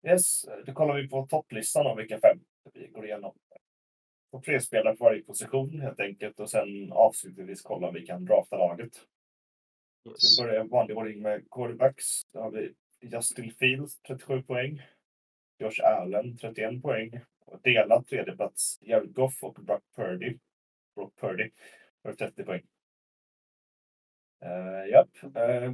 Yes, 0.07 0.45
då 0.65 0.73
kollar 0.73 0.95
vi 0.95 1.09
på 1.09 1.27
topplistan 1.27 1.87
av 1.87 1.95
vecka 1.97 2.19
fem. 2.19 2.39
Vi 2.73 2.87
går 2.87 3.05
igenom 3.05 3.35
på 4.31 4.41
tre 4.41 4.61
spelare 4.61 4.95
på 4.95 5.03
varje 5.03 5.23
position 5.23 5.81
helt 5.81 5.99
enkelt 5.99 6.39
och 6.39 6.49
sen 6.49 6.91
avslutningsvis 6.91 7.61
kolla 7.61 7.87
om 7.87 7.93
vi 7.93 8.05
kan 8.05 8.25
drafta 8.25 8.57
laget. 8.57 8.91
Yes. 10.07 10.39
vi 10.39 10.43
börjar 10.43 10.65
i 10.65 10.67
vanlig 10.67 10.97
ordning 10.97 11.21
med 11.21 11.51
quarterbacks. 11.51 12.05
Då 12.33 12.39
har 12.39 12.51
vi 12.51 12.73
Justin 13.01 13.51
Fields 13.51 14.01
37 14.01 14.41
poäng. 14.41 14.81
Josh 15.59 15.83
Allen 15.83 16.37
31 16.37 16.81
poäng. 16.81 17.19
Och 17.45 17.61
delad 17.61 18.07
tredjeplats 18.07 18.79
Jared 18.81 19.13
Goff 19.13 19.43
och 19.43 19.53
Brock 19.53 19.83
Purdy. 19.95 20.37
Brock 20.95 21.15
Purdy 21.19 21.51
för 22.03 22.13
30 22.13 22.43
poäng. 22.43 22.63
Uh, 24.45 24.89
japp. 24.91 25.35
eh, 25.35 25.71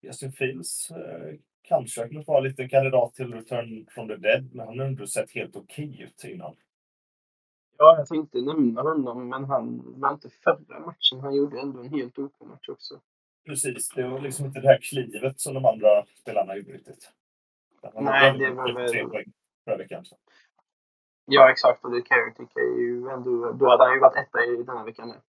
Justin 0.00 0.32
Fields 0.32 0.90
uh, 0.90 1.38
kanske 1.62 2.00
har 2.00 2.08
kunnat 2.08 2.26
vara 2.26 2.40
lite 2.40 2.68
kandidat 2.68 3.14
till 3.14 3.34
Return 3.34 3.86
from 3.90 4.08
the 4.08 4.16
Dead, 4.16 4.54
men 4.54 4.66
han 4.66 4.78
har 4.78 4.86
ändå 4.86 5.06
sett 5.06 5.30
helt 5.30 5.56
okej 5.56 6.02
ut 6.02 6.24
innan. 6.24 6.56
Ja, 7.78 7.96
jag 7.98 8.06
tänkte 8.08 8.40
nämna 8.40 8.82
honom, 8.82 9.28
men 9.28 9.44
han 9.44 9.82
var 10.00 10.12
inte 10.12 10.30
förra 10.30 10.80
matchen. 10.80 11.20
Han 11.20 11.34
gjorde 11.34 11.60
ändå 11.60 11.80
en 11.80 11.90
helt 11.90 12.18
OK 12.18 12.40
match 12.40 12.68
också. 12.68 13.00
Precis, 13.50 13.88
det 13.88 14.08
var 14.08 14.20
liksom 14.20 14.46
inte 14.46 14.60
det 14.60 14.68
här 14.68 14.80
klivet 14.80 15.40
som 15.40 15.54
de 15.54 15.64
andra 15.64 16.06
spelarna 16.06 16.56
gjorde 16.56 16.72
riktigt. 16.72 17.12
Nej, 17.94 18.38
det 18.38 18.50
var 18.50 18.66
typ 18.66 18.76
väl- 18.76 18.90
tre 18.90 19.08
poäng 19.08 19.32
förra 19.64 19.76
veckan. 19.76 20.04
Så. 20.04 20.16
Ja, 21.24 21.50
exakt. 21.50 21.84
Och 21.84 21.90
det 21.90 22.02
kan 22.02 22.18
jag 22.18 22.36
tycka 22.36 22.60
är 22.60 22.78
ju 22.78 23.08
ändå... 23.08 23.52
Då 23.52 23.68
hade 23.68 23.84
han 23.84 23.94
ju 23.94 24.00
varit 24.00 24.16
etta 24.16 24.44
i 24.44 24.56
denna 24.56 24.84
veckan 24.84 25.08
med. 25.08 25.20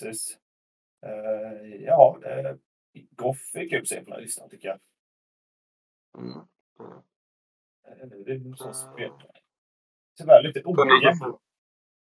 Precis. 0.00 0.38
Eh, 1.06 1.82
ja, 1.82 2.20
uh, 2.26 2.56
Goff 3.10 3.54
är 3.54 3.68
kul 3.68 3.82
att 3.82 3.88
se 3.88 3.98
på 3.98 4.04
den 4.04 4.12
här 4.12 4.20
listan 4.20 4.48
tycker 4.48 4.68
jag. 4.68 4.80
Mm. 6.18 6.38
Uh, 6.80 8.24
det 8.24 8.32
är 8.32 8.56
så 8.56 8.72
spel. 8.72 9.12
Tyvärr 10.18 10.42
lite 10.42 10.62
ojämn. 10.64 11.38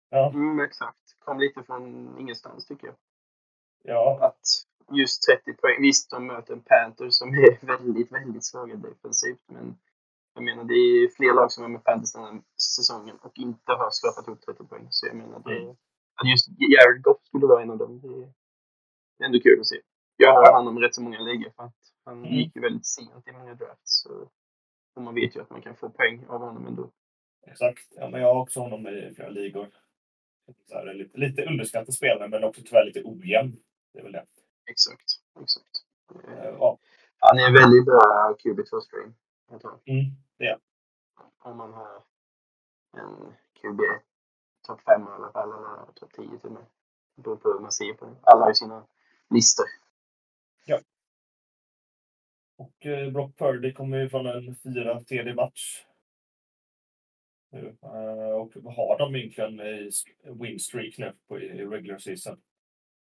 Ja, 0.09 0.29
mm, 0.29 0.59
exakt. 0.59 1.15
Kom 1.19 1.39
lite 1.39 1.63
från 1.63 2.15
ingenstans 2.19 2.67
tycker 2.67 2.87
jag. 2.87 2.95
Ja, 3.83 4.17
Att 4.21 4.45
just 4.97 5.23
30 5.23 5.53
poäng. 5.53 5.81
Visst, 5.81 6.09
de 6.11 6.27
möter 6.27 6.53
en 6.53 6.61
Panthers 6.61 7.13
som 7.13 7.29
är 7.29 7.65
väldigt, 7.65 8.11
väldigt 8.11 8.43
svaga 8.45 8.75
defensivt. 8.75 9.41
Men 9.47 9.77
jag 10.33 10.43
menar, 10.43 10.63
det 10.63 10.73
är 10.73 11.09
fler 11.15 11.33
lag 11.33 11.51
som 11.51 11.63
är 11.63 11.67
med 11.67 11.83
Panthers 11.83 12.13
den 12.13 12.23
här 12.23 12.41
säsongen 12.75 13.15
och 13.21 13.37
inte 13.37 13.71
har 13.71 13.89
skrapat 13.91 14.27
ihop 14.27 14.41
30 14.41 14.63
poäng. 14.63 14.87
Så 14.89 15.07
jag 15.07 15.15
menar, 15.15 15.39
det, 15.45 15.57
Mm. 15.57 15.75
att 16.21 16.29
just 16.29 16.47
Jared 16.57 17.01
Goff 17.03 17.21
skulle 17.23 17.45
vara 17.47 17.61
en 17.61 17.69
av 17.71 17.77
dem. 17.77 18.01
Det 18.01 19.23
är 19.23 19.25
ändå 19.25 19.39
kul 19.39 19.59
att 19.59 19.67
se. 19.67 19.81
Jag 20.17 20.33
har 20.33 20.53
honom 20.53 20.77
i 20.77 20.81
rätt 20.81 20.95
så 20.95 21.01
många 21.01 21.19
läger 21.19 21.49
för 21.55 21.63
att 21.63 21.75
han 22.05 22.17
Mm. 22.25 22.33
gick 22.33 22.55
ju 22.55 22.61
väldigt 22.61 22.85
sent 22.85 23.27
i 23.27 23.31
många 23.31 23.53
drafts. 23.53 24.01
Så, 24.03 24.29
och 24.95 25.01
man 25.01 25.15
vet 25.15 25.35
ju 25.35 25.41
att 25.41 25.49
man 25.49 25.61
kan 25.61 25.75
få 25.75 25.89
poäng 25.89 26.25
av 26.27 26.39
honom 26.41 26.65
ändå. 26.67 26.91
exakt. 27.47 27.87
Ja, 27.95 28.09
men 28.09 28.21
jag 28.21 28.33
har 28.33 28.41
också 28.41 28.59
honom 28.59 28.87
i 28.87 29.13
flera 29.15 29.29
ligor. 29.29 29.67
Så 30.67 30.75
här, 30.75 30.93
lite, 30.93 31.17
lite 31.17 31.45
underskattad 31.45 31.93
spelare, 31.93 32.27
men 32.29 32.43
också 32.43 32.61
tyvärr 32.65 32.85
lite 32.85 33.01
ojämn. 33.03 33.57
Det 33.93 33.99
är 33.99 34.03
väl 34.03 34.11
det. 34.11 34.25
Exakt. 34.65 35.11
exakt. 35.41 35.83
Eh, 36.27 36.45
ja. 36.45 36.79
Han 37.19 37.39
är 37.39 37.47
en 37.47 37.53
väldigt 37.53 37.85
bra 37.85 38.35
QB2 38.39 38.81
stream. 38.81 39.15
Jag 39.51 39.61
tror. 39.61 39.79
Mm, 39.85 40.05
det. 40.37 40.59
Om 41.39 41.57
man 41.57 41.73
har 41.73 42.03
en 42.97 43.33
QB1 43.61 43.99
topp 44.67 44.81
5 44.81 45.01
i 45.01 45.05
alla 45.05 45.31
fall, 45.31 45.49
eller 45.49 45.91
topp 45.93 46.13
10 46.13 46.27
till 46.27 46.39
och 46.41 46.51
med. 46.51 46.65
Det 47.15 47.21
beror 47.21 47.35
på 47.35 47.49
hur 47.49 47.59
man 47.59 47.71
ser 47.71 47.93
på 47.93 48.05
det. 48.05 48.15
Alla 48.21 48.41
har 48.41 48.49
ju 48.49 48.55
sina 48.55 48.87
listor. 49.29 49.65
Och 52.59 52.85
eh, 52.85 53.11
Brock 53.11 53.37
Purdy 53.37 53.73
kommer 53.73 53.97
ju 53.97 54.09
från 54.09 54.25
en 54.25 54.55
fyra 54.55 55.01
tredje 55.01 55.33
match. 55.33 55.85
Nu. 57.51 57.77
Eh, 57.81 58.31
och 58.31 58.51
vad 58.55 58.75
har 58.75 58.97
de 58.97 59.15
egentligen 59.15 59.57
win 60.39 60.59
streak 60.59 60.97
nu 60.97 61.13
på, 61.27 61.39
i 61.39 61.65
regular 61.65 61.97
season? 61.97 62.41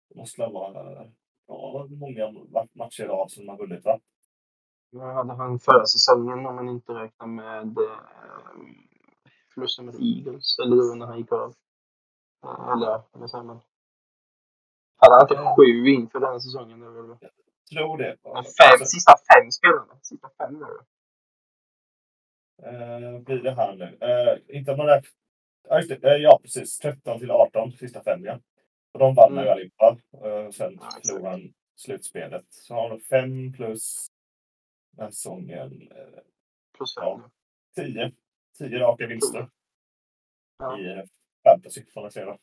Det 0.09 0.17
måste 0.19 0.41
vara 0.43 1.07
ja, 1.47 1.87
många 1.91 2.27
ma- 2.29 2.69
matcher 2.73 3.05
i 3.05 3.07
rad 3.07 3.31
som 3.31 3.49
har 3.49 3.57
vunnit 3.59 3.85
va? 3.85 4.01
Vad 4.91 5.15
hade 5.15 5.33
han 5.35 5.59
förra 5.59 5.87
säsongen 5.87 6.47
om 6.47 6.55
man 6.57 6.69
inte 6.69 6.93
räknar 6.93 7.27
med 7.27 7.79
eh, 7.79 8.57
förlusten 9.55 9.87
mot 9.87 9.95
Eagles? 10.01 10.59
Eller 10.59 10.95
när 10.97 11.07
han 11.07 11.19
gick 11.19 11.33
av? 11.33 11.55
Eh, 12.45 12.69
Eller 12.73 13.03
vad 13.13 13.31
säger 13.31 13.45
man? 13.45 13.61
Hade 14.97 15.15
han 15.15 15.23
inte 15.23 15.55
sju 15.57 15.89
inför 15.91 16.21
den 16.21 16.41
säsongen? 16.41 16.83
Eller 16.83 17.03
vad? 17.03 17.19
Tror 17.73 17.99
det. 17.99 18.17
Fem, 18.25 18.87
sista 18.87 19.13
fem 19.35 19.51
spelarna. 19.51 19.99
Sista 20.03 20.31
fem 20.39 20.59
det. 20.61 20.67
Eh, 22.63 23.21
blir 23.21 23.43
det 23.43 23.51
här 23.55 23.77
nu? 23.77 23.99
Eh, 24.01 24.57
inte 24.59 24.71
om 24.73 24.79
man 24.79 24.87
räknar... 24.87 25.11
Ja, 25.69 25.77
just 25.81 25.89
det. 26.03 26.09
Eh, 26.11 26.17
ja, 26.23 26.39
precis. 26.43 26.79
13 26.79 27.19
till 27.19 27.31
18, 27.31 27.73
sista 27.73 28.03
fem 28.03 28.25
ja. 28.25 28.41
Och 28.97 29.01
de 29.01 29.15
vann 29.15 29.33
Mm. 29.33 29.45
ju 29.45 29.51
allihopa. 29.51 29.97
Eh, 30.13 30.51
sen 30.51 30.79
förlorade 30.79 31.29
han 31.31 31.55
slutspelet. 31.75 32.47
Så 32.51 32.75
har 32.75 32.89
de 32.91 33.01
fem 33.01 33.53
plus 33.53 34.07
den 34.97 35.13
säsongen. 35.13 35.89
Eh, 35.91 36.21
Plus 36.77 36.95
fem. 36.95 37.05
Ja. 37.05 37.31
tio. 37.75 38.13
Tio 38.59 38.79
raka 38.79 39.07
vinster 39.07 39.49
Ja. 40.59 40.79
i 40.79 40.99
eh, 40.99 41.05
fantasy 41.45 41.85
får 41.95 42.01
man 42.01 42.11
säga. 42.11 42.39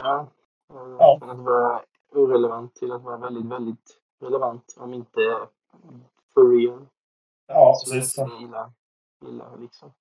Ja. 0.00 0.32
Ja. 0.98 1.16
Från 1.20 1.30
att 1.30 1.38
vara 1.44 1.82
irrelevant 2.14 2.74
till 2.74 2.92
att 2.92 3.02
vara 3.02 3.16
väldigt, 3.18 3.52
väldigt 3.52 4.00
relevant. 4.20 4.74
Om 4.78 4.94
inte 4.94 5.20
for 6.34 6.56
real. 6.58 6.86
Ja, 7.46 7.74
Så 7.76 7.94
precis. 7.94 8.18
illa, 8.42 8.72
illa 9.26 9.56
liksom. 9.56 9.92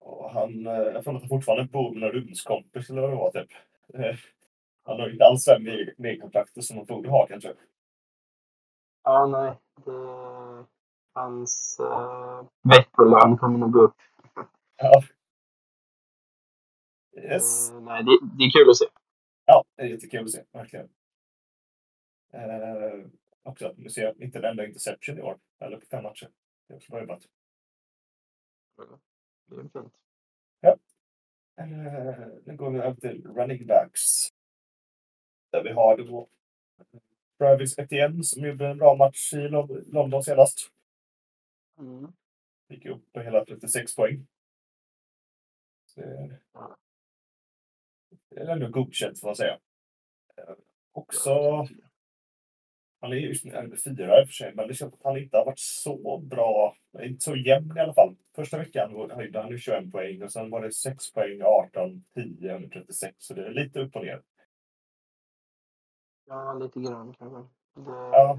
Och 0.00 0.30
han, 0.30 0.62
jag 0.62 1.04
tror 1.04 1.14
att 1.16 1.20
han 1.20 1.28
fortfarande 1.28 1.64
bor 1.72 1.90
med 1.90 2.00
någon 2.00 2.10
rumskompis 2.12 2.90
eller 2.90 3.00
vad 3.00 3.10
det 3.10 3.16
var 3.16 3.30
typ. 3.30 3.50
Eh, 4.88 4.92
Han 4.92 5.00
har 5.00 5.10
inte 5.10 5.24
alls 5.24 5.44
den 5.44 5.62
medkontrakter 5.98 6.60
som 6.60 6.76
man 6.76 6.86
borde 6.86 7.10
ha 7.10 7.26
kanske. 7.26 7.54
Ja, 9.04 9.26
nej. 9.26 9.58
Det, 9.84 10.66
hans 11.14 11.78
uh, 11.80 12.48
veckolön 12.62 13.38
kommer 13.38 13.58
nog 13.58 13.72
gå 13.72 13.80
upp. 13.80 13.96
Ja. 14.80 15.02
Yes. 17.22 17.72
Eh, 17.72 17.80
nej, 17.80 18.04
det, 18.04 18.18
det 18.38 18.44
är 18.44 18.50
kul 18.50 18.70
att 18.70 18.76
se. 18.76 18.84
Ja, 19.44 19.64
det 19.76 19.82
är 19.82 19.86
jättekul 19.86 20.24
att 20.24 20.30
se, 20.30 20.44
verkligen. 20.52 20.88
Eh, 22.32 23.06
också 23.42 23.74
vi 23.76 23.90
ser 23.90 24.22
inte 24.22 24.38
en 24.38 24.44
enda 24.44 24.66
interception 24.66 25.18
i 25.18 25.22
år, 25.22 25.38
eller 25.60 25.76
på 25.76 25.86
fem 25.86 26.02
matcher. 26.02 26.30
Det 26.68 26.74
är 26.74 26.76
också 26.76 26.92
bra 26.92 27.00
jobbat. 27.00 27.22
Det 29.46 29.56
är 29.56 29.62
fint. 29.62 29.92
Eh, 31.58 32.28
nu 32.44 32.56
går 32.56 32.70
vi 32.70 32.78
över 32.78 32.94
till 32.94 33.26
running 33.26 33.66
backs. 33.66 34.28
Där 35.50 35.62
vi 35.62 35.72
har 35.72 35.96
då 35.96 36.28
Travis 37.38 37.78
Etienne 37.78 38.22
som 38.24 38.44
gjorde 38.46 38.66
en 38.66 38.78
bra 38.78 38.96
match 38.96 39.32
i 39.34 39.36
Lon- 39.48 39.84
London 39.92 40.22
senast. 40.22 40.58
Mm. 41.78 42.12
Gick 42.68 42.86
upp 42.86 43.12
på 43.12 43.20
hela 43.20 43.44
36 43.44 43.96
poäng. 43.96 44.26
Så 45.86 46.00
det 48.30 48.40
är 48.40 48.46
ändå 48.48 48.68
godkänt 48.68 49.20
får 49.20 49.28
man 49.28 49.36
säga. 49.36 49.58
Eh, 50.36 50.54
Också, 50.92 51.30
han 53.00 53.12
är 53.12 53.16
ju 53.16 53.34
fyra 53.34 54.20
i 54.20 54.24
och 54.24 54.28
för 54.28 54.32
sig, 54.32 54.54
men 54.54 54.68
det 54.68 54.74
känns 54.74 54.94
att 54.94 55.02
han 55.02 55.18
inte 55.18 55.36
har 55.36 55.44
varit 55.44 55.58
så 55.58 56.18
bra, 56.18 56.76
inte 57.02 57.24
så 57.24 57.36
jämn 57.36 57.76
i 57.76 57.80
alla 57.80 57.94
fall. 57.94 58.16
Första 58.34 58.58
veckan 58.58 59.10
höjde 59.10 59.40
han 59.40 59.50
ju 59.50 59.58
21 59.58 59.92
poäng 59.92 60.22
och 60.22 60.32
sen 60.32 60.50
var 60.50 60.62
det 60.62 60.72
6 60.72 61.12
poäng, 61.12 61.40
18, 61.42 62.04
10, 62.14 62.54
under 62.56 62.68
36. 62.68 63.14
Så 63.18 63.34
det 63.34 63.46
är 63.46 63.50
lite 63.50 63.80
upp 63.80 63.96
och 63.96 64.04
ner. 64.04 64.22
Ja, 66.28 66.52
lite 66.52 66.80
grann 66.80 67.14
kanske. 67.18 67.38
Det, 67.74 67.90
Ja. 67.90 68.38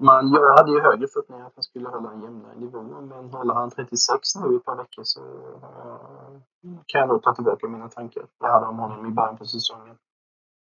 Man, 0.00 0.32
jag 0.32 0.56
hade 0.56 0.72
ju 0.72 0.80
högre 0.80 1.08
förhoppningar 1.08 1.46
att 1.46 1.54
han 1.54 1.64
skulle 1.64 1.88
hålla 1.88 2.12
en 2.12 2.22
jämnare 2.22 2.56
nivå, 2.56 2.82
men 2.82 3.30
håller 3.30 3.54
han 3.54 3.70
36 3.70 4.34
nu 4.34 4.52
i 4.52 4.56
ett 4.56 4.64
par 4.64 4.76
veckor 4.76 5.02
så 5.04 5.20
eh, 5.54 6.40
kan 6.86 7.00
jag 7.00 7.08
nog 7.08 7.22
ta 7.22 7.34
tillbaka 7.34 7.68
mina 7.68 7.88
tankar. 7.88 8.26
Jag 8.38 8.48
hade 8.48 8.66
om 8.66 8.78
honom 8.78 9.06
i 9.06 9.10
början 9.10 9.36
på 9.38 9.44
säsongen. 9.44 9.98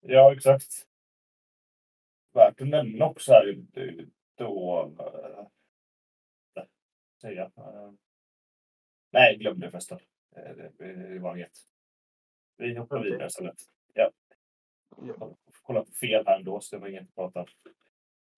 Ja, 0.01 0.33
exakt. 0.33 0.73
Värt 2.35 2.61
att 2.61 2.69
nämna 2.69 3.05
också 3.05 3.33
här 3.33 3.67
då... 4.39 4.83
Äh, 4.99 5.47
säga. 7.21 7.45
Äh, 7.57 7.93
nej, 9.13 9.37
glöm 9.37 9.61
det 9.61 9.71
förresten. 9.71 9.99
Det, 10.31 10.73
det 10.79 11.19
var 11.19 11.37
inget. 11.37 11.59
Vi 12.57 12.77
hoppar 12.79 12.99
Okej. 12.99 13.11
vidare 13.11 13.27
istället. 13.27 13.76
Ja. 14.97 15.15
Ja. 15.21 15.37
kolla 15.63 15.85
på 15.85 15.93
fel 15.93 16.25
här 16.27 16.37
ändå, 16.39 16.61
så 16.61 16.77
det 16.77 16.81
var 16.81 16.89
inget 16.89 17.03
att 17.09 17.15
prata 17.15 17.41
om. 17.41 17.47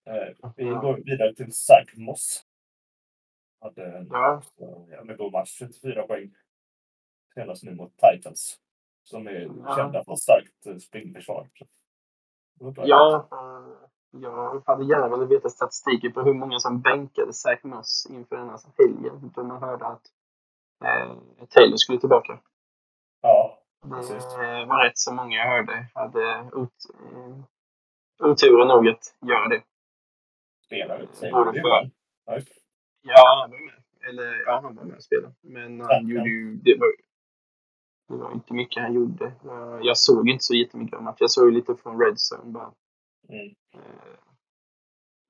Eh, 0.05 0.51
vi 0.55 0.63
går 0.65 0.97
vidare 1.05 1.35
till 1.35 1.53
Zach 1.53 1.93
Moss. 1.97 2.45
Hade 3.61 3.85
en 3.97 4.07
Ja, 4.11 4.41
ja, 4.89 5.03
med 5.03 5.17
god 5.17 5.31
match, 5.31 5.57
34 5.59 6.07
poäng. 6.07 6.35
Senast 7.33 7.63
nu 7.63 7.75
mot 7.75 7.93
Titans. 7.97 8.59
Som 9.03 9.27
är 9.27 9.31
Ja. 9.65 9.75
kända 9.75 10.03
för 10.03 10.15
starkt 10.15 10.65
eh, 10.65 10.77
springförsvar. 10.77 11.49
Ja 12.75 13.27
eh, 13.31 13.87
jag 14.11 14.63
hade 14.65 14.85
gärna 14.85 15.07
velat 15.09 15.29
veta 15.31 15.49
statistiken 15.49 16.11
på 16.13 16.21
hur 16.21 16.33
många 16.33 16.59
som 16.59 16.81
bänkade 16.81 17.33
Zach 17.33 17.63
Moss 17.63 18.07
inför 18.09 18.35
den 18.35 18.49
här 18.49 18.59
helgen. 18.77 19.31
Då 19.35 19.43
man 19.43 19.63
hörde 19.63 19.85
att 19.85 20.05
eh, 20.83 21.17
Taylor 21.49 21.77
skulle 21.77 21.99
tillbaka. 21.99 22.39
Ja, 23.21 23.58
Det 23.81 24.65
var 24.65 24.83
rätt 24.83 24.97
så 24.97 25.13
många 25.13 25.37
jag 25.37 25.45
hörde 25.47 25.87
hade 25.95 26.49
ot, 26.53 26.73
eh, 27.13 27.37
oturen 28.29 28.67
nog 28.67 28.87
att 28.87 29.15
göra 29.25 29.47
det. 29.47 29.63
spelare. 30.65 31.07
säger 31.13 31.33
Både 31.33 31.61
för- 31.61 31.91
Ja, 33.01 33.39
han 33.41 33.51
var 33.51 33.59
med. 33.65 33.83
Eller 34.09 34.43
ja, 34.45 34.59
han 34.63 34.75
var 34.75 34.83
med 34.83 34.95
och 34.97 35.03
spelade. 35.03 35.33
Men 35.41 35.79
han 35.81 35.89
Ja, 35.89 35.99
gjorde 36.01 36.29
ju... 36.29 36.55
Det 36.55 36.77
var, 36.79 36.87
det 38.07 38.23
var 38.23 38.31
inte 38.31 38.53
mycket 38.53 38.83
han 38.83 38.93
gjorde. 38.93 39.31
Jag, 39.43 39.85
jag 39.85 39.97
såg 39.97 40.29
inte 40.29 40.43
så 40.43 40.53
jättemycket 40.55 40.97
av 40.97 41.03
matchen. 41.03 41.17
Jag 41.19 41.31
såg 41.31 41.45
ju 41.45 41.51
lite 41.51 41.75
från 41.75 42.01
Red 42.01 42.15
Zone 42.31 42.51
bara. 42.51 42.71
Mm. 43.29 43.55
Eh, 43.73 44.19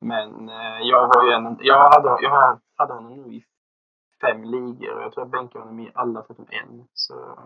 Men 0.01 0.49
eh, 0.49 0.79
jag 0.81 1.07
var 1.07 1.25
ju 1.27 1.31
en... 1.33 1.57
Jag 1.61 1.89
hade, 1.91 2.23
jag 2.23 2.59
hade 2.75 2.93
honom 2.93 3.17
nog 3.17 3.33
i 3.33 3.45
fem 4.21 4.43
ligor 4.43 4.95
och 4.95 5.01
jag 5.03 5.13
tror 5.13 5.25
jag 5.25 5.31
bänkade 5.31 5.59
honom 5.65 5.79
i 5.79 5.91
alla 5.93 6.23
förutom 6.23 6.47
en. 6.49 6.87
Så 6.93 7.39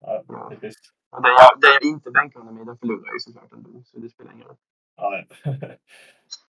Ja, 0.00 0.24
Ja. 0.28 0.48
det, 1.22 1.28
jag, 1.28 1.60
det 1.60 1.66
jag 1.66 1.82
inte 1.82 2.10
bänkade 2.10 2.44
honom 2.44 2.62
i, 2.62 2.64
den 2.64 2.78
förlorade 2.78 3.06
jag 3.06 3.14
ju 3.14 3.18
såklart 3.20 3.52
ändå. 3.52 3.82
Så 3.84 3.98
det 3.98 4.08
spelar 4.10 4.32
ingen 4.32 4.46
roll. 4.46 4.56
Ja, 4.96 5.10
nej. 5.10 5.28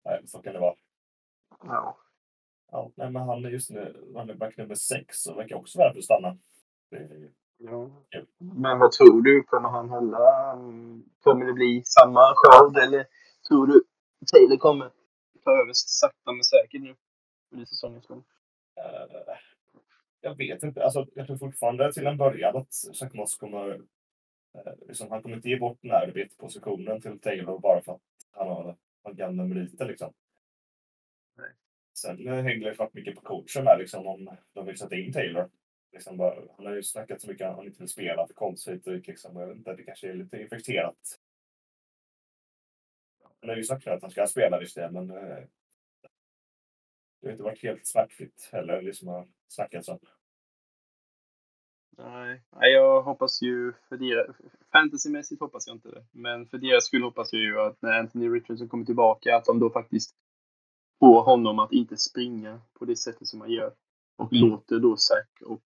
nej, 0.05 0.21
så 0.27 0.41
kan 0.41 0.53
det 0.53 0.59
vara. 0.59 0.75
Ja. 1.63 1.97
Ja, 2.71 2.91
nej, 2.95 3.11
men 3.11 3.21
han 3.21 3.45
är 3.45 3.49
just 3.49 3.69
nu 3.69 3.79
running 4.15 4.37
back 4.37 4.57
nummer 4.57 4.75
sex 4.75 5.25
och 5.27 5.37
verkar 5.37 5.55
också 5.55 5.77
värd 5.79 5.97
att 5.97 6.03
stanna. 6.03 6.37
Är 6.91 7.31
Ja. 7.57 7.89
Kul. 8.11 8.27
Men 8.37 8.79
vad 8.79 8.91
tror 8.91 9.21
du? 9.21 9.43
Kommer 9.43 9.69
han 9.69 9.89
hålla? 9.89 10.51
mm, 10.53 11.03
Kommer 11.19 11.45
det 11.45 11.53
bli 11.53 11.81
samma 11.85 12.33
skörd 12.35 12.77
eller 12.77 13.05
tror 13.47 13.67
du 13.67 13.83
Taylor 14.31 14.57
kommer 14.57 14.89
ta 15.43 15.51
över 15.51 15.71
sakta 15.73 16.31
men 16.31 16.43
säkert 16.43 16.81
nu 16.81 16.95
under 17.51 17.65
säsongens 17.65 18.07
gång? 18.07 18.23
Eh, 18.77 19.35
jag 20.21 20.37
vet 20.37 20.63
inte. 20.63 20.83
Alltså, 20.83 21.07
jag 21.15 21.27
tror 21.27 21.37
fortfarande 21.37 21.93
till 21.93 22.07
en 22.07 22.17
början 22.17 22.57
att 22.57 22.73
Moss 23.13 23.37
kommer... 23.37 23.71
eh, 24.53 24.73
liksom, 24.87 25.11
han 25.11 25.21
kommer 25.21 25.35
inte 25.35 25.49
ge 25.49 25.57
bort 25.57 25.77
den 25.81 25.91
här 25.91 26.07
arbetspositionen 26.07 27.01
till 27.01 27.19
Taylor 27.19 27.59
bara 27.59 27.81
för 27.81 27.91
att 27.93 28.01
han 28.31 28.47
har, 28.47 28.77
har 29.03 29.13
gamla 29.13 29.43
meriter. 29.43 29.85
Liksom. 29.85 30.13
Nej. 31.37 31.49
Sen 31.93 32.27
eh, 32.27 32.43
hänger 32.43 32.69
det 32.69 32.75
klart 32.75 32.93
mycket 32.93 33.15
på 33.15 33.21
coachen 33.21 33.65
där, 33.65 33.77
liksom, 33.79 34.07
om 34.07 34.37
de 34.53 34.65
vill 34.65 34.77
sätta 34.77 34.95
in 34.95 35.13
Taylor. 35.13 35.49
Liksom 35.91 36.17
bara, 36.17 36.35
han 36.57 36.65
har 36.65 36.73
ju 36.73 36.83
snackat 36.83 37.21
så 37.21 37.27
mycket 37.27 37.45
om 37.45 37.51
att 37.51 37.57
han 37.57 37.65
inte 37.65 37.79
vill 37.79 37.89
spela 37.89 38.27
för 38.27 38.33
dit, 38.83 39.07
liksom. 39.07 39.35
Jag 39.35 39.47
vet 39.47 39.57
inte, 39.57 39.75
det 39.75 39.83
kanske 39.83 40.09
är 40.09 40.13
lite 40.13 40.41
infekterat. 40.41 41.19
Han 43.39 43.49
har 43.49 43.57
ju 43.57 43.63
sagt 43.63 43.87
att 43.87 44.01
han 44.01 44.11
ska 44.11 44.27
spela 44.27 44.59
visst 44.59 44.77
men 44.77 45.09
eh, 45.09 45.43
det 47.21 47.27
har 47.27 47.31
inte 47.31 47.43
varit 47.43 47.63
helt 47.63 47.87
smärtfritt 47.87 48.49
heller, 48.51 48.81
liksom 48.81 49.27
har 49.57 49.65
snackats 49.65 49.87
om. 49.87 49.99
Nej, 51.97 52.73
jag 52.73 53.01
hoppas 53.01 53.41
ju 53.41 53.73
för 53.89 53.97
deras... 53.97 54.35
Fantasymässigt 54.71 55.41
hoppas 55.41 55.67
jag 55.67 55.75
inte 55.75 55.89
det. 55.89 56.05
Men 56.11 56.47
för 56.47 56.57
deras 56.57 56.85
skull 56.85 57.03
hoppas 57.03 57.33
jag 57.33 57.41
ju 57.41 57.59
att 57.59 57.81
när 57.81 57.99
Anthony 57.99 58.29
Richardson 58.29 58.69
kommer 58.69 58.85
tillbaka 58.85 59.35
att 59.35 59.45
de 59.45 59.59
då 59.59 59.69
faktiskt 59.69 60.15
får 60.99 61.21
honom 61.21 61.59
att 61.59 61.71
inte 61.71 61.97
springa 61.97 62.61
på 62.79 62.85
det 62.85 62.95
sättet 62.95 63.27
som 63.27 63.41
han 63.41 63.51
gör. 63.51 63.73
Och 64.17 64.33
låter 64.33 64.79
då 64.79 64.97
Zack 64.97 65.41
och 65.45 65.63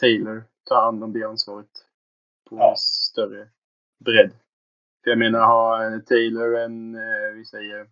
Taylor 0.00 0.44
ta 0.64 0.84
hand 0.84 1.04
om 1.04 1.12
det 1.12 1.22
ansvaret 1.22 1.70
på 2.50 2.56
Ja. 2.56 2.70
en 2.70 2.76
större 2.76 3.48
bredd. 4.04 4.30
För 5.04 5.10
jag 5.10 5.18
menar, 5.18 5.38
har 5.46 6.00
Taylor 6.00 6.56
en, 6.56 6.94
eh, 6.94 7.34
vi 7.34 7.44
säger, 7.44 7.90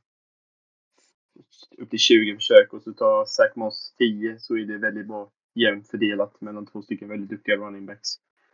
upp 1.79 1.91
till 1.91 1.99
20 1.99 2.35
försök 2.37 2.73
och 2.73 2.83
så 2.83 2.93
tar 2.93 3.25
Zack 3.25 3.57
Moss 3.57 3.95
10 3.99 4.39
så 4.39 4.57
är 4.57 4.65
det 4.65 4.79
väldigt 4.79 5.07
bra 5.07 5.31
jämnt 5.55 5.89
fördelat 5.89 6.41
mellan 6.41 6.67
två 6.67 6.83
stycken 6.83 7.09
väldigt 7.09 7.31
duktiga 7.31 7.57
running 7.57 7.87
backs. 7.87 8.09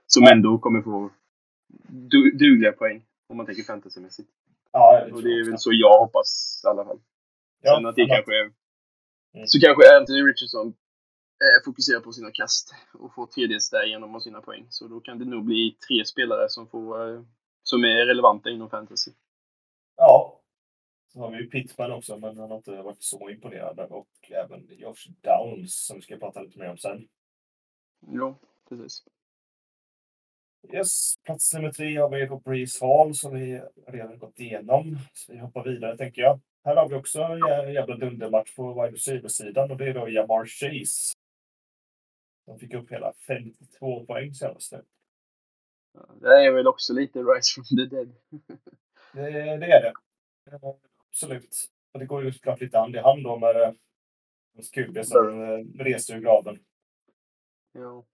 Som 0.06 0.22
Ja. 0.22 0.32
ändå 0.32 0.58
kommer 0.58 0.82
få 0.82 1.10
du, 1.88 2.30
dugliga 2.30 2.72
poäng 2.72 3.04
om 3.28 3.36
man 3.36 3.46
tänker 3.46 3.62
fantasymässigt. 3.62 4.28
Ja, 4.72 5.08
Och 5.12 5.22
det 5.22 5.28
är 5.32 5.44
väl 5.44 5.58
så 5.58 5.70
jag 5.72 5.98
hoppas 5.98 6.62
i 6.64 6.68
alla 6.68 6.84
fall. 6.84 7.00
Ja, 7.62 7.76
Sen 7.76 7.86
att 7.86 7.96
det 7.96 8.06
kanske 8.06 8.36
är... 8.40 8.52
Mm. 9.34 9.46
Så 9.46 9.60
kanske 9.60 9.96
Anthony 9.96 10.22
Richardson 10.22 10.66
eh, 10.68 11.64
fokuserar 11.64 12.00
på 12.00 12.12
sina 12.12 12.30
kast 12.30 12.74
och 12.94 13.14
får 13.14 13.26
tredjes 13.26 13.70
därigenom 13.70 14.14
och 14.14 14.22
sina 14.22 14.40
poäng. 14.40 14.66
Så 14.70 14.88
då 14.88 15.00
kan 15.00 15.18
det 15.18 15.24
nog 15.24 15.44
bli 15.44 15.76
tre 15.88 16.04
spelare 16.04 16.48
som 16.48 16.68
får 16.68 17.14
eh, 17.14 17.22
som 17.62 17.84
är 17.84 18.06
relevanta 18.06 18.50
inom 18.50 18.70
fantasy. 18.70 19.10
Ja. 19.96 20.39
Så 21.12 21.20
har 21.20 21.30
vi 21.30 21.36
ju 21.38 21.50
Pittman 21.50 21.92
också, 21.92 22.16
men 22.18 22.38
han 22.38 22.50
har 22.50 22.56
inte 22.56 22.82
varit 22.82 23.02
så 23.02 23.30
imponerande. 23.30 23.84
Och 23.84 24.08
även 24.30 24.66
Josh 24.70 25.10
Downs 25.22 25.86
som 25.86 25.96
vi 25.96 26.02
ska 26.02 26.16
prata 26.16 26.42
lite 26.42 26.58
mer 26.58 26.70
om 26.70 26.78
sen. 26.78 27.08
Ja, 28.06 28.38
precis. 28.68 29.04
Yes, 30.72 31.14
plats 31.24 31.54
nummer 31.54 31.72
tre 31.72 31.96
har 31.96 32.08
vi 32.10 32.26
på 32.26 32.38
Breeze 32.38 32.86
Hall 32.86 33.14
som 33.14 33.34
vi 33.34 33.62
redan 33.86 34.18
gått 34.18 34.38
igenom. 34.40 34.98
Så 35.12 35.32
vi 35.32 35.38
hoppar 35.38 35.64
vidare 35.64 35.96
tänker 35.96 36.22
jag. 36.22 36.40
Här 36.64 36.76
har 36.76 36.88
vi 36.88 36.94
också 36.94 37.20
en 37.22 37.38
jä- 37.38 37.70
jävla 37.70 37.96
dundermatch 37.96 38.56
på 38.56 38.74
wide 38.82 38.96
receiver-sidan 38.96 39.70
och 39.70 39.76
det 39.76 39.84
är 39.88 39.94
då 39.94 40.08
Jamar 40.08 40.46
Chase. 40.46 41.14
De 42.46 42.58
fick 42.58 42.74
upp 42.74 42.92
hela 42.92 43.12
52 43.26 44.06
poäng 44.06 44.34
senast 44.34 44.72
nu. 44.72 44.84
Ja, 45.92 46.06
Det 46.20 46.44
är 46.46 46.52
väl 46.52 46.66
också 46.66 46.92
lite 46.92 47.18
Rise 47.18 47.54
from 47.54 47.64
the 47.64 47.96
Dead. 47.96 48.14
Det, 49.12 49.56
det 49.56 49.66
är 49.72 49.82
det. 49.82 49.92
Eh, 51.10 51.12
Absolut. 51.12 51.70
Och 51.92 52.00
det 52.00 52.06
går 52.06 52.24
ju 52.24 52.32
såklart 52.32 52.60
lite 52.60 52.78
hand 52.78 52.96
i 52.96 52.98
hand 52.98 53.24
då 53.24 53.38
med 53.38 53.56
eh, 53.62 53.72
hans 54.54 54.70
QB 54.70 55.04
som 55.04 55.42
eh, 55.42 55.84
reser 55.84 56.16
ur 56.16 56.20
graven. 56.20 56.58
Ja. 57.72 58.04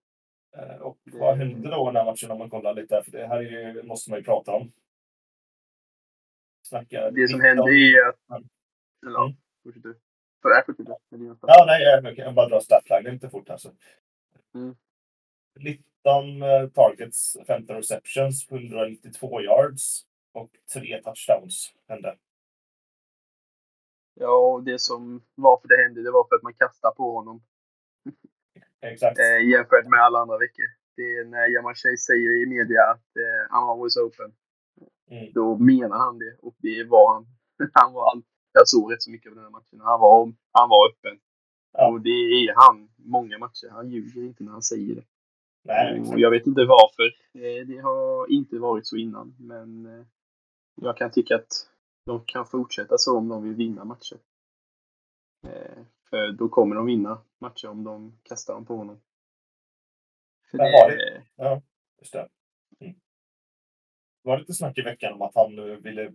Eh, 0.57 0.76
Och 0.76 0.99
vad 1.05 1.36
hände 1.36 1.70
då 1.70 1.86
den 1.86 1.97
här 1.97 2.05
matchen 2.05 2.30
om 2.30 2.38
man 2.38 2.51
kollar 2.51 2.74
lite? 2.74 3.03
För 3.05 3.12
det 3.12 3.26
här 3.26 3.36
är 3.38 3.74
ju, 3.74 3.82
måste 3.82 4.11
man 4.11 4.18
ju 4.18 4.24
prata 4.24 4.53
om. 4.53 4.72
Snacka 6.62 7.11
Det 7.11 7.28
som 7.28 7.38
19 7.38 7.40
hände 7.40 7.62
är 7.72 8.09
att... 8.09 8.30
Mm. 8.30 8.49
Eller 9.07 9.14
ja, 9.18 9.24
Mm. 9.24 9.36
fortsätt 9.62 9.84
med 11.11 11.38
frågor. 11.40 11.55
Ja, 11.57 11.64
nej, 11.66 11.82
jag 11.82 12.16
kan 12.16 12.34
bara 12.34 12.49
dra 12.49 12.61
statline 12.61 13.12
lite 13.14 13.30
fort 13.30 13.51
alltså. 13.51 13.74
Mm. 14.55 14.76
19 15.59 16.42
eh, 16.42 16.68
targets, 16.68 17.36
15 17.47 17.76
receptions, 17.76 18.51
192 18.51 19.40
yards 19.42 20.07
och 20.32 20.51
tre 20.72 21.03
touchdowns 21.03 21.74
hände. 21.88 22.16
Ja, 24.21 24.37
och 24.53 24.62
det 24.64 24.79
som 24.81 25.23
varför 25.35 25.69
det 25.69 25.77
hände, 25.83 26.03
det 26.03 26.11
var 26.11 26.25
för 26.29 26.37
att 26.37 26.43
man 26.43 26.55
kastade 26.55 26.95
på 26.97 27.12
honom. 27.17 27.43
Exakt. 28.81 29.19
Eh, 29.19 29.49
jämfört 29.51 29.87
med 29.87 30.01
alla 30.01 30.19
andra 30.19 30.39
veckor. 30.39 30.67
Det 30.97 31.03
är 31.03 31.25
när 31.25 31.47
Jamar 31.55 31.75
Chase 31.75 31.97
säger 32.11 32.43
i 32.43 32.47
media 32.47 32.83
att 32.93 33.11
eh, 33.25 33.55
I'm 33.55 33.71
always 33.73 33.97
open. 33.97 34.33
Mm. 35.11 35.33
då 35.33 35.57
menar 35.59 35.99
han 35.99 36.19
det. 36.19 36.37
Och 36.43 36.55
det 36.59 36.85
var 36.85 37.14
han. 37.14 37.27
han 37.73 37.93
var 37.93 38.11
all... 38.11 38.23
Jag 38.53 38.69
såg 38.69 38.93
rätt 38.93 39.03
så 39.03 39.11
mycket 39.11 39.29
av 39.31 39.35
den 39.35 39.45
här 39.45 39.51
matchen. 39.51 39.81
Han 39.81 40.01
var, 40.01 40.33
han 40.53 40.69
var 40.69 40.89
öppen. 40.91 41.19
Ja. 41.73 41.89
Och 41.93 42.01
det 42.01 42.11
är 42.11 42.55
han 42.57 42.89
många 42.97 43.39
matcher. 43.39 43.69
Han 43.71 43.91
ljuger 43.91 44.23
inte 44.23 44.45
när 44.45 44.53
han 44.53 44.62
säger 44.62 44.95
det. 44.95 45.05
Nej, 45.64 45.93
Och 45.93 45.99
exakt. 45.99 46.19
jag 46.21 46.31
vet 46.31 46.47
inte 46.47 46.64
varför. 46.64 47.05
Eh, 47.35 47.67
Det 47.67 47.79
har 47.79 48.33
inte 48.33 48.59
varit 48.59 48.87
så 48.87 48.97
innan. 48.97 49.35
Men 49.39 49.87
eh, 49.87 50.05
jag 50.75 50.97
kan 50.97 51.11
tycka 51.11 51.35
att 51.35 51.53
de 52.07 52.25
kan 52.27 52.47
fortsätta 52.47 52.99
så 52.99 53.19
om 53.19 53.29
de 53.29 53.43
vill 53.43 53.55
vinna 53.55 53.85
matcher. 53.85 54.19
Eh, 55.47 55.85
För 56.11 56.33
då 56.33 56.49
kommer 56.49 56.77
de 56.77 56.87
vinna 56.87 57.23
matcher 57.39 57.69
om 57.69 57.85
de 57.85 58.19
kastar 58.23 58.55
dem 58.55 58.67
på 58.67 58.77
honom. 58.77 59.01
För 60.51 60.59
Men 60.59 60.67
det, 60.67 60.73
var 60.73 60.91
det- 60.91 61.27
Ja, 61.37 61.63
just 61.99 62.13
det. 62.13 62.29
Mm. 62.81 62.95
Det 64.23 64.29
var 64.31 64.39
lite 64.39 64.53
snack 64.55 64.79
i 64.79 64.83
veckan 64.83 65.13
om 65.13 65.23
att 65.23 65.35
han 65.35 65.59
eh, 65.59 65.65
ville 65.77 66.13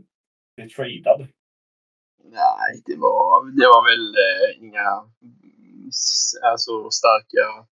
bli 0.56 0.70
tradad. 0.70 1.28
Nej, 2.24 2.82
det 2.86 2.96
var, 2.98 3.46
det 3.60 3.66
var 3.68 3.84
väl 3.92 4.16
eh, 4.16 4.64
inga 4.68 5.12
alltså, 6.52 6.90
starka... 6.90 7.68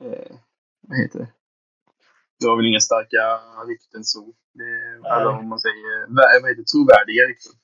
Eh, 0.00 0.36
vad 0.80 0.98
heter 0.98 1.18
det? 1.18 1.32
Det 2.40 2.46
var 2.46 2.56
väl 2.56 2.66
inga 2.66 2.80
starka 2.80 3.40
rykten 3.66 4.04
så. 4.04 4.34
Nej. 4.54 5.12
eller 5.12 5.30
om 5.40 5.48
man 5.48 5.60
säger, 5.66 5.94
vad 6.42 6.50
heter 6.50 6.66
trovärdiga 6.72 7.22
rykten. 7.30 7.54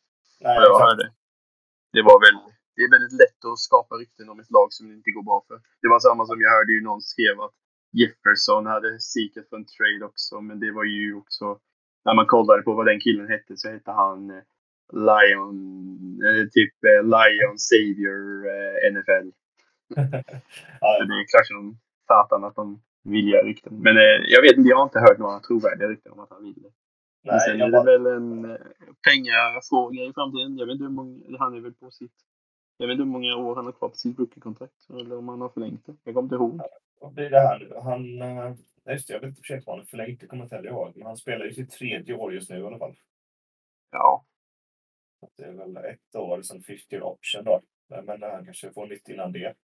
Nej, 0.41 0.55
jag 0.55 0.71
exakt. 0.71 0.89
hörde. 0.89 1.07
Det 1.97 2.03
var 2.09 2.19
väl, 2.25 2.37
det 2.77 2.83
är 2.87 2.91
väldigt 2.97 3.17
lätt 3.23 3.41
att 3.51 3.59
skapa 3.69 3.95
rykten 4.03 4.29
om 4.33 4.41
ett 4.41 4.51
lag 4.57 4.69
som 4.77 4.89
det 4.89 4.95
inte 4.95 5.11
går 5.17 5.25
bra 5.31 5.45
för. 5.49 5.59
Det 5.83 5.89
var 5.93 6.01
samma 6.01 6.27
som 6.27 6.41
jag 6.41 6.51
hörde 6.57 6.73
ju 6.73 6.83
någon 6.83 7.03
skrev 7.13 7.41
att 7.47 7.57
Jefferson 8.01 8.67
hade 8.67 9.01
seekat 9.01 9.49
för 9.49 9.57
en 9.57 9.71
trade 9.77 10.05
också, 10.11 10.41
men 10.41 10.61
det 10.61 10.71
var 10.79 10.85
ju 10.85 11.15
också, 11.23 11.47
när 12.05 12.15
man 12.15 12.27
kollade 12.27 12.63
på 12.63 12.73
vad 12.75 12.87
den 12.87 13.01
killen 13.01 13.29
hette 13.29 13.57
så 13.57 13.69
hette 13.71 13.91
han 13.91 14.31
eh, 14.31 14.43
Lion, 14.93 15.59
eh, 16.27 16.45
typ 16.57 16.75
eh, 16.91 17.03
Lion 17.15 17.59
Savior 17.59 18.23
eh, 18.55 18.77
NFL. 18.93 19.27
ja, 20.81 20.89
Så 20.99 21.05
det 21.09 21.15
är 21.21 21.31
klart 21.33 21.47
som 21.47 21.79
satan 22.07 22.45
att 22.45 22.55
de 22.55 22.83
vill 23.03 23.29
göra 23.29 23.43
rykten. 23.45 23.83
Men 23.83 23.97
eh, 23.97 24.19
jag 24.29 24.43
vet 24.43 24.57
inte, 24.57 24.69
jag 24.69 24.77
har 24.77 24.85
inte 24.85 25.01
hört 25.01 25.19
några 25.19 25.41
trovärdiga 25.41 25.89
rykten 25.89 26.13
om 26.13 26.21
att 26.21 26.31
han 26.31 26.45
vill 26.45 26.63
det. 26.63 26.71
Men 27.23 27.35
nej, 27.35 27.41
sen 27.41 27.59
jag 27.59 27.69
är 27.69 27.73
det 27.73 27.79
bara, 27.79 27.85
väl 27.85 28.07
en 28.07 28.45
eh, 28.51 28.57
pengafråga 29.09 30.03
i 30.05 30.13
framtiden. 30.13 30.59
Jag 30.59 30.67
vet 30.67 30.73
inte 30.73 30.85
hur 30.85 30.91
många, 30.91 31.39
han 31.39 31.55
är 31.57 31.61
väl 31.61 31.75
på 31.75 31.91
sitt, 31.91 32.13
jag 32.77 32.87
vet 32.87 32.93
inte 32.95 33.05
hur 33.05 33.11
många 33.11 33.37
år 33.37 33.57
han 33.57 33.65
har 33.65 33.73
kvar 33.73 33.89
på 33.89 33.97
sitt 33.97 34.19
rookie-kontrakt. 34.19 34.91
Eller 34.91 35.17
om 35.17 35.29
han 35.29 35.41
har 35.41 35.49
förlängt 35.49 35.87
det. 35.87 35.97
Jag 36.05 36.15
kommer 36.15 36.27
inte 36.27 36.35
ihåg. 36.35 36.61
vad 37.01 37.13
blir 37.15 37.31
det 37.31 37.41
här 37.41 37.59
nu? 37.59 37.75
Han, 37.83 38.23
eh, 38.23 38.55
nej, 38.85 38.95
just 38.95 39.09
det, 39.09 39.15
jag 39.15 39.21
vet 39.21 39.29
inte 39.29 39.43
precis 39.43 39.67
vad 39.67 39.75
han 39.75 39.81
har 39.81 39.87
förlängt, 39.87 40.21
det 40.21 40.27
kommer 40.27 40.41
jag 40.43 40.47
inte 40.47 40.57
heller 40.57 40.71
ihåg. 40.71 40.93
Men 40.97 41.07
han 41.07 41.17
spelar 41.17 41.45
ju 41.45 41.53
sitt 41.53 41.71
tredje 41.71 42.15
år 42.15 42.35
just 42.35 42.51
nu 42.51 42.59
i 42.59 42.63
alla 42.67 42.79
fall. 42.79 42.97
Ja. 43.91 44.25
Det 45.37 45.45
är 45.45 45.53
väl 45.53 45.77
ett 45.77 46.15
år 46.17 46.43
sen 46.43 46.63
50 46.63 47.01
option 47.01 47.45
då. 47.45 47.61
Men 47.89 48.05
men 48.05 48.23
han 48.23 48.45
kanske 48.45 48.73
får 48.73 48.87
nytt 48.87 49.09
innan 49.09 49.33
det. 49.33 49.55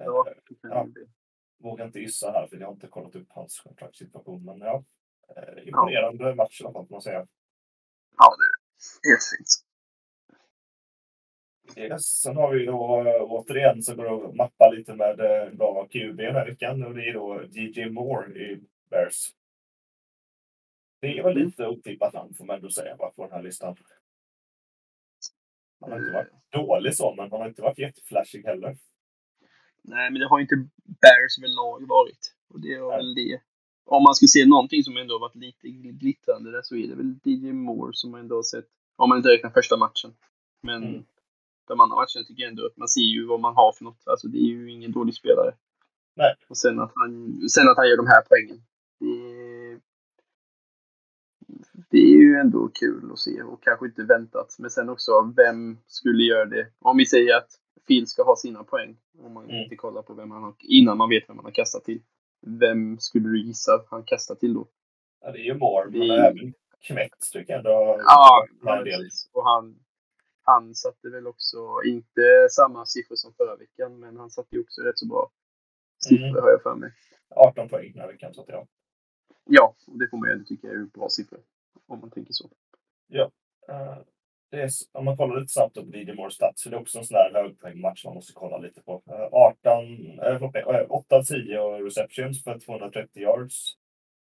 Ja. 0.00 0.24
Eh, 0.28 0.34
Ja. 0.62 0.86
Vågar 1.58 1.86
inte 1.86 2.00
gissa 2.00 2.30
här 2.30 2.46
för 2.46 2.56
jag 2.56 2.66
har 2.66 2.72
inte 2.72 2.86
kollat 2.86 3.16
upp 3.16 3.28
hans 3.30 3.60
kontraktssituation. 3.60 4.44
Men 4.44 4.58
ja, 4.58 4.84
eh, 5.36 5.68
imponerande 5.68 6.34
match 6.34 6.60
i 6.60 6.64
alla 6.64 6.72
fall 6.72 6.86
får 6.86 6.94
man 6.94 7.02
säga. 7.02 7.26
Ja, 8.16 8.36
det 8.38 9.08
är 9.08 9.12
helt 9.12 9.22
fint. 9.36 9.64
Yes. 11.76 12.02
Sen 12.02 12.36
har 12.36 12.54
vi 12.54 12.66
då 12.66 13.00
äh, 13.06 13.22
återigen 13.22 13.82
så 13.82 13.94
går 13.94 14.04
det 14.04 14.28
att 14.28 14.34
mappa 14.34 14.70
lite 14.70 14.94
med 14.94 15.16
bra 15.56 15.88
QB 15.88 16.16
den 16.16 16.34
här 16.34 16.46
veckan 16.46 16.82
och 16.82 16.94
det 16.94 17.08
är 17.08 17.14
då 17.14 17.42
DJ 17.50 17.90
Moore 17.90 18.38
i 18.38 18.60
Bears. 18.90 19.34
Det 21.00 21.18
är 21.18 21.22
väl 21.22 21.34
lite 21.34 21.66
otippat 21.66 22.12
namn 22.12 22.34
får 22.34 22.44
man 22.44 22.56
ändå 22.56 22.70
säga 22.70 22.96
på 22.96 23.12
den 23.16 23.32
här 23.32 23.42
listan. 23.42 23.76
Han 25.80 25.92
har 25.92 25.98
inte 25.98 26.12
varit 26.12 26.50
dålig 26.50 26.96
så, 26.96 27.14
men 27.14 27.30
han 27.30 27.40
har 27.40 27.48
inte 27.48 27.62
varit 27.62 27.78
jätteflashig 27.78 28.44
heller. 28.44 28.76
Nej, 29.88 30.10
men 30.10 30.20
det 30.20 30.28
har 30.28 30.38
ju 30.38 30.42
inte 30.42 30.56
Bears 31.02 31.38
överlag 31.38 31.88
varit. 31.88 32.34
Och 32.48 32.60
det 32.60 32.68
Nej. 32.78 32.88
väl 32.96 33.14
det. 33.14 33.40
Om 33.86 34.02
man 34.02 34.14
ska 34.14 34.26
se 34.26 34.46
någonting 34.46 34.82
som 34.84 34.96
ändå 34.96 35.18
varit 35.18 35.34
lite 35.34 35.68
glittrande 35.68 36.50
där 36.50 36.62
så 36.62 36.76
är 36.76 36.88
det 36.88 36.94
väl 36.94 37.14
DJ 37.24 37.52
Moore 37.52 37.90
som 37.94 38.10
man 38.10 38.20
ändå 38.20 38.34
har 38.34 38.42
sett. 38.42 38.66
Om 38.96 39.08
man 39.08 39.18
inte 39.18 39.28
räknar 39.28 39.50
första 39.50 39.76
matchen. 39.76 40.10
Men 40.62 40.82
Mm. 40.84 41.04
de 41.68 41.80
andra 41.80 41.96
matcherna 41.96 42.24
tycker 42.26 42.42
jag 42.42 42.50
ändå 42.50 42.66
att 42.66 42.76
man 42.76 42.88
ser 42.88 43.00
ju 43.16 43.26
vad 43.26 43.40
man 43.40 43.54
har 43.54 43.72
för 43.72 43.84
något. 43.84 44.02
Alltså 44.08 44.28
det 44.28 44.38
är 44.38 44.48
ju 44.56 44.70
ingen 44.72 44.92
dålig 44.92 45.14
spelare. 45.14 45.52
Nej. 46.16 46.34
Och 46.48 46.56
sen 46.58 46.80
att 46.80 46.92
han, 46.94 47.40
sen 47.48 47.68
att 47.68 47.76
han 47.76 47.88
gör 47.88 47.96
de 47.96 48.06
här 48.06 48.22
poängen. 48.28 48.62
Det, 49.00 49.80
det 51.90 51.98
är 51.98 52.16
ju 52.18 52.34
ändå 52.36 52.68
kul 52.74 53.12
att 53.12 53.18
se 53.18 53.42
och 53.42 53.62
kanske 53.62 53.86
inte 53.86 54.02
väntat. 54.02 54.56
Men 54.58 54.70
sen 54.70 54.88
också, 54.88 55.32
vem 55.36 55.78
skulle 55.86 56.22
göra 56.22 56.44
det? 56.44 56.66
Om 56.78 56.96
vi 56.96 57.06
säger 57.06 57.36
att 57.36 57.50
Phil 57.86 58.06
ska 58.06 58.22
ha 58.22 58.36
sina 58.36 58.64
poäng. 58.64 58.96
Om 59.18 59.32
man 59.32 59.44
Mm. 59.44 59.56
inte 59.56 59.76
kollar 59.76 60.02
på 60.02 60.14
vem 60.14 60.30
han 60.30 60.42
har, 60.42 60.54
innan 60.58 60.96
man 60.96 61.08
vet 61.08 61.28
vem 61.28 61.36
man 61.36 61.44
har 61.44 61.52
kastat 61.52 61.84
till. 61.84 62.02
Vem 62.60 62.98
skulle 62.98 63.28
du 63.28 63.42
gissa 63.46 63.74
att 63.74 63.86
han 63.90 64.04
kastar 64.04 64.34
till 64.34 64.54
då? 64.54 64.68
Ja, 65.20 65.32
det 65.32 65.38
är 65.38 65.42
ju 65.44 65.54
Moore, 65.54 65.90
men 65.90 66.00
Det- 66.08 66.26
även 66.26 66.54
Kmet 66.80 67.10
tycker 67.32 67.52
jag 67.52 67.58
ändå 67.58 68.00
Ja, 68.06 68.46
del. 68.64 68.84
precis. 68.84 69.30
Och 69.32 69.44
han, 69.44 69.78
han 70.42 70.74
satte 70.74 71.08
väl 71.08 71.26
också, 71.26 71.58
inte 71.86 72.48
samma 72.50 72.86
siffror 72.86 73.16
som 73.16 73.32
förra 73.34 73.56
veckan, 73.56 73.98
men 74.00 74.16
han 74.16 74.30
satte 74.30 74.56
ju 74.56 74.62
också 74.62 74.80
rätt 74.82 74.98
så 74.98 75.06
bra 75.06 75.30
siffror 76.04 76.28
Mm. 76.28 76.42
har 76.42 76.50
jag 76.50 76.62
för 76.62 76.74
mig. 76.74 76.92
18 77.30 77.68
poäng 77.68 77.92
den 77.92 78.00
här 78.00 78.08
veckan. 78.08 78.34
Så 78.34 78.40
att 78.40 78.48
ja. 78.48 78.66
Ja, 79.44 79.74
och 79.86 79.98
det 79.98 80.08
får 80.08 80.16
man 80.16 80.28
ju 80.28 80.32
ändå 80.32 80.44
tycka 80.44 80.68
är 80.68 80.84
bra 80.94 81.08
siffror. 81.08 81.40
Om 81.86 82.00
man 82.00 82.10
tänker 82.10 82.32
så. 82.32 82.50
Eh, 83.14 83.28
det 83.68 84.04
är, 84.56 84.70
om 84.92 85.04
man 85.04 85.16
kollar 85.16 85.40
lite 85.40 85.52
snabbt 85.52 85.74
på 85.74 85.80
DJ 85.80 86.12
Moore 86.12 86.30
stats 86.30 86.62
så 86.62 86.70
det 86.70 86.76
är 86.76 86.80
också 86.80 86.98
en 86.98 87.04
sån 87.04 87.14
där 87.14 87.42
högpoängmatch 87.42 88.04
man 88.04 88.14
måste 88.14 88.32
kolla 88.32 88.58
lite 88.58 88.82
på. 88.82 89.02
Eh, 89.06 89.28
18, 89.32 89.84
eh, 90.10 90.38
förlåt 90.38 90.54
mig, 90.54 90.62
eh, 90.62 90.90
8 90.90 91.16
av 91.16 91.22
10 91.22 91.58
receptions 91.86 92.44
för 92.44 92.58
230 92.58 93.22
yards. 93.22 93.76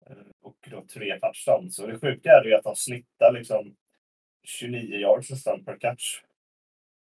Eh, 0.09 0.15
och 0.41 0.67
då 0.71 0.85
tre 0.93 1.19
touchdowns. 1.19 1.75
Så 1.75 1.87
det 1.87 1.99
sjuka 1.99 2.29
är 2.29 2.45
ju 2.45 2.53
att 2.53 2.65
han 2.65 2.75
snittar 2.75 3.31
liksom 3.33 3.75
29 4.43 4.99
yards 4.99 5.29
nästan 5.29 5.65
per 5.65 5.77
catch. 5.79 6.21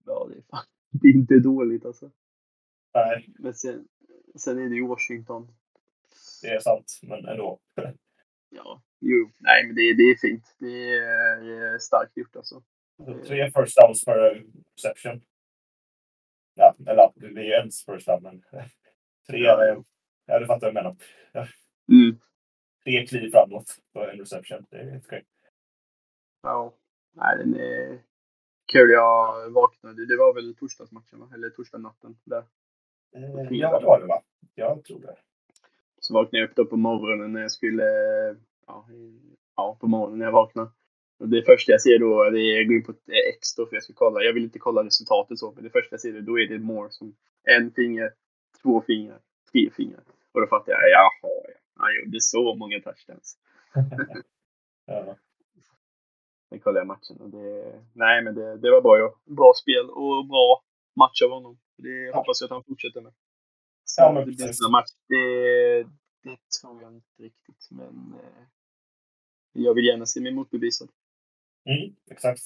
Ja, 0.06 0.28
det 0.30 0.38
är, 0.38 0.42
fan, 0.50 0.64
det 0.90 1.08
är 1.08 1.14
inte 1.14 1.38
dåligt 1.38 1.84
alltså. 1.84 2.10
Nej, 2.94 3.28
Men 3.38 3.54
sen, 3.54 3.88
sen 4.36 4.58
är 4.58 4.68
det 4.68 4.74
ju 4.74 4.86
Washington. 4.86 5.48
det 6.42 6.48
är 6.48 6.60
sant, 6.60 7.00
men 7.02 7.24
ändå. 7.26 7.58
Ja, 8.50 8.82
jo. 9.00 9.30
Nej, 9.38 9.66
men 9.66 9.76
det, 9.76 9.94
det 9.94 10.02
är 10.02 10.16
fint. 10.16 10.56
Det 10.58 10.96
är 10.96 11.72
eh, 11.72 11.78
starkt 11.78 12.16
gjort 12.16 12.36
alltså. 12.36 12.62
Tre 13.26 13.50
first 13.50 13.76
downs 13.76 14.04
per 14.04 14.44
reception. 14.76 15.20
Ja, 16.54 16.74
eller 16.86 17.12
det 17.14 17.28
blir 17.28 17.42
ju 17.44 17.52
en 17.52 17.70
first 17.86 18.06
down, 18.06 18.22
men 18.22 18.42
tre, 19.26 19.38
Ja. 19.38 20.38
du 20.38 20.46
fattar 20.46 20.60
vad 20.60 20.68
jag 20.68 20.74
menar. 20.74 20.96
Mm. 21.88 22.18
Tre 22.84 23.06
kliv 23.06 23.30
framåt 23.30 23.76
på 23.92 24.08
en 24.08 24.18
reception. 24.18 24.66
Det 24.70 24.76
är 24.76 24.90
helt 24.90 25.10
sjukt. 25.10 25.28
Ja. 26.42 26.74
Nej, 27.12 27.38
den 27.38 27.54
är 27.56 28.02
kul. 28.72 28.90
Jag 28.90 29.50
vaknade. 29.50 30.06
Det 30.06 30.16
var 30.16 30.34
väl 30.34 30.56
torsdagsmatchen, 30.56 31.20
va? 31.20 31.30
Eller 31.34 31.50
torsdagsnatten 31.50 32.18
där. 32.24 32.44
Eh, 33.14 33.46
Ja, 33.50 33.78
det 33.80 33.86
var 33.86 34.00
det 34.00 34.06
va? 34.06 34.22
Jag 34.54 34.84
tror 34.84 35.00
det. 35.00 35.16
Så 36.00 36.14
vaknade 36.14 36.38
jag 36.38 36.50
upp 36.50 36.56
då 36.56 36.64
på 36.66 36.76
morgonen 36.76 37.32
när 37.32 37.40
jag 37.40 37.50
skulle... 37.52 37.82
Ja, 38.66 38.88
ja 39.56 39.76
på 39.80 39.86
morgonen 39.86 40.18
när 40.18 40.26
jag 40.26 40.32
vaknade. 40.32 40.70
Det 41.18 41.42
första 41.42 41.72
jag 41.72 41.80
ser 41.80 41.98
då, 41.98 42.30
det 42.30 42.40
är 42.40 42.56
jag 42.56 42.66
går 42.66 42.76
in 42.76 42.84
på 42.84 42.92
ett 42.92 43.08
X 43.34 43.54
då 43.54 43.66
för 43.66 43.76
jag 43.76 43.82
ska 43.82 43.92
kolla. 43.92 44.22
Jag 44.22 44.32
vill 44.32 44.44
inte 44.44 44.58
kolla 44.58 44.84
resultatet 44.84 45.38
så, 45.38 45.52
men 45.52 45.64
det 45.64 45.70
första 45.70 45.94
jag 45.94 46.00
ser 46.00 46.20
då 46.20 46.38
är 46.38 46.46
det 46.46 46.58
more 46.58 46.90
som 46.90 47.14
en 47.42 47.70
finger, 47.70 48.12
två 48.62 48.80
fingrar, 48.86 49.18
tre 49.52 49.70
fingrar. 49.70 50.02
Och 50.32 50.40
då 50.40 50.46
fattar 50.46 50.72
jag, 50.72 50.80
jaha, 50.80 51.10
ja. 51.22 51.54
han 51.76 51.88
gjorde 51.94 52.20
så 52.20 52.54
många 52.54 52.80
touchdowns. 52.80 53.38
Ja. 54.90 55.16
Sen 56.48 56.60
kollade 56.60 56.80
jag 56.80 56.86
matchen 56.86 57.20
och 57.20 57.30
det, 57.30 57.80
nej 57.92 58.22
men 58.22 58.34
det, 58.34 58.56
det 58.56 58.70
var 58.70 58.80
bra, 58.80 58.98
ja. 58.98 59.14
bra 59.24 59.52
spel 59.62 59.90
och 59.90 60.26
bra 60.26 60.62
match 60.96 61.22
av 61.22 61.30
honom. 61.30 61.58
Det 61.76 62.14
hoppas 62.14 62.40
jag 62.40 62.46
att 62.46 62.50
han 62.50 62.64
fortsätter 62.64 63.00
med. 63.00 63.12
Ja, 63.96 64.12
men 64.12 64.36
det 64.36 64.44
här 64.44 64.70
match, 64.70 64.90
det, 65.08 65.82
det 66.22 66.38
tror 66.60 66.82
jag 66.82 66.92
inte 66.92 67.22
riktigt, 67.22 67.68
men 67.70 68.14
eh, 68.22 68.42
jag 69.52 69.74
vill 69.74 69.84
gärna 69.84 70.06
se 70.06 70.20
mig 70.20 70.32
motbevisad. 70.32 70.88
Mm, 71.68 71.96
exakt. 72.10 72.42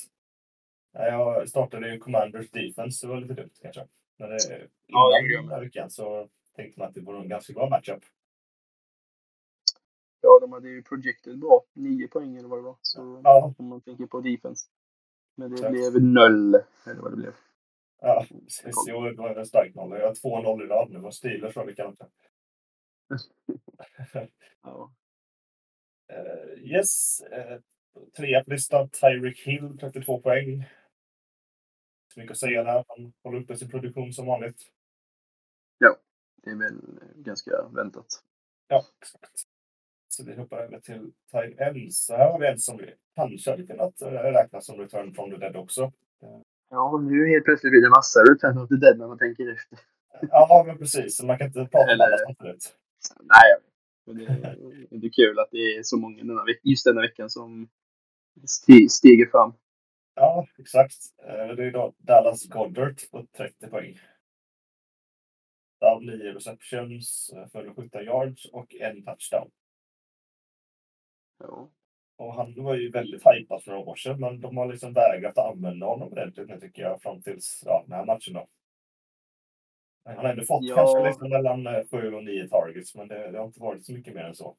Ja, 0.93 1.07
Jag 1.07 1.49
startade 1.49 1.93
ju 1.93 1.99
Commanders 1.99 2.51
Defense, 2.51 3.07
det 3.07 3.11
var 3.13 3.21
lite 3.21 3.35
dumt 3.35 3.51
kanske. 3.63 3.87
Men 4.19 4.31
det, 4.31 4.69
Ja, 4.87 5.11
det 5.11 5.21
gjorde 5.21 5.33
jag 5.35 5.45
den 5.45 5.51
här 5.51 5.61
veckan 5.61 5.91
så 5.91 6.29
tänkte 6.57 6.81
man 6.81 6.89
att 6.89 6.95
det 6.95 7.01
vore 7.01 7.19
en 7.19 7.29
ganska 7.29 7.53
bra 7.53 7.69
matchup. 7.69 8.03
Ja, 10.21 10.39
de 10.41 10.53
hade 10.53 10.69
ju 10.69 10.83
projected 10.83 11.39
bra. 11.39 11.65
Nio 11.73 12.09
poäng 12.09 12.37
eller 12.37 12.49
vad 12.49 12.59
det 12.59 12.63
var. 12.63 12.77
Så 12.83 13.21
Ja, 13.25 13.55
om 13.59 13.67
man 13.67 13.81
tänker 13.81 14.07
på 14.07 14.21
defense. 14.21 14.69
Men 15.35 15.51
det 15.51 15.55
Exakt. 15.55 15.73
blev 15.73 16.03
noll, 16.03 16.55
eller 16.87 17.03
vad 17.03 17.13
det 17.13 17.17
blev. 17.17 17.35
ja 18.01 18.27
precis. 18.45 18.75
Jo, 18.89 19.01
det 19.01 19.15
var 19.17 19.35
en 19.37 19.47
stark 19.47 19.75
noll. 19.75 19.91
Jag 19.91 20.07
har 20.07 20.15
2-0 20.15 20.65
i 20.65 20.67
rad 20.67 20.91
nu. 20.91 20.99
Och 20.99 21.15
Steelers 21.15 21.57
var 21.57 21.67
veckan. 21.67 21.97
Ja. 24.63 24.93
Uh, 26.13 26.63
yes. 26.73 27.23
Uh, 27.33 27.61
trea 28.17 28.45
på 28.45 28.51
listan, 28.51 28.89
Tyreek 28.89 29.39
Hill, 29.47 29.79
32 29.81 30.21
poäng. 30.21 30.65
Så 32.15 32.21
mycket 32.21 32.31
att 32.33 32.39
säga 32.39 32.65
där. 32.65 32.85
Han 32.89 33.13
håller 33.23 33.41
uppe 33.41 33.57
sin 33.57 33.71
produktion 33.71 34.13
som 34.13 34.27
vanligt. 34.27 34.57
Det 36.45 36.51
är 36.51 36.57
väl 36.57 36.81
ganska 37.17 37.51
väntat. 37.69 38.07
Ja, 38.69 38.85
exakt. 39.01 39.43
Så 40.09 40.25
vi 40.25 40.35
hoppar 40.35 40.59
över 40.59 40.81
till 40.81 41.13
Tide 41.31 41.65
Ends. 41.65 42.05
Så 42.07 42.17
här 42.17 42.31
har 42.33 42.39
vi 42.41 42.47
en 42.47 42.59
som 42.59 42.77
vi 42.77 42.95
kanske 43.15 43.51
hade 43.51 43.67
kunnat 43.67 44.03
räkna 44.03 44.61
som 44.61 44.79
Return 44.81 45.15
from 45.15 45.31
the 45.31 45.37
Dead 45.37 45.57
också. 45.57 45.93
Ja, 46.71 47.01
nu 47.11 47.29
helt 47.29 47.45
plötsligt 47.45 47.71
blir 47.71 47.83
det 47.83 47.89
massa 47.89 48.21
Return 48.21 48.59
of 48.59 48.69
the 48.69 48.75
Dead 48.77 48.99
när 48.99 49.07
man 49.07 49.19
tänker 49.19 49.53
efter. 49.53 49.79
Ja, 50.31 50.65
men 50.67 50.79
precis. 50.79 51.23
Man 51.23 51.39
kan 51.39 51.47
inte 51.47 51.65
prata 51.65 51.79
om 51.95 52.01
alla 52.01 52.19
samtidigt. 52.27 52.77
Nej. 53.21 53.57
Men 54.07 54.17
det, 54.17 54.25
är- 54.25 54.87
det 55.01 55.07
är 55.07 55.11
kul 55.13 55.39
att 55.39 55.49
det 55.51 55.77
är 55.77 55.83
så 55.83 55.97
många 55.97 56.19
denna 56.25 56.45
just 56.63 56.85
denna 56.85 57.01
veckan 57.01 57.31
som 57.31 57.69
sti- 58.47 58.89
stiger 58.89 59.27
fram. 59.31 59.53
Ja, 60.15 60.47
exakt. 60.59 60.95
Eh, 61.29 61.49
Det 61.57 61.65
är 61.65 61.71
då 61.71 61.93
Dallas 61.99 62.47
Goddard 62.47 63.01
på 63.11 63.27
30 63.37 63.67
poäng. 63.69 63.99
Av 65.81 66.03
9 66.03 66.33
receptions 66.35 67.31
eh, 67.37 67.47
för 67.49 67.75
17 67.75 68.05
yards 68.05 68.45
och 68.47 68.75
en 68.75 69.05
touchdown. 69.05 69.51
Ja. 71.39 71.71
Och 72.17 72.35
han 72.35 72.55
var 72.65 72.75
ju 72.75 72.91
väldigt 72.91 73.23
hypad 73.27 73.63
för 73.63 73.71
några 73.71 73.85
år 73.91 73.97
sedan, 73.97 74.21
men 74.21 74.41
de 74.41 74.57
har 74.57 74.67
liksom 74.73 74.93
vägrat 74.93 75.39
använda 75.39 75.87
honom 75.87 76.13
ordentligt 76.13 76.49
nu 76.49 76.61
tycker 76.61 76.83
jag 76.83 77.03
fram 77.03 77.23
tills 77.23 77.63
ja, 77.67 77.83
den 77.87 77.93
här 77.97 78.05
matchen 78.05 78.35
då. 78.35 78.47
Han 80.05 80.17
har 80.17 80.25
ändå 80.25 80.45
fått 80.45 80.65
Ja. 80.65 80.77
kanske 80.77 81.05
liksom 81.09 81.29
mellan 81.31 81.85
7 81.91 82.15
och 82.15 82.25
9 82.25 82.49
targets, 82.49 82.95
men 82.95 83.09
det, 83.09 83.31
det 83.31 83.39
har 83.39 83.47
inte 83.47 83.61
varit 83.61 83.85
så 83.87 83.93
mycket 83.93 84.15
mer 84.15 84.25
än 84.25 84.35
så. 84.35 84.57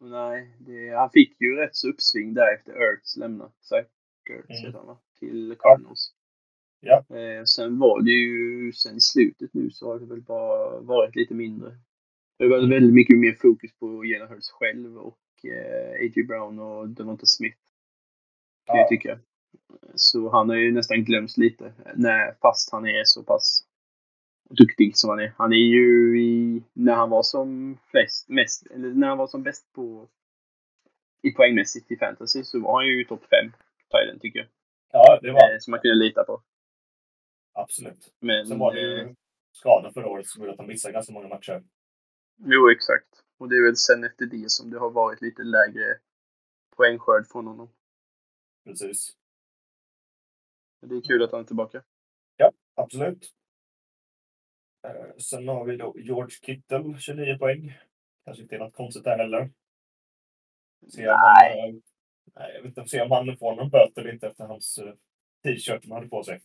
Nej, 0.00 0.54
det, 0.58 0.88
han 0.88 1.10
fick 1.10 1.40
ju 1.40 1.56
rätt 1.56 1.76
så 1.76 1.88
uppsving 1.88 2.34
där 2.34 2.54
efter 2.54 2.72
Ertz 2.72 3.16
lämnade. 3.16 3.50
Ertz 4.30 4.62
Mm. 4.64 4.74
han 4.74 4.86
va? 4.86 4.98
Till 5.18 5.56
Cardinals. 5.58 6.12
Ja. 6.80 7.04
Eh, 7.16 7.44
sen 7.44 7.78
var 7.78 8.02
det 8.02 8.10
ju, 8.10 8.72
sen 8.72 8.96
i 8.96 9.00
slutet 9.00 9.54
nu 9.54 9.70
så 9.70 9.86
har 9.92 9.98
det 9.98 10.06
väl 10.06 10.22
bara 10.22 10.80
varit 10.80 11.16
lite 11.16 11.34
mindre. 11.34 11.76
Det 12.38 12.44
har 12.44 12.50
varit 12.50 12.70
väldigt 12.70 12.94
mycket 12.94 13.18
mer 13.18 13.32
fokus 13.32 13.70
på 13.78 14.04
Jalen 14.04 14.28
Hurts 14.28 14.50
själv 14.50 14.98
och 14.98 15.18
eh, 15.44 15.90
A.J. 15.92 16.22
Brown 16.22 16.58
och 16.58 16.88
Devonta 16.88 17.26
Smith. 17.26 17.58
Kan 18.66 18.76
jag 18.76 18.84
Ja, 18.84 18.88
tycka. 18.88 19.18
Så 19.94 20.30
han 20.30 20.48
har 20.48 20.56
ju 20.56 20.72
nästan 20.72 21.04
glömts 21.04 21.36
lite. 21.36 21.72
När, 21.94 22.34
fast 22.40 22.72
han 22.72 22.86
är 22.86 23.02
så 23.04 23.22
pass 23.22 23.67
duktig 24.48 24.96
som 24.96 25.10
han 25.10 25.20
är. 25.20 25.32
Han 25.36 25.52
är 25.52 25.56
ju 25.56 26.20
i, 26.22 26.62
när 26.72 26.94
han 26.94 27.10
var 27.10 27.22
som 27.22 27.78
flest, 27.90 28.28
mest, 28.28 28.66
eller 28.66 28.88
när 28.88 29.08
han 29.08 29.18
var 29.18 29.26
som 29.26 29.42
bäst 29.42 29.72
på 29.72 30.08
i 31.22 31.30
poängmässigt 31.32 31.90
i 31.92 31.96
fantasy 31.96 32.44
så 32.44 32.60
var 32.60 32.78
han 32.78 32.86
ju 32.86 33.04
topp 33.04 33.24
5 33.44 33.52
Thailand 33.90 34.20
tycker 34.20 34.38
jag. 34.38 34.48
ja, 34.92 35.18
det 35.22 35.30
var 35.32 35.52
Eh, 35.52 35.58
som 35.58 35.70
man 35.70 35.80
kunde 35.80 35.94
lita 36.04 36.24
på. 36.24 36.42
absolut. 37.52 38.14
Men, 38.20 38.46
Sen 38.46 38.58
var 38.58 38.74
det 38.74 38.80
eh, 38.80 39.08
ju 39.08 39.14
skada 39.52 39.92
förra 39.92 40.06
året 40.08 40.26
som 40.26 40.42
gjorde 40.42 40.52
att 40.52 40.58
han 40.58 40.66
missade 40.66 40.92
ganska 40.92 41.12
många 41.12 41.28
matcher. 41.28 41.62
jo 42.36 42.70
exakt. 42.70 43.22
Och 43.38 43.48
det 43.48 43.56
är 43.56 43.64
väl 43.64 43.76
sen 43.76 44.04
efter 44.04 44.26
det 44.26 44.50
som 44.50 44.70
det 44.70 44.78
har 44.78 44.90
varit 44.90 45.20
lite 45.20 45.42
lägre 45.42 45.98
poängskörd 46.76 47.26
från 47.26 47.46
honom. 47.46 47.68
Precis. 48.64 49.16
Det 50.80 50.96
är 50.96 51.00
kul 51.00 51.22
att 51.22 51.32
han 51.32 51.40
är 51.40 51.44
tillbaka. 51.44 51.82
Absolut. 52.74 53.34
Eh, 54.84 55.16
Sen 55.18 55.48
har 55.48 55.64
vi 55.64 55.76
då 55.76 55.94
George 55.98 56.36
Kittle, 56.42 56.98
29 56.98 57.38
poäng. 57.38 57.78
Kanske 58.24 58.42
inte 58.42 58.54
är 58.54 58.58
något 58.58 58.74
konstigt 58.74 59.04
där 59.04 59.18
heller. 59.18 59.50
Se 60.88 61.08
om 61.08 61.20
Nej. 61.40 61.60
Han, 61.60 61.68
eh, 61.68 61.74
nej, 62.34 62.54
jag 62.54 62.62
vet 62.62 62.78
inte, 62.78 62.90
se 62.90 63.02
om 63.02 63.10
han 63.10 63.36
får 63.36 63.56
någon 63.56 63.70
böter 63.70 64.00
eller 64.02 64.12
inte 64.12 64.26
efter 64.26 64.44
hans 64.44 64.78
eh, 64.78 64.94
t-shirt 65.42 65.84
han 65.84 65.92
hade 65.92 66.08
på 66.08 66.22
sig. 66.22 66.40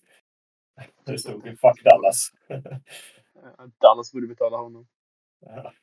Det 1.06 1.18
stod 1.18 1.46
ju 1.46 1.56
Fuck 1.56 1.84
Dallas. 1.84 2.32
Dallas 3.82 4.12
borde 4.14 4.28
betala 4.28 4.58
honom. 4.58 4.88
ja. 5.40 5.74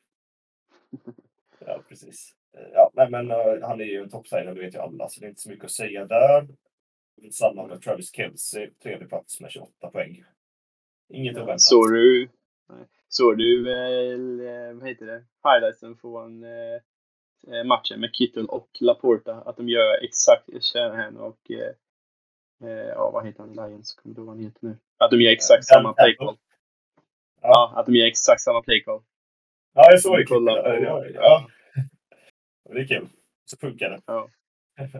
ja, 1.59 1.83
precis. 1.89 2.35
Ja, 2.73 2.91
nej, 2.93 3.09
men 3.09 3.31
eh, 3.31 3.61
han 3.61 3.81
är 3.81 3.85
ju 3.85 4.01
en 4.01 4.09
toppsigner, 4.09 4.53
det 4.55 4.61
vet 4.61 4.75
ju 4.75 4.79
alla, 4.79 5.09
så 5.09 5.19
det 5.19 5.25
är 5.25 5.29
inte 5.29 5.41
så 5.41 5.49
mycket 5.49 5.65
att 5.65 5.71
säga 5.71 6.05
där. 6.05 6.47
Samma 7.31 7.67
med 7.67 7.81
Travis 7.81 8.15
Kelce, 8.15 8.69
tredje 8.83 9.07
plats 9.07 9.41
med 9.41 9.51
28 9.51 9.91
poäng. 9.91 10.23
Inget 11.09 11.37
oväntat. 11.37 11.61
Såg 11.61 11.93
du. 11.93 12.29
Såg 13.07 13.37
du 13.37 13.63
väl, 13.63 14.39
eh, 14.39 14.73
vad 14.73 14.89
heter 14.89 15.05
det, 15.05 15.23
highlightsen 15.43 15.95
från 15.97 16.43
eh, 16.43 16.75
eh, 17.47 17.63
matchen 17.65 17.99
med 17.99 18.09
Kittle 18.13 18.43
och 18.43 18.69
Laporta? 18.81 19.33
Att 19.35 19.57
de 19.57 19.69
gör 19.69 20.03
exakt, 20.03 20.63
Shanahan 20.73 21.17
och, 21.17 21.51
eh, 21.51 21.73
eh, 22.69 22.87
ja 22.87 23.11
vad 23.11 23.25
heter 23.25 23.39
han 23.39 23.53
Lions? 23.53 23.93
Kommer 23.93 24.15
du 24.15 24.19
ihåg 24.21 24.27
vad 24.27 24.35
han 24.35 24.45
heter 24.45 24.67
nu? 24.67 24.77
Att 24.97 25.11
de 25.11 25.21
gör 25.21 25.31
exakt 25.31 25.65
samma 25.65 25.93
play 25.93 26.15
call. 26.15 26.37
Ja, 27.41 27.73
att 27.75 27.85
de 27.85 27.95
gör 27.95 28.07
exakt 28.07 28.41
samma 28.41 28.61
play 28.61 28.83
call. 28.83 29.01
Ja, 29.73 29.91
jag 29.91 30.01
såg 30.01 30.17
det. 30.17 30.25
Kolla 30.25 30.79
Ja, 30.79 31.05
ja. 31.13 31.47
Det 32.69 32.79
är 32.79 32.87
kul. 32.87 33.09
Så 33.45 33.57
funkar 33.57 33.89
det. 33.89 34.01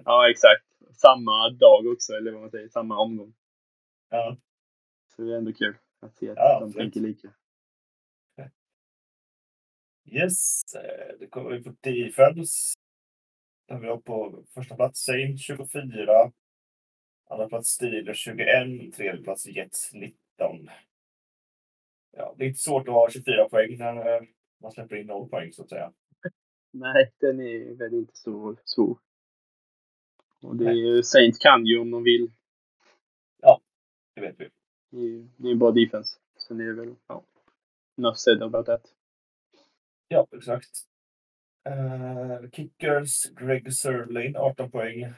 Ja, 0.06 0.30
exakt. 0.30 0.66
Samma 0.94 1.50
dag 1.50 1.88
också, 1.88 2.14
eller 2.14 2.32
vad 2.32 2.42
man 2.42 2.52
säger, 2.52 2.70
samma 2.70 3.00
omgång. 3.00 3.34
Ja, 4.10 4.38
Så 5.16 5.22
det 5.22 5.34
är 5.34 5.38
ändå 5.38 5.54
kul 5.54 5.76
att 6.00 6.16
se 6.16 6.30
att 6.30 6.38
Ja, 6.38 6.60
de 6.60 6.74
tänker 6.74 7.00
lika. 7.00 7.30
Yes. 10.06 10.62
Eh, 10.76 11.20
Det 11.20 11.28
kommer 11.28 11.50
vi 11.52 11.64
på 11.64 11.76
defense. 11.82 12.74
Där 13.68 13.80
vi 13.80 13.88
har 13.88 13.98
på 13.98 14.46
första 14.54 14.76
plats 14.76 15.04
Saints 15.06 15.44
24. 15.44 16.32
Andra 17.30 17.50
plats 17.50 17.70
Steelers 17.70 18.18
21. 18.18 18.94
Tredje 18.94 19.24
plats 19.24 19.48
Jets 19.48 19.94
19. 19.94 20.70
Ja, 22.12 22.36
det 22.38 22.44
är 22.44 22.48
inte 22.48 22.60
svårt 22.60 22.88
att 22.88 22.94
ha 22.94 23.10
24 23.10 23.50
poäng 23.50 23.78
när 23.78 24.16
eh, 24.16 24.22
man 24.62 24.72
släpper 24.72 24.96
in 24.96 25.08
0 25.08 25.30
poäng 25.30 25.54
så 25.54 25.64
att 25.64 25.70
säga. 25.70 25.94
Nej, 26.72 27.12
den 27.20 27.40
är 27.40 27.76
väl 27.76 27.94
inte 27.94 28.16
så 28.16 28.56
svår. 28.66 29.00
Och 30.42 30.56
det 30.56 30.66
är 30.66 30.74
ju, 30.74 31.04
Saints 31.04 31.38
kan 31.38 31.66
ju 31.66 31.80
om 31.80 31.92
de 31.92 32.04
vill. 32.04 32.32
Det 34.16 34.22
vet 34.22 34.40
vi. 34.40 34.50
Det 34.90 35.48
är 35.48 35.52
ju 35.52 35.56
bra 35.56 35.72
defense. 35.72 36.18
Sen 36.38 36.60
är 36.60 36.66
det 36.66 36.74
väl, 36.74 36.96
ja. 37.08 37.24
Enough 37.98 38.16
said 38.16 38.44
about 38.44 38.66
that. 38.66 38.82
Ja, 40.12 40.28
exakt. 40.32 40.70
Uh, 41.70 42.50
kickers, 42.50 43.24
Greg 43.30 43.74
Sörlin 43.74 44.36
18 44.38 44.72
poäng. 44.72 45.14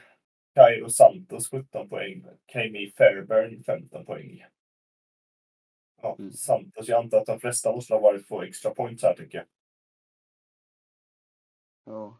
Cairo 0.54 0.88
Santos 0.90 1.50
17 1.50 1.88
poäng. 1.88 2.24
Kami 2.46 2.90
Fairburn 2.96 3.64
15 3.64 4.04
poäng. 4.04 4.44
Ja, 6.02 6.16
Mm. 6.18 6.32
Santos, 6.32 6.88
jag 6.88 7.04
antar 7.04 7.18
att 7.18 7.26
de 7.26 7.40
flesta 7.40 7.72
måste 7.72 7.94
ha 7.94 8.00
varit 8.00 8.28
på 8.28 8.42
extra 8.42 8.74
points 8.74 9.02
här 9.02 9.14
tycker 9.14 9.38
jag. 9.38 9.46
Ja. 11.84 12.18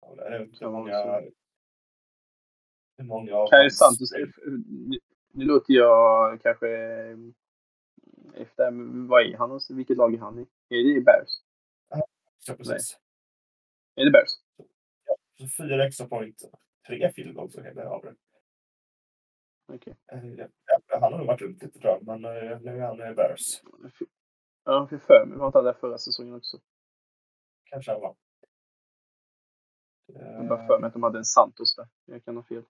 Ja, 0.00 0.14
det 0.14 0.22
är 0.36 0.42
inte 0.42 0.66
många... 0.66 1.20
Hur 2.96 3.04
många 3.04 3.32
hans- 3.34 3.78
Santos, 3.78 4.12
nu, 5.32 5.44
låter 5.44 5.74
jag 5.74 6.42
kanske 6.42 6.68
efter, 8.34 8.70
men 8.70 9.06
vad 9.08 9.22
är 9.22 9.36
han? 9.36 9.60
Vilket 9.70 9.96
lag 9.96 10.14
är 10.14 10.18
han 10.18 10.38
i? 10.38 10.46
Är 10.72 10.94
det 10.94 11.00
Bears? 11.00 11.30
Ja, 12.48 12.54
precis. 12.56 12.98
Är 13.94 14.04
det 14.04 14.10
Bears? 14.10 14.30
Så 15.38 15.62
fyra 15.62 15.86
extra 15.86 16.08
point. 16.08 16.42
Tre 16.86 17.12
field 17.12 17.34
goals 17.34 17.54
och 17.54 17.64
hela 17.64 17.88
av 17.88 18.02
det. 18.02 18.14
Okej. 19.72 19.96
Eh, 20.12 20.24
ja, 20.36 20.48
Han 21.00 21.12
har 21.12 21.18
nog 21.18 21.26
varit 21.26 21.40
runt 21.40 21.62
lite 21.62 21.78
tror 21.78 21.92
jag, 21.92 22.06
men 22.06 22.24
eh, 22.24 22.60
nu 22.60 22.78
är 22.78 22.80
han 22.80 23.12
i 23.12 23.14
Bears. 23.14 23.62
Ja, 24.64 24.86
för 24.90 24.98
för 24.98 25.26
mig 25.26 25.38
var 25.38 25.46
inte 25.46 25.58
han 25.58 25.64
där 25.64 25.72
förra 25.72 25.98
säsongen 25.98 26.34
också. 26.34 26.58
Kanske 27.64 27.92
han 27.92 28.00
var. 28.00 28.16
Jag 30.06 30.48
bara 30.48 30.66
för 30.66 30.78
mig 30.78 30.88
att 30.88 30.92
de 30.92 31.02
hade 31.02 31.18
en 31.18 31.24
Santos 31.24 31.76
där. 31.76 31.88
Jag 32.04 32.24
kan 32.24 32.36
ha 32.36 32.42
fel. 32.42 32.62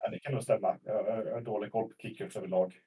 Ja, 0.00 0.10
det 0.10 0.18
kan 0.20 0.32
nog 0.32 0.42
stämma. 0.42 0.78
Jag 0.82 1.32
har 1.32 1.40
dålig 1.40 1.72
koll 1.72 1.88
på 1.88 1.94
kickers 1.98 2.36
överlag. 2.36 2.80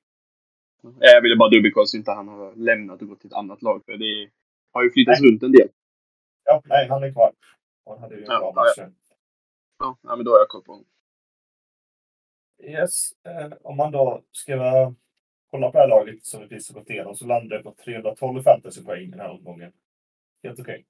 Jag 1.00 1.22
ville 1.22 1.36
bara 1.36 1.50
dubbelkolla 1.50 1.86
så 1.86 1.98
inte 1.98 2.12
han 2.12 2.28
har 2.28 2.56
lämnat 2.56 3.02
och 3.02 3.08
gått 3.08 3.20
till 3.20 3.28
ett 3.28 3.34
annat 3.34 3.62
lag. 3.62 3.86
För 3.86 3.98
det 3.98 4.32
har 4.74 4.84
ju 4.84 4.92
flyttats 4.92 5.22
runt 5.22 5.44
en 5.44 5.52
del. 5.52 5.70
Ja, 6.44 6.62
nej, 6.66 6.88
han 6.90 7.04
är 7.04 7.12
kvar. 7.12 7.34
Han 7.86 8.00
hade 8.00 8.16
ju 8.16 8.22
en 8.22 8.28
Ja, 8.32 8.40
bra 8.40 8.52
ja, 8.56 8.84
match. 8.84 8.94
Ja, 9.80 9.98
ja, 10.04 10.16
men 10.16 10.26
då 10.26 10.32
har 10.32 10.40
jag 10.40 10.48
koll 10.50 10.64
på 10.64 10.72
honom. 10.72 10.86
Yes. 12.64 13.12
Eh, 13.24 13.54
om 13.62 13.78
man 13.78 13.92
då 13.92 14.24
ska 14.32 14.54
kolla 15.52 15.72
på 15.72 15.78
det 15.78 15.82
här 15.84 15.88
laget 15.90 16.26
som 16.26 16.42
vi 16.42 16.48
precis 16.48 16.74
har 16.74 16.80
gått 16.80 16.90
igenom 16.90 17.16
så 17.16 17.26
landar 17.28 17.58
det 17.58 17.64
på 17.64 17.76
312 17.76 18.42
fantasypoäng 18.44 19.12
den 19.12 19.20
här 19.20 19.30
omgången. 19.30 19.74
Helt 20.44 20.60
okej. 20.60 20.86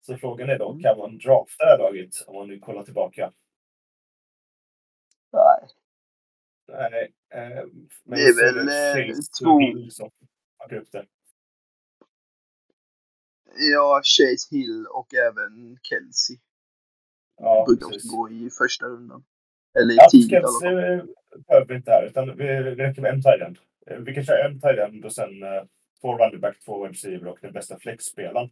Så 0.00 0.16
frågan 0.16 0.50
är 0.50 0.58
då, 0.58 0.70
Mm. 0.70 0.82
kan 0.82 0.98
man 0.98 1.18
drafta 1.18 1.64
det 1.64 1.70
här 1.70 1.78
laget 1.78 2.24
om 2.26 2.34
man 2.36 2.48
nu 2.48 2.58
kollar 2.60 2.82
tillbaka? 2.82 3.32
Nej. 5.32 5.68
Nej. 6.68 7.12
Eh, 7.30 7.64
men 8.04 8.18
Det 8.18 8.22
är 8.22 8.32
så 8.32 8.40
är 8.44 8.52
väl, 8.54 8.68
eh, 9.08 9.14
två- 9.42 9.90
som 9.90 10.10
packar 10.58 10.76
upp 10.76 10.92
det. 10.92 11.06
Ja, 13.56 14.00
Chase 14.04 14.56
Hill 14.56 14.86
och 14.86 15.14
även 15.14 15.78
Kelsey. 15.82 16.36
Ja, 17.36 17.64
brukar 17.68 17.86
precis. 17.86 18.04
också 18.04 18.16
gå 18.16 18.30
i 18.30 18.50
första 18.50 18.86
rundan. 18.86 19.24
Eller 19.78 19.94
i 19.94 19.96
Ja, 19.96 20.08
tidigt 20.10 20.44
eh, 20.44 21.40
behöver 21.46 21.66
vi 21.68 21.74
inte 21.74 21.90
här, 21.90 22.06
utan 22.06 22.36
vi, 22.36 22.44
räcker 22.60 23.02
med 23.02 23.14
en 23.14 23.22
tight-end. 23.22 23.58
Eh, 23.86 23.98
Vi 23.98 24.14
kan 24.14 24.24
köra 24.24 24.44
en 24.48 24.60
tight-end 24.60 25.04
och 25.04 25.12
sen 25.12 25.42
eh, 25.42 25.62
två 26.00 26.18
running 26.18 26.40
back, 26.40 26.60
två 26.64 26.86
receiver 26.86 27.26
och 27.26 27.38
den 27.40 27.52
bästa 27.52 27.78
flexspelaren. 27.78 28.50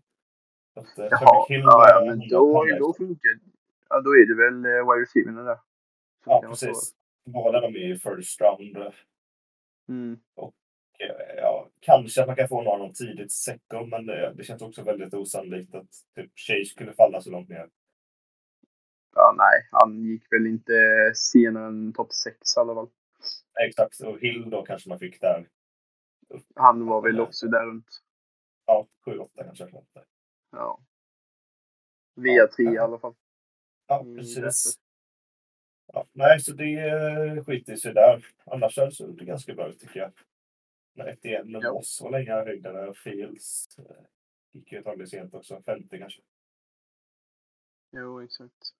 Så 0.74 0.80
att, 0.80 0.98
eh, 0.98 1.06
Jaha, 1.10 1.46
Hill, 1.48 1.60
ja, 1.60 1.88
ja, 1.88 2.04
men 2.04 2.28
då, 2.28 2.64
då 2.78 2.94
funkar. 2.94 3.38
Ja, 3.88 4.00
då 4.00 4.10
är 4.10 4.26
det 4.26 4.34
väl 4.44 4.64
eh, 4.64 4.92
wide 4.92 5.02
receiverna 5.02 5.42
där. 5.42 5.58
Ja, 6.26 6.44
precis. 6.48 6.94
Båda 7.24 7.60
de 7.60 7.76
är 7.76 7.92
i 7.92 7.98
first 7.98 8.40
round. 8.40 8.76
Mm. 9.88 10.18
Ja, 11.36 11.70
kanske 11.80 12.20
att 12.20 12.26
man 12.26 12.36
kan 12.36 12.48
få 12.48 12.62
någon 12.62 12.92
tidigt 12.92 13.32
second, 13.32 13.88
men 13.88 14.06
det, 14.06 14.34
det 14.36 14.44
känns 14.44 14.62
också 14.62 14.82
väldigt 14.82 15.14
osannolikt 15.14 15.74
att 15.74 15.90
typ 16.14 16.30
Chase 16.36 16.74
kunde 16.76 16.94
falla 16.94 17.20
så 17.20 17.30
långt 17.30 17.48
ner. 17.48 17.70
Ja, 19.14 19.34
nej, 19.38 19.68
han 19.70 20.04
gick 20.04 20.32
väl 20.32 20.46
inte 20.46 20.72
senare 21.14 21.66
än 21.66 21.92
topp 21.92 22.12
6 22.12 22.36
i 22.56 22.60
alla 22.60 22.74
fall. 22.74 22.88
Exakt, 23.66 24.00
och 24.00 24.20
Hill 24.20 24.50
då 24.50 24.62
kanske 24.62 24.88
man 24.88 24.98
fick 24.98 25.20
där. 25.20 25.48
Han 26.54 26.86
var 26.86 27.02
väl 27.02 27.20
också 27.20 27.46
där 27.46 27.66
runt. 27.66 27.88
Ja, 28.66 28.86
7-8 29.06 29.28
kanske. 29.44 29.68
Ja. 30.52 30.80
Via 32.14 32.46
3 32.46 32.64
i 32.64 32.78
alla 32.78 32.98
fall. 32.98 33.14
Ja, 33.86 34.00
Mm, 34.00 34.16
precis. 34.16 34.74
Ja, 35.92 36.06
nej, 36.12 36.40
så 36.40 36.52
det 36.52 36.74
eh, 36.74 37.44
skiter 37.44 37.76
sig 37.76 37.94
där. 37.94 38.26
Annars 38.46 38.74
såg 38.74 39.18
det 39.18 39.24
ganska 39.24 39.54
bra 39.54 39.68
ut 39.68 39.80
tycker 39.80 40.00
jag. 40.00 40.12
När 40.94 41.06
ett 41.06 41.24
igen 41.24 41.56
och 41.56 41.64
Ja. 41.64 41.72
oss 41.72 42.00
var 42.02 42.10
länge 42.10 42.32
höjden 42.32 42.88
och 42.88 42.96
Fields 42.96 43.78
eh, 43.78 43.84
gick 44.52 44.72
ju 44.72 44.78
ett 44.78 44.84
tag 44.84 45.08
sent 45.08 45.34
också. 45.34 45.62
50 45.62 45.98
kanske. 45.98 46.22
Jo, 47.92 48.20
exakt. 48.22 48.74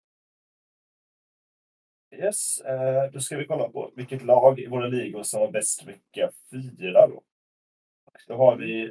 Yes, 2.11 2.61
eh, 2.61 3.11
då 3.13 3.21
ska 3.21 3.37
vi 3.37 3.47
kolla 3.47 3.69
på 3.69 3.93
vilket 3.97 4.23
lag 4.23 4.61
i 4.61 4.67
våra 4.67 4.87
ligor 4.87 5.23
som 5.23 5.41
var 5.41 5.51
bäst 5.53 5.87
vecka 5.87 6.31
fyra 6.51 7.07
då. 7.09 7.23
Då 8.27 8.35
har 8.37 8.57
vi 8.57 8.85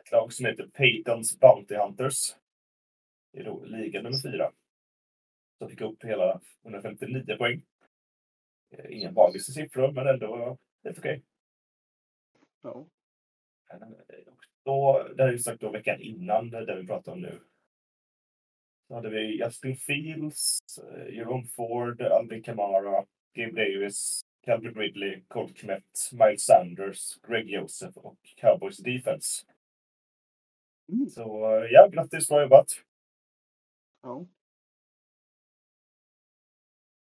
ett 0.00 0.12
lag 0.12 0.32
som 0.32 0.46
heter 0.46 0.68
Paytons 0.68 1.38
Bounty 1.38 1.74
Hunters. 1.76 2.36
Det 3.32 3.38
är 3.40 3.44
då 3.44 3.64
liga 3.64 4.02
nummer 4.02 4.22
fyra. 4.22 4.52
Som 5.58 5.68
fick 5.68 5.80
upp 5.80 6.04
hela 6.04 6.40
159 6.64 7.36
poäng. 7.38 7.62
Eh, 8.70 8.96
Inga 8.96 9.10
magiska 9.10 9.52
siffror, 9.52 9.92
men 9.92 10.06
ändå 10.06 10.58
helt 10.84 10.98
okej. 10.98 11.22
Ja. 12.66 12.86
Eh, 13.72 13.78
Då, 14.64 15.08
det 15.16 15.22
här 15.22 15.28
är 15.28 15.32
ju 15.32 15.38
sagt 15.38 15.60
då 15.60 15.70
veckan 15.70 16.00
innan 16.00 16.50
det 16.50 16.76
vi 16.76 16.86
pratar 16.86 17.12
om 17.12 17.20
nu. 17.20 17.40
Så 18.88 18.94
hade 18.94 19.10
vi 19.10 19.38
Justin 19.44 19.76
Fields, 19.76 20.58
eh, 20.78 21.14
Jerome 21.14 21.46
Ford, 21.46 22.02
Alvin 22.02 22.42
Kamara, 22.42 23.06
Gabe 23.34 23.52
Davis, 23.64 24.22
Calvin 24.44 24.74
Ridley, 24.74 25.22
Colt 25.28 25.56
Kmet, 25.56 26.10
Miles 26.12 26.44
Sanders, 26.44 27.20
Greg 27.28 27.50
Joseph 27.50 27.98
och 27.98 28.18
Cowboys 28.36 28.78
Defense. 28.78 29.46
Mm. 30.92 31.08
Så 31.08 31.56
eh, 31.56 31.70
ja, 31.70 31.88
grattis, 31.88 32.28
bra 32.28 32.42
jobbat. 32.42 32.68
ja. 34.02 34.26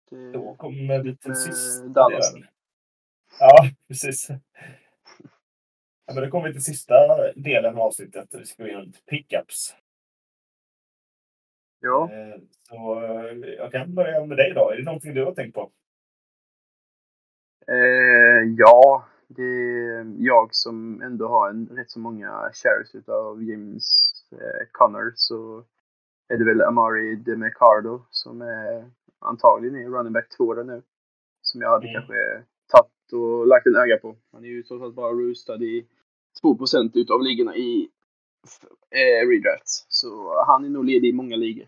Det, 0.09 0.31
Då 0.31 0.55
kommer 0.55 1.03
vi 1.03 1.17
till 1.17 1.35
sista 1.35 2.09
delen. 2.09 2.47
Ja, 3.39 3.69
precis. 3.87 4.27
Ja, 6.13 6.21
men 6.21 6.23
då 6.29 6.31
kommer 6.31 6.47
vi 6.47 6.53
till 6.53 6.63
sista 6.63 6.93
delen 7.35 7.73
av 7.75 7.81
avsnittet. 7.81 8.29
Vi 8.31 8.45
ska 8.45 8.63
gå 8.63 8.67
igenom 8.67 8.85
lite 8.85 9.01
pickups. 9.01 9.75
ja. 11.79 12.09
Eh, 12.11 12.41
Så 12.69 13.03
eh, 13.03 13.49
jag 13.57 13.71
kan 13.71 13.95
börja 13.95 14.25
med 14.25 14.37
dig 14.37 14.53
då. 14.55 14.69
Är 14.71 14.77
det 14.77 14.83
någonting 14.83 15.13
du 15.13 15.25
har 15.25 15.31
tänkt 15.33 15.55
på? 15.55 15.71
Eh, 17.67 18.49
ja, 18.57 19.05
det 19.27 19.43
är 19.43 20.13
jag 20.17 20.55
som 20.55 21.01
ändå 21.01 21.27
har 21.27 21.49
en 21.49 21.67
rätt 21.67 21.89
så 21.89 21.99
många 21.99 22.51
shares 22.53 22.95
utav 22.95 23.43
James 23.43 24.11
eh, 24.31 24.67
Conner 24.71 25.11
så 25.15 25.63
är 26.27 26.37
det 26.37 26.45
väl 26.45 26.61
Amari 26.61 27.15
DeMercado 27.15 28.05
som 28.09 28.41
är 28.41 28.91
antagligen 29.19 29.75
är 29.75 29.89
running 29.89 30.13
back 30.13 30.29
2 30.37 30.53
där 30.53 30.63
nu. 30.63 30.81
Som 31.41 31.61
jag 31.61 31.69
hade 31.69 31.87
Mm. 31.89 31.93
kanske 32.01 32.43
tagit 32.71 33.13
och 33.13 33.47
lagt 33.47 33.65
en 33.67 33.75
öga 33.75 33.97
på. 33.97 34.15
Han 34.31 34.43
är 34.43 34.47
ju 34.49 34.63
trots 34.63 34.83
allt 34.83 34.95
bara 34.95 35.11
roostad 35.11 35.63
i 35.63 35.87
2 36.41 36.57
utav 36.93 37.23
ligorna 37.23 37.55
i 37.55 37.89
eh, 38.89 39.27
redrafts. 39.27 39.85
Så 39.89 40.43
han 40.47 40.65
är 40.65 40.69
nog 40.69 40.85
ledig 40.85 41.09
i 41.09 41.13
många 41.13 41.35
ligor. 41.35 41.67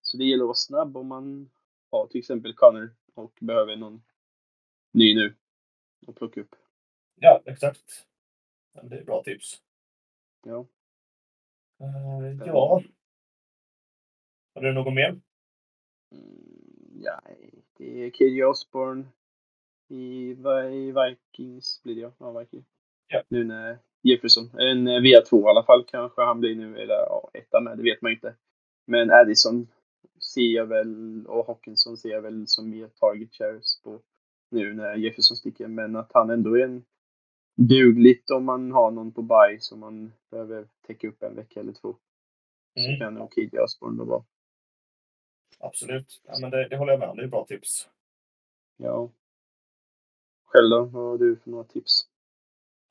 Så 0.00 0.16
det 0.16 0.24
gäller 0.24 0.44
att 0.44 0.48
vara 0.48 0.54
snabb 0.54 0.96
om 0.96 1.06
man 1.06 1.50
har 1.90 2.06
till 2.06 2.18
exempel 2.18 2.54
Conner 2.54 2.90
och 3.14 3.38
behöver 3.40 3.76
någon 3.76 4.02
ny 4.92 5.14
nu 5.14 5.34
och 6.06 6.16
plocka 6.16 6.40
upp. 6.40 6.56
Ja, 7.14 7.42
exakt. 7.44 8.06
Det 8.82 8.98
är 8.98 9.04
bra 9.04 9.22
tips. 9.22 9.62
Ja. 10.46 10.66
Eh, 11.80 12.46
ja. 12.46 12.82
Har 14.54 14.62
du 14.62 14.72
något 14.72 14.94
mer? 14.94 15.20
Mm, 16.10 17.00
ja, 17.02 17.20
det 17.76 18.04
är 18.04 18.10
KJ 18.10 18.44
Osborne 18.44 19.04
i, 19.88 20.30
i 20.72 20.92
Vikings 20.92 21.82
blir 21.82 21.94
det 21.94 22.00
ja. 22.00 22.12
ja 22.18 22.38
Vikings. 22.38 22.66
Ja. 23.08 23.22
Nu 23.28 23.44
när 23.44 23.78
Jefferson, 24.10 24.50
en 24.58 24.88
eh, 24.88 25.00
via 25.00 25.20
2 25.20 25.40
i 25.40 25.50
alla 25.50 25.62
fall 25.64 25.84
kanske 25.84 26.22
han 26.22 26.40
blir 26.40 26.54
nu, 26.56 26.78
eller 26.78 26.94
ja, 26.94 27.30
etta 27.34 27.60
med, 27.60 27.76
det 27.78 27.82
vet 27.82 28.02
man 28.02 28.10
ju 28.10 28.16
inte. 28.16 28.34
Men 28.86 29.10
Addison 29.10 29.68
ser 30.34 30.54
jag 30.54 30.66
väl, 30.66 31.26
och 31.26 31.46
Hawkinson 31.46 31.96
ser 31.96 32.08
jag 32.08 32.22
väl 32.22 32.46
som 32.46 32.70
mer 32.70 32.88
target 32.88 33.34
shares 33.34 33.80
på 33.82 34.00
nu 34.50 34.74
när 34.74 34.94
Jefferson 34.96 35.36
sticker. 35.36 35.68
Men 35.68 35.96
att 35.96 36.10
han 36.14 36.30
ändå 36.30 36.58
är 36.58 36.64
en 36.64 36.84
dugligt 37.56 38.30
om 38.30 38.44
man 38.44 38.72
har 38.72 38.90
någon 38.90 39.12
på 39.12 39.22
buy 39.22 39.58
som 39.60 39.80
man 39.80 40.12
behöver 40.30 40.68
täcka 40.86 41.08
upp 41.08 41.22
en 41.22 41.36
vecka 41.36 41.60
eller 41.60 41.72
två. 41.72 41.96
Så 42.74 42.80
Mm. 42.88 42.98
kan 43.00 43.14
nog 43.14 43.32
KJ 43.34 43.58
Osborne 43.58 43.98
vara 43.98 44.06
bra. 44.06 44.24
Absolut. 45.58 46.20
Ja, 46.24 46.38
men 46.40 46.50
det, 46.50 46.68
det 46.68 46.76
håller 46.76 46.92
jag 46.92 47.00
med 47.00 47.08
om. 47.08 47.16
Det 47.16 47.22
är 47.22 47.28
bra 47.28 47.44
tips. 47.44 47.88
Ja. 48.76 49.10
Själv 50.44 50.70
då? 50.70 50.84
Vad 50.84 51.04
har 51.04 51.18
du 51.18 51.36
för 51.36 51.50
några 51.50 51.64
tips? 51.64 52.08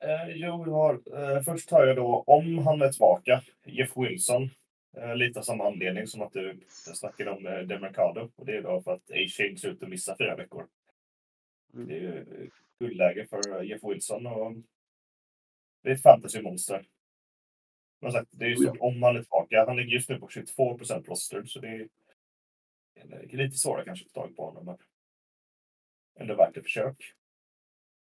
Eh, 0.00 0.28
jo, 0.28 0.64
jag 0.66 0.72
har, 0.72 0.94
eh, 1.34 1.42
först 1.42 1.70
har 1.70 1.86
jag 1.86 1.96
då, 1.96 2.24
om 2.26 2.58
han 2.58 2.82
är 2.82 2.88
tillbaka, 2.88 3.42
Jeff 3.64 3.96
Wilson. 3.96 4.50
Eh, 4.96 5.16
lite 5.16 5.38
av 5.38 5.42
samma 5.42 5.66
anledning 5.66 6.06
som 6.06 6.22
att 6.22 6.32
du 6.32 6.60
snackade 6.70 7.30
om 7.30 7.46
eh, 7.46 7.58
Demercado. 7.58 8.30
Och 8.36 8.46
det 8.46 8.56
är 8.56 8.62
då 8.62 8.82
för 8.82 8.94
att 8.94 9.10
A-Shane 9.10 9.56
ser 9.56 9.68
ut 9.68 9.82
att 9.82 9.88
missa 9.88 10.16
fyra 10.18 10.36
veckor. 10.36 10.66
Mm. 11.74 11.88
Det 11.88 11.94
är 11.94 12.00
ju 12.00 12.18
eh, 12.18 12.48
guldläge 12.80 13.26
för 13.26 13.62
Jeff 13.62 13.80
Wilson. 13.84 14.26
Och 14.26 14.54
det 15.82 15.90
är 15.90 15.94
ett 15.94 16.02
fantasymonster. 16.02 16.86
Men 18.00 18.12
sagt, 18.12 18.28
det 18.30 18.44
är 18.44 18.48
ju 18.48 18.56
så, 18.56 18.76
om 18.80 19.02
han 19.02 19.16
är 19.16 19.20
tillbaka. 19.20 19.64
Han 19.66 19.76
ligger 19.76 19.92
just 19.92 20.08
nu 20.08 20.18
på 20.18 20.28
22 20.28 20.78
procent 20.78 21.08
roster. 21.08 21.44
Så 21.44 21.60
det 21.60 21.68
är 21.68 21.88
eh, 22.94 23.38
lite 23.38 23.56
svårare 23.56 23.84
kanske 23.84 24.06
att 24.06 24.12
få 24.12 24.20
tag 24.20 24.36
på 24.36 24.44
honom. 24.44 24.64
Men 24.64 24.78
ändå 26.20 26.34
värt 26.34 26.56
ett 26.56 26.64
försök. 26.64 27.14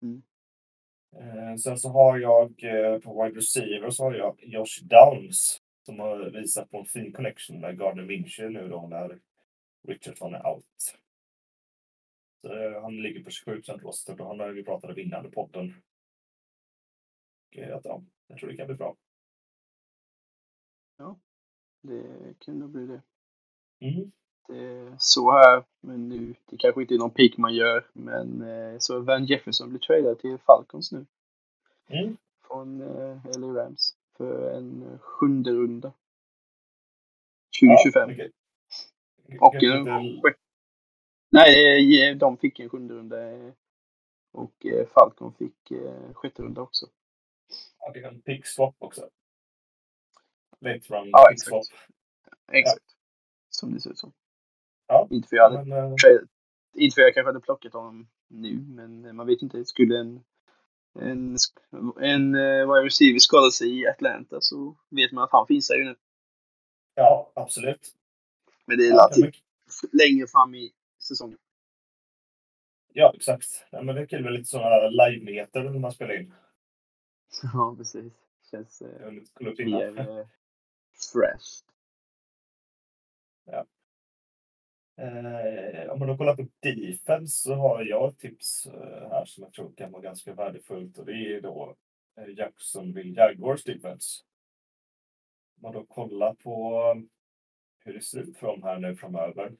Mm. 0.01 0.21
Eh, 1.11 1.55
sen 1.55 1.77
så 1.77 1.89
har 1.89 2.17
jag 2.17 2.63
eh, 2.63 2.99
på 2.99 3.23
wide 3.23 3.37
receiver 3.37 3.89
så 3.89 4.03
har 4.03 4.13
jag 4.13 4.35
Josh 4.43 4.83
Downs 4.83 5.61
som 5.85 5.99
har 5.99 6.29
visat 6.29 6.71
på 6.71 6.77
en 6.77 6.85
fin 6.85 7.13
connection 7.13 7.59
med 7.59 7.79
Gardner 7.79 8.05
Minshew 8.05 8.59
nu 8.59 8.69
då 8.69 8.87
när 8.87 9.19
Richardson 9.87 10.33
är 10.33 10.47
out. 10.47 10.97
Så, 12.41 12.53
eh, 12.53 12.81
han 12.81 13.01
ligger 13.01 13.23
på 13.23 13.29
27 13.29 13.55
procent 13.55 13.83
roster 13.83 14.21
och 14.21 14.27
han 14.27 14.39
har 14.39 14.49
vi 14.49 14.63
pratat 14.63 14.89
om 14.89 14.99
innan 14.99 15.25
i 15.25 15.29
podden. 15.29 15.73
Att, 17.73 17.85
ja, 17.85 18.03
jag 18.27 18.37
tror 18.37 18.49
det 18.49 18.57
kan 18.57 18.67
bli 18.67 18.75
bra. 18.75 18.95
Det 21.81 22.35
kan 22.39 22.59
nog 22.59 22.69
bli 22.69 22.85
det. 22.85 23.01
Mm. 23.79 24.11
Är 24.49 24.95
så 24.99 25.31
här, 25.31 25.63
men 25.81 26.09
nu, 26.09 26.35
det 26.45 26.57
kanske 26.57 26.81
inte 26.81 26.93
är 26.93 26.97
någon 26.97 27.11
peak 27.11 27.37
man 27.37 27.55
gör, 27.55 27.87
men 27.93 28.41
eh, 28.41 28.77
så 28.79 28.99
Van 28.99 29.25
Jefferson 29.25 29.69
blir 29.69 29.79
tradad 29.79 30.19
till 30.19 30.37
Falcons 30.37 30.91
nu. 30.91 31.05
Mm. 31.87 32.17
Från 32.47 32.81
eh, 32.81 33.37
LA 33.39 33.47
Rams 33.63 33.95
för 34.17 34.57
en 34.57 34.83
eh, 34.91 34.99
sjunde 34.99 35.51
runda. 35.51 35.93
Ja, 37.61 37.77
2025. 37.83 38.09
mycket- 38.09 38.31
Och 39.41 39.53
mycket 39.53 39.69
en 39.73 40.21
sjätte. 40.21 40.39
Nej, 41.31 42.09
eh, 42.09 42.17
de 42.17 42.37
fick 42.37 42.59
en 42.59 42.69
sjunde 42.69 42.93
runda 42.93 43.31
eh, 43.31 43.53
och 44.31 44.65
eh, 44.65 44.87
Falcon 44.87 45.33
fick 45.33 45.71
eh, 45.71 46.13
sjätte 46.13 46.41
runda 46.43 46.61
också. 46.61 46.85
ja, 47.79 47.91
det 47.93 47.99
är 47.99 48.07
en 48.07 48.21
pick 48.21 48.45
swap 48.45 48.75
också. 48.79 49.09
Late 50.59 50.79
run 50.95 51.09
Ja, 51.11 51.27
pick 51.29 51.43
swap. 51.43 51.61
exakt. 51.61 51.89
Exakt. 52.51 52.85
Som 53.49 53.73
det 53.73 53.79
ser 53.81 53.89
ut 53.89 53.97
som. 53.97 54.11
Ja, 54.91 55.07
Inte 55.11 55.27
för 55.27 55.35
jag 55.35 55.49
hade 55.49 55.65
men, 55.65 55.91
eh, 55.91 56.19
inte 56.73 56.93
för 56.95 57.01
jag 57.01 57.13
kanske 57.13 57.29
hade 57.29 57.39
plockat 57.39 57.73
honom 57.73 58.07
nu, 58.27 58.59
men 58.67 59.15
man 59.15 59.27
vet 59.27 59.41
inte. 59.41 59.65
Skulle 59.65 59.99
en, 59.99 60.23
en, 60.99 61.35
sk- 61.37 62.01
en 62.01 62.35
uh, 62.35 62.73
wide 62.73 62.85
receiver 62.85 63.19
skada 63.19 63.51
sig 63.51 63.79
i 63.79 63.87
Atlanta 63.87 64.37
så 64.41 64.75
vet 64.89 65.11
man 65.11 65.23
att 65.23 65.31
han 65.31 65.47
finns 65.47 65.67
där 65.67 65.75
ju 65.77 65.83
nu. 65.83 65.95
ja, 66.95 67.31
absolut. 67.35 67.95
Men 68.65 68.77
det 68.77 68.87
är 68.87 68.89
Ja, 68.91 69.09
men- 69.17 69.31
längre 69.91 70.27
fram 70.27 70.55
i 70.55 70.71
säsongen. 71.07 71.37
Ja, 72.93 73.13
exakt. 73.15 73.47
Ja, 73.71 73.81
men 73.81 73.95
det 73.95 74.01
är 74.01 74.05
kul 74.05 74.23
med 74.23 74.33
lite 74.33 74.45
sådana 74.49 74.87
live-nyheter 74.89 75.63
när 75.63 75.79
man 75.79 75.91
spelar 75.91 76.19
in. 76.19 76.33
Ja, 77.53 77.75
precis. 77.77 78.13
Känns 78.51 78.81
eh, 78.81 79.11
mer 79.65 79.99
eh, 79.99 80.27
fresh. 81.13 81.63
Eh, 84.99 85.89
om 85.89 85.99
man 85.99 86.07
då 86.07 86.17
kollar 86.17 86.35
på 86.35 86.47
defense 86.61 87.41
så 87.41 87.53
har 87.53 87.83
jag 87.83 88.09
ett 88.09 88.19
tips 88.19 88.65
eh, 88.65 89.09
här 89.09 89.25
som 89.25 89.43
jag 89.43 89.53
tror 89.53 89.73
kan 89.77 89.91
vara 89.91 90.01
ganska 90.01 90.33
värdefullt 90.33 90.97
och 90.97 91.05
det 91.05 91.35
är 91.35 91.41
då 91.41 91.75
eh, 92.17 92.29
Jacksonville 92.37 93.21
Jaguars 93.21 93.63
defense. 93.63 94.23
Om 95.55 95.61
man 95.61 95.73
då 95.73 95.85
kollar 95.85 96.33
på 96.33 96.81
eh, 96.81 97.01
hur 97.85 97.93
det 97.93 98.01
ser 98.01 98.19
ut 98.19 98.37
för 98.37 98.47
dem 98.47 98.63
här 98.63 98.79
nu 98.79 98.95
framöver. 98.95 99.53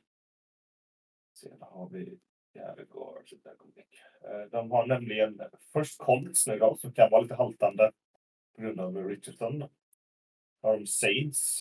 Sen 1.34 1.58
har 1.62 1.90
vi 1.90 2.20
Jaguars. 2.54 3.34
Eh, 3.34 4.42
De 4.52 4.72
har 4.72 4.88
nämligen 4.88 5.42
först 5.74 5.98
Colts 5.98 6.48
nu 6.48 6.60
då 6.60 6.78
som 6.78 6.94
kan 6.94 7.12
vara 7.12 7.22
lite 7.22 7.36
haltande 7.36 7.92
på 8.56 8.62
grund 8.62 8.80
av 8.80 8.98
Richardson. 9.08 9.64
Har 10.62 10.78
de 10.78 10.88
Saints. 10.88 11.60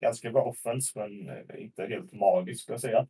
Ganska 0.00 0.30
bra 0.32 0.42
offense 0.42 0.98
men 0.98 1.28
eh, 1.28 1.62
inte 1.62 1.86
helt 1.86 2.12
magisk 2.12 2.62
skulle 2.62 2.74
jag 2.74 2.80
säga. 2.80 3.08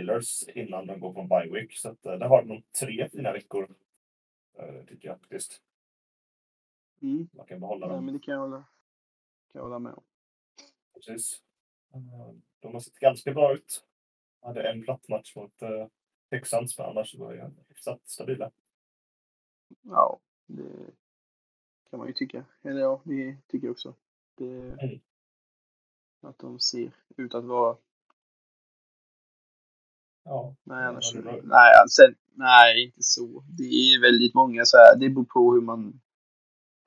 Steelers 0.00 0.48
innan 0.48 0.86
de 0.86 1.00
går 1.00 1.12
på 1.14 1.20
en 1.20 1.28
bye 1.28 1.50
week. 1.60 1.72
Så 1.78 1.88
att, 1.88 2.06
eh, 2.06 2.12
där 2.18 2.28
har 2.28 2.42
de 2.42 2.62
tre 2.80 3.08
fina 3.08 3.32
veckor. 3.32 3.74
eh, 4.58 4.84
Tycker 4.84 5.08
jag 5.08 5.20
faktiskt. 5.20 5.62
Mm. 7.02 7.28
Man 7.32 7.46
kan 7.46 7.60
behålla 7.60 7.86
Ja, 7.86 7.92
dem. 7.92 8.04
men 8.04 8.14
det 8.14 8.20
kan 8.20 8.34
jag 8.34 8.40
hålla, 8.40 8.56
kan 8.56 9.58
jag 9.58 9.62
hålla 9.62 9.78
med 9.78 9.92
om. 9.94 10.02
Precis. 10.94 11.42
Eh, 11.94 12.34
De 12.60 12.72
har 12.72 12.80
sett 12.80 12.98
ganska 12.98 13.32
bra 13.32 13.54
ut. 13.54 13.86
Hade 14.40 14.70
en 14.70 14.82
platt 14.82 15.08
match 15.08 15.36
mot 15.36 15.62
uh, 15.62 15.86
Texans, 16.30 16.78
men 16.78 16.86
annars 16.86 17.14
var 17.14 17.34
jag 17.34 17.50
hyfsat 17.68 18.00
stabila. 18.08 18.50
Ja, 19.82 20.20
det 20.46 20.90
kan 21.90 21.98
man 21.98 22.08
ju 22.08 22.14
tycka. 22.14 22.44
Eller 22.62 22.80
ja, 22.80 23.00
det 23.04 23.36
tycker 23.48 23.66
jag 23.66 23.72
också. 23.72 23.94
Det, 24.34 24.46
Mm. 24.82 25.00
Att 26.20 26.38
de 26.38 26.60
ser 26.60 26.92
ut 27.16 27.34
att 27.34 27.44
vara... 27.44 27.76
Ja, 30.24 30.54
Nej, 30.64 30.84
annars... 30.86 31.14
Ja, 31.14 31.20
det. 31.20 31.40
Nej, 31.44 31.72
sen, 31.90 32.14
nej, 32.34 32.84
inte 32.84 33.02
så. 33.02 33.44
Det 33.58 33.62
är 33.64 34.00
väldigt 34.00 34.34
många 34.34 34.64
så 34.64 34.76
här. 34.76 35.00
Det 35.00 35.08
beror 35.10 35.24
på 35.24 35.52
hur 35.54 35.60
man, 35.60 36.00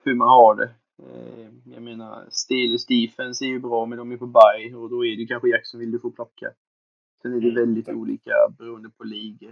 hur 0.03 0.15
man 0.15 0.27
har 0.27 0.55
det. 0.55 0.69
Eh, 1.03 1.49
Jag 1.73 1.83
menar, 1.83 2.27
Steelers 2.29 2.85
defense 2.85 3.45
är 3.45 3.47
ju 3.47 3.59
bra, 3.59 3.85
men 3.85 3.97
de 3.97 4.11
är 4.11 4.17
på 4.17 4.27
bye 4.27 4.75
och 4.75 4.89
då 4.89 5.05
är 5.05 5.17
det 5.17 5.25
kanske 5.25 5.49
Jacksonville 5.49 5.91
du 5.91 5.99
får 5.99 6.11
plocka. 6.11 6.51
Sen 7.21 7.33
är 7.33 7.39
det 7.41 7.47
Mm, 7.49 7.55
väldigt 7.55 7.85
tack. 7.85 7.95
olika 7.95 8.31
beroende 8.57 8.89
på 8.89 9.03
ligor. 9.03 9.51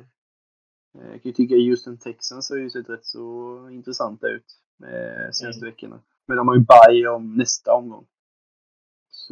Eh, 0.97 1.11
Jag 1.11 1.21
kan 1.21 1.29
ju 1.29 1.33
tycka 1.33 1.55
just 1.55 1.87
en 1.87 1.97
Texans 1.97 2.49
har 2.49 2.57
ju 2.57 2.69
sett 2.69 2.89
rätt 2.89 3.05
så 3.05 3.69
intressanta 3.71 4.27
ut 4.27 4.45
eh, 4.83 5.31
senaste 5.31 5.65
veckorna. 5.65 5.99
Men 6.27 6.37
de 6.37 6.47
har 6.47 6.55
ju 6.55 6.65
bye 6.91 7.07
om 7.09 7.35
nästa 7.35 7.73
omgång. 7.73 8.05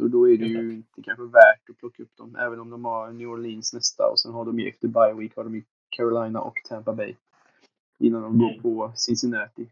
Så 0.00 0.08
då 0.08 0.28
är 0.28 0.38
det 0.38 0.44
ju 0.46 0.72
inte 0.72 1.02
kanske 1.02 1.24
värt 1.24 1.70
att 1.70 1.76
plocka 1.78 2.02
upp 2.02 2.16
dem, 2.16 2.36
även 2.36 2.60
om 2.60 2.70
de 2.70 2.84
har 2.84 3.12
New 3.12 3.28
Orleans 3.28 3.72
nästa 3.74 4.10
och 4.10 4.20
sen 4.20 4.32
har 4.32 4.44
de 4.44 4.58
ju 4.60 4.68
efter 4.68 4.88
bye 4.88 5.14
week 5.14 5.36
har 5.36 5.44
de 5.44 5.54
ju 5.54 5.64
Carolina 5.90 6.40
och 6.40 6.54
Tampa 6.68 6.92
Bay. 6.92 7.14
Innan 7.98 8.22
de 8.22 8.38
går 8.38 8.48
Mm. 8.50 8.62
på 8.62 8.92
Cincinnati. 8.96 9.70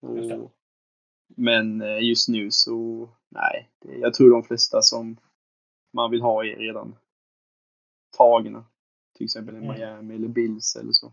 Och, 0.00 0.52
men 1.36 1.80
eh, 1.82 1.98
just 2.08 2.28
nu 2.28 2.50
så, 2.50 3.08
nej. 3.28 3.70
Jag 3.84 4.14
tror 4.14 4.30
de 4.30 4.42
flesta 4.42 4.82
som 4.82 5.16
man 5.92 6.10
vill 6.10 6.22
ha 6.22 6.44
är 6.44 6.56
redan 6.56 6.96
tagna. 8.16 8.64
Till 9.16 9.24
exempel 9.24 9.54
en 9.54 9.62
Mm. 9.64 9.76
Miami 9.76 10.14
eller 10.14 10.28
Bills 10.28 10.76
eller 10.76 10.92
så. 10.92 11.12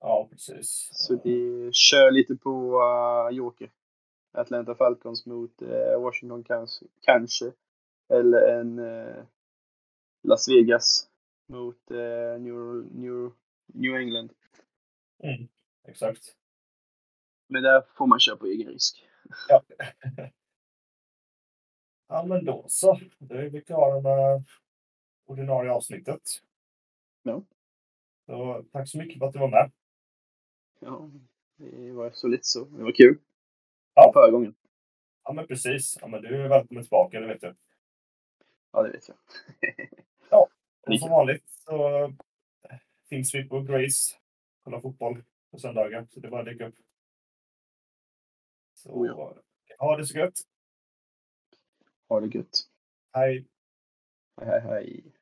ja 0.00 0.28
precis. 0.30 0.88
Så 0.92 1.14
det 1.14 1.74
kör 1.74 2.10
lite 2.10 2.36
på 2.36 2.80
uh, 3.30 3.36
Joker. 3.36 3.70
Atlanta 4.36 4.74
Falcons 4.74 5.26
mot 5.26 5.62
eh, 5.62 6.00
Washington 6.00 6.44
kanske, 6.44 6.86
kanske. 7.00 7.52
Eller 8.08 8.60
en 8.60 8.78
eh, 8.78 9.24
Las 10.22 10.48
Vegas 10.48 11.08
mot 11.46 11.90
eh, 11.90 12.40
New, 12.40 12.86
New, 12.92 13.32
New 13.66 13.94
England. 13.94 14.32
Mm, 15.22 15.48
exakt. 15.88 16.36
Men 17.48 17.62
där 17.62 17.82
får 17.96 18.06
man 18.06 18.20
köra 18.20 18.36
på 18.36 18.46
egen 18.46 18.68
risk. 18.68 19.08
Ja. 19.48 19.62
ja, 22.08 22.24
men 22.26 22.44
då 22.44 22.64
så. 22.68 23.00
Då 23.18 23.34
är 23.34 23.50
vi 23.50 23.60
klara 23.60 24.00
med 24.00 24.44
ordinarie 25.26 25.70
avsnittet. 25.70 26.22
Ja. 27.22 27.42
Så, 28.26 28.64
tack 28.72 28.88
så 28.88 28.98
mycket 28.98 29.18
för 29.18 29.26
att 29.26 29.32
du 29.32 29.38
var 29.38 29.48
med. 29.48 29.70
Ja, 30.80 31.10
det 31.56 31.92
var 31.92 32.10
så 32.10 32.28
lite 32.28 32.44
så. 32.44 32.64
Det 32.64 32.82
var 32.82 32.92
kul. 32.92 33.18
Ja. 33.96 34.12
Förra 34.12 34.30
gången. 34.30 34.54
Ja, 35.24 35.32
men 35.32 35.46
precis. 35.46 35.98
Ja, 36.00 36.06
men 36.06 36.22
du 36.22 36.42
är 36.42 36.48
välkommen 36.48 36.84
tillbaka, 36.84 37.20
det 37.20 37.26
vet 37.26 37.40
du. 37.40 37.54
Ja, 38.72 38.82
det 38.82 38.90
vet 38.90 39.08
jag. 39.08 39.16
Och 40.86 41.00
som 41.00 41.10
vanligt 41.10 41.48
så 41.48 42.04
eh, 42.04 42.10
finns 43.08 43.34
vi 43.34 43.44
på 43.44 43.60
Grace. 43.60 44.14
Kolla 44.64 44.80
fotboll 44.80 45.22
på 45.50 45.58
söndagar. 45.58 46.06
Så 46.10 46.20
det 46.20 46.28
är 46.28 46.30
bara 46.30 46.40
att 46.40 46.46
dyka 46.46 46.66
upp. 46.66 46.74
Så 48.74 48.90
Oh 48.90 49.06
ja. 49.06 49.34
ha 49.78 49.96
det 49.96 50.06
så 50.06 50.18
gött. 50.18 50.38
Ha 52.08 52.20
det 52.20 52.34
gött. 52.34 52.68
Hej. 53.12 53.46
Hej, 54.36 54.48
hej, 54.48 54.60
hej. 54.60 55.15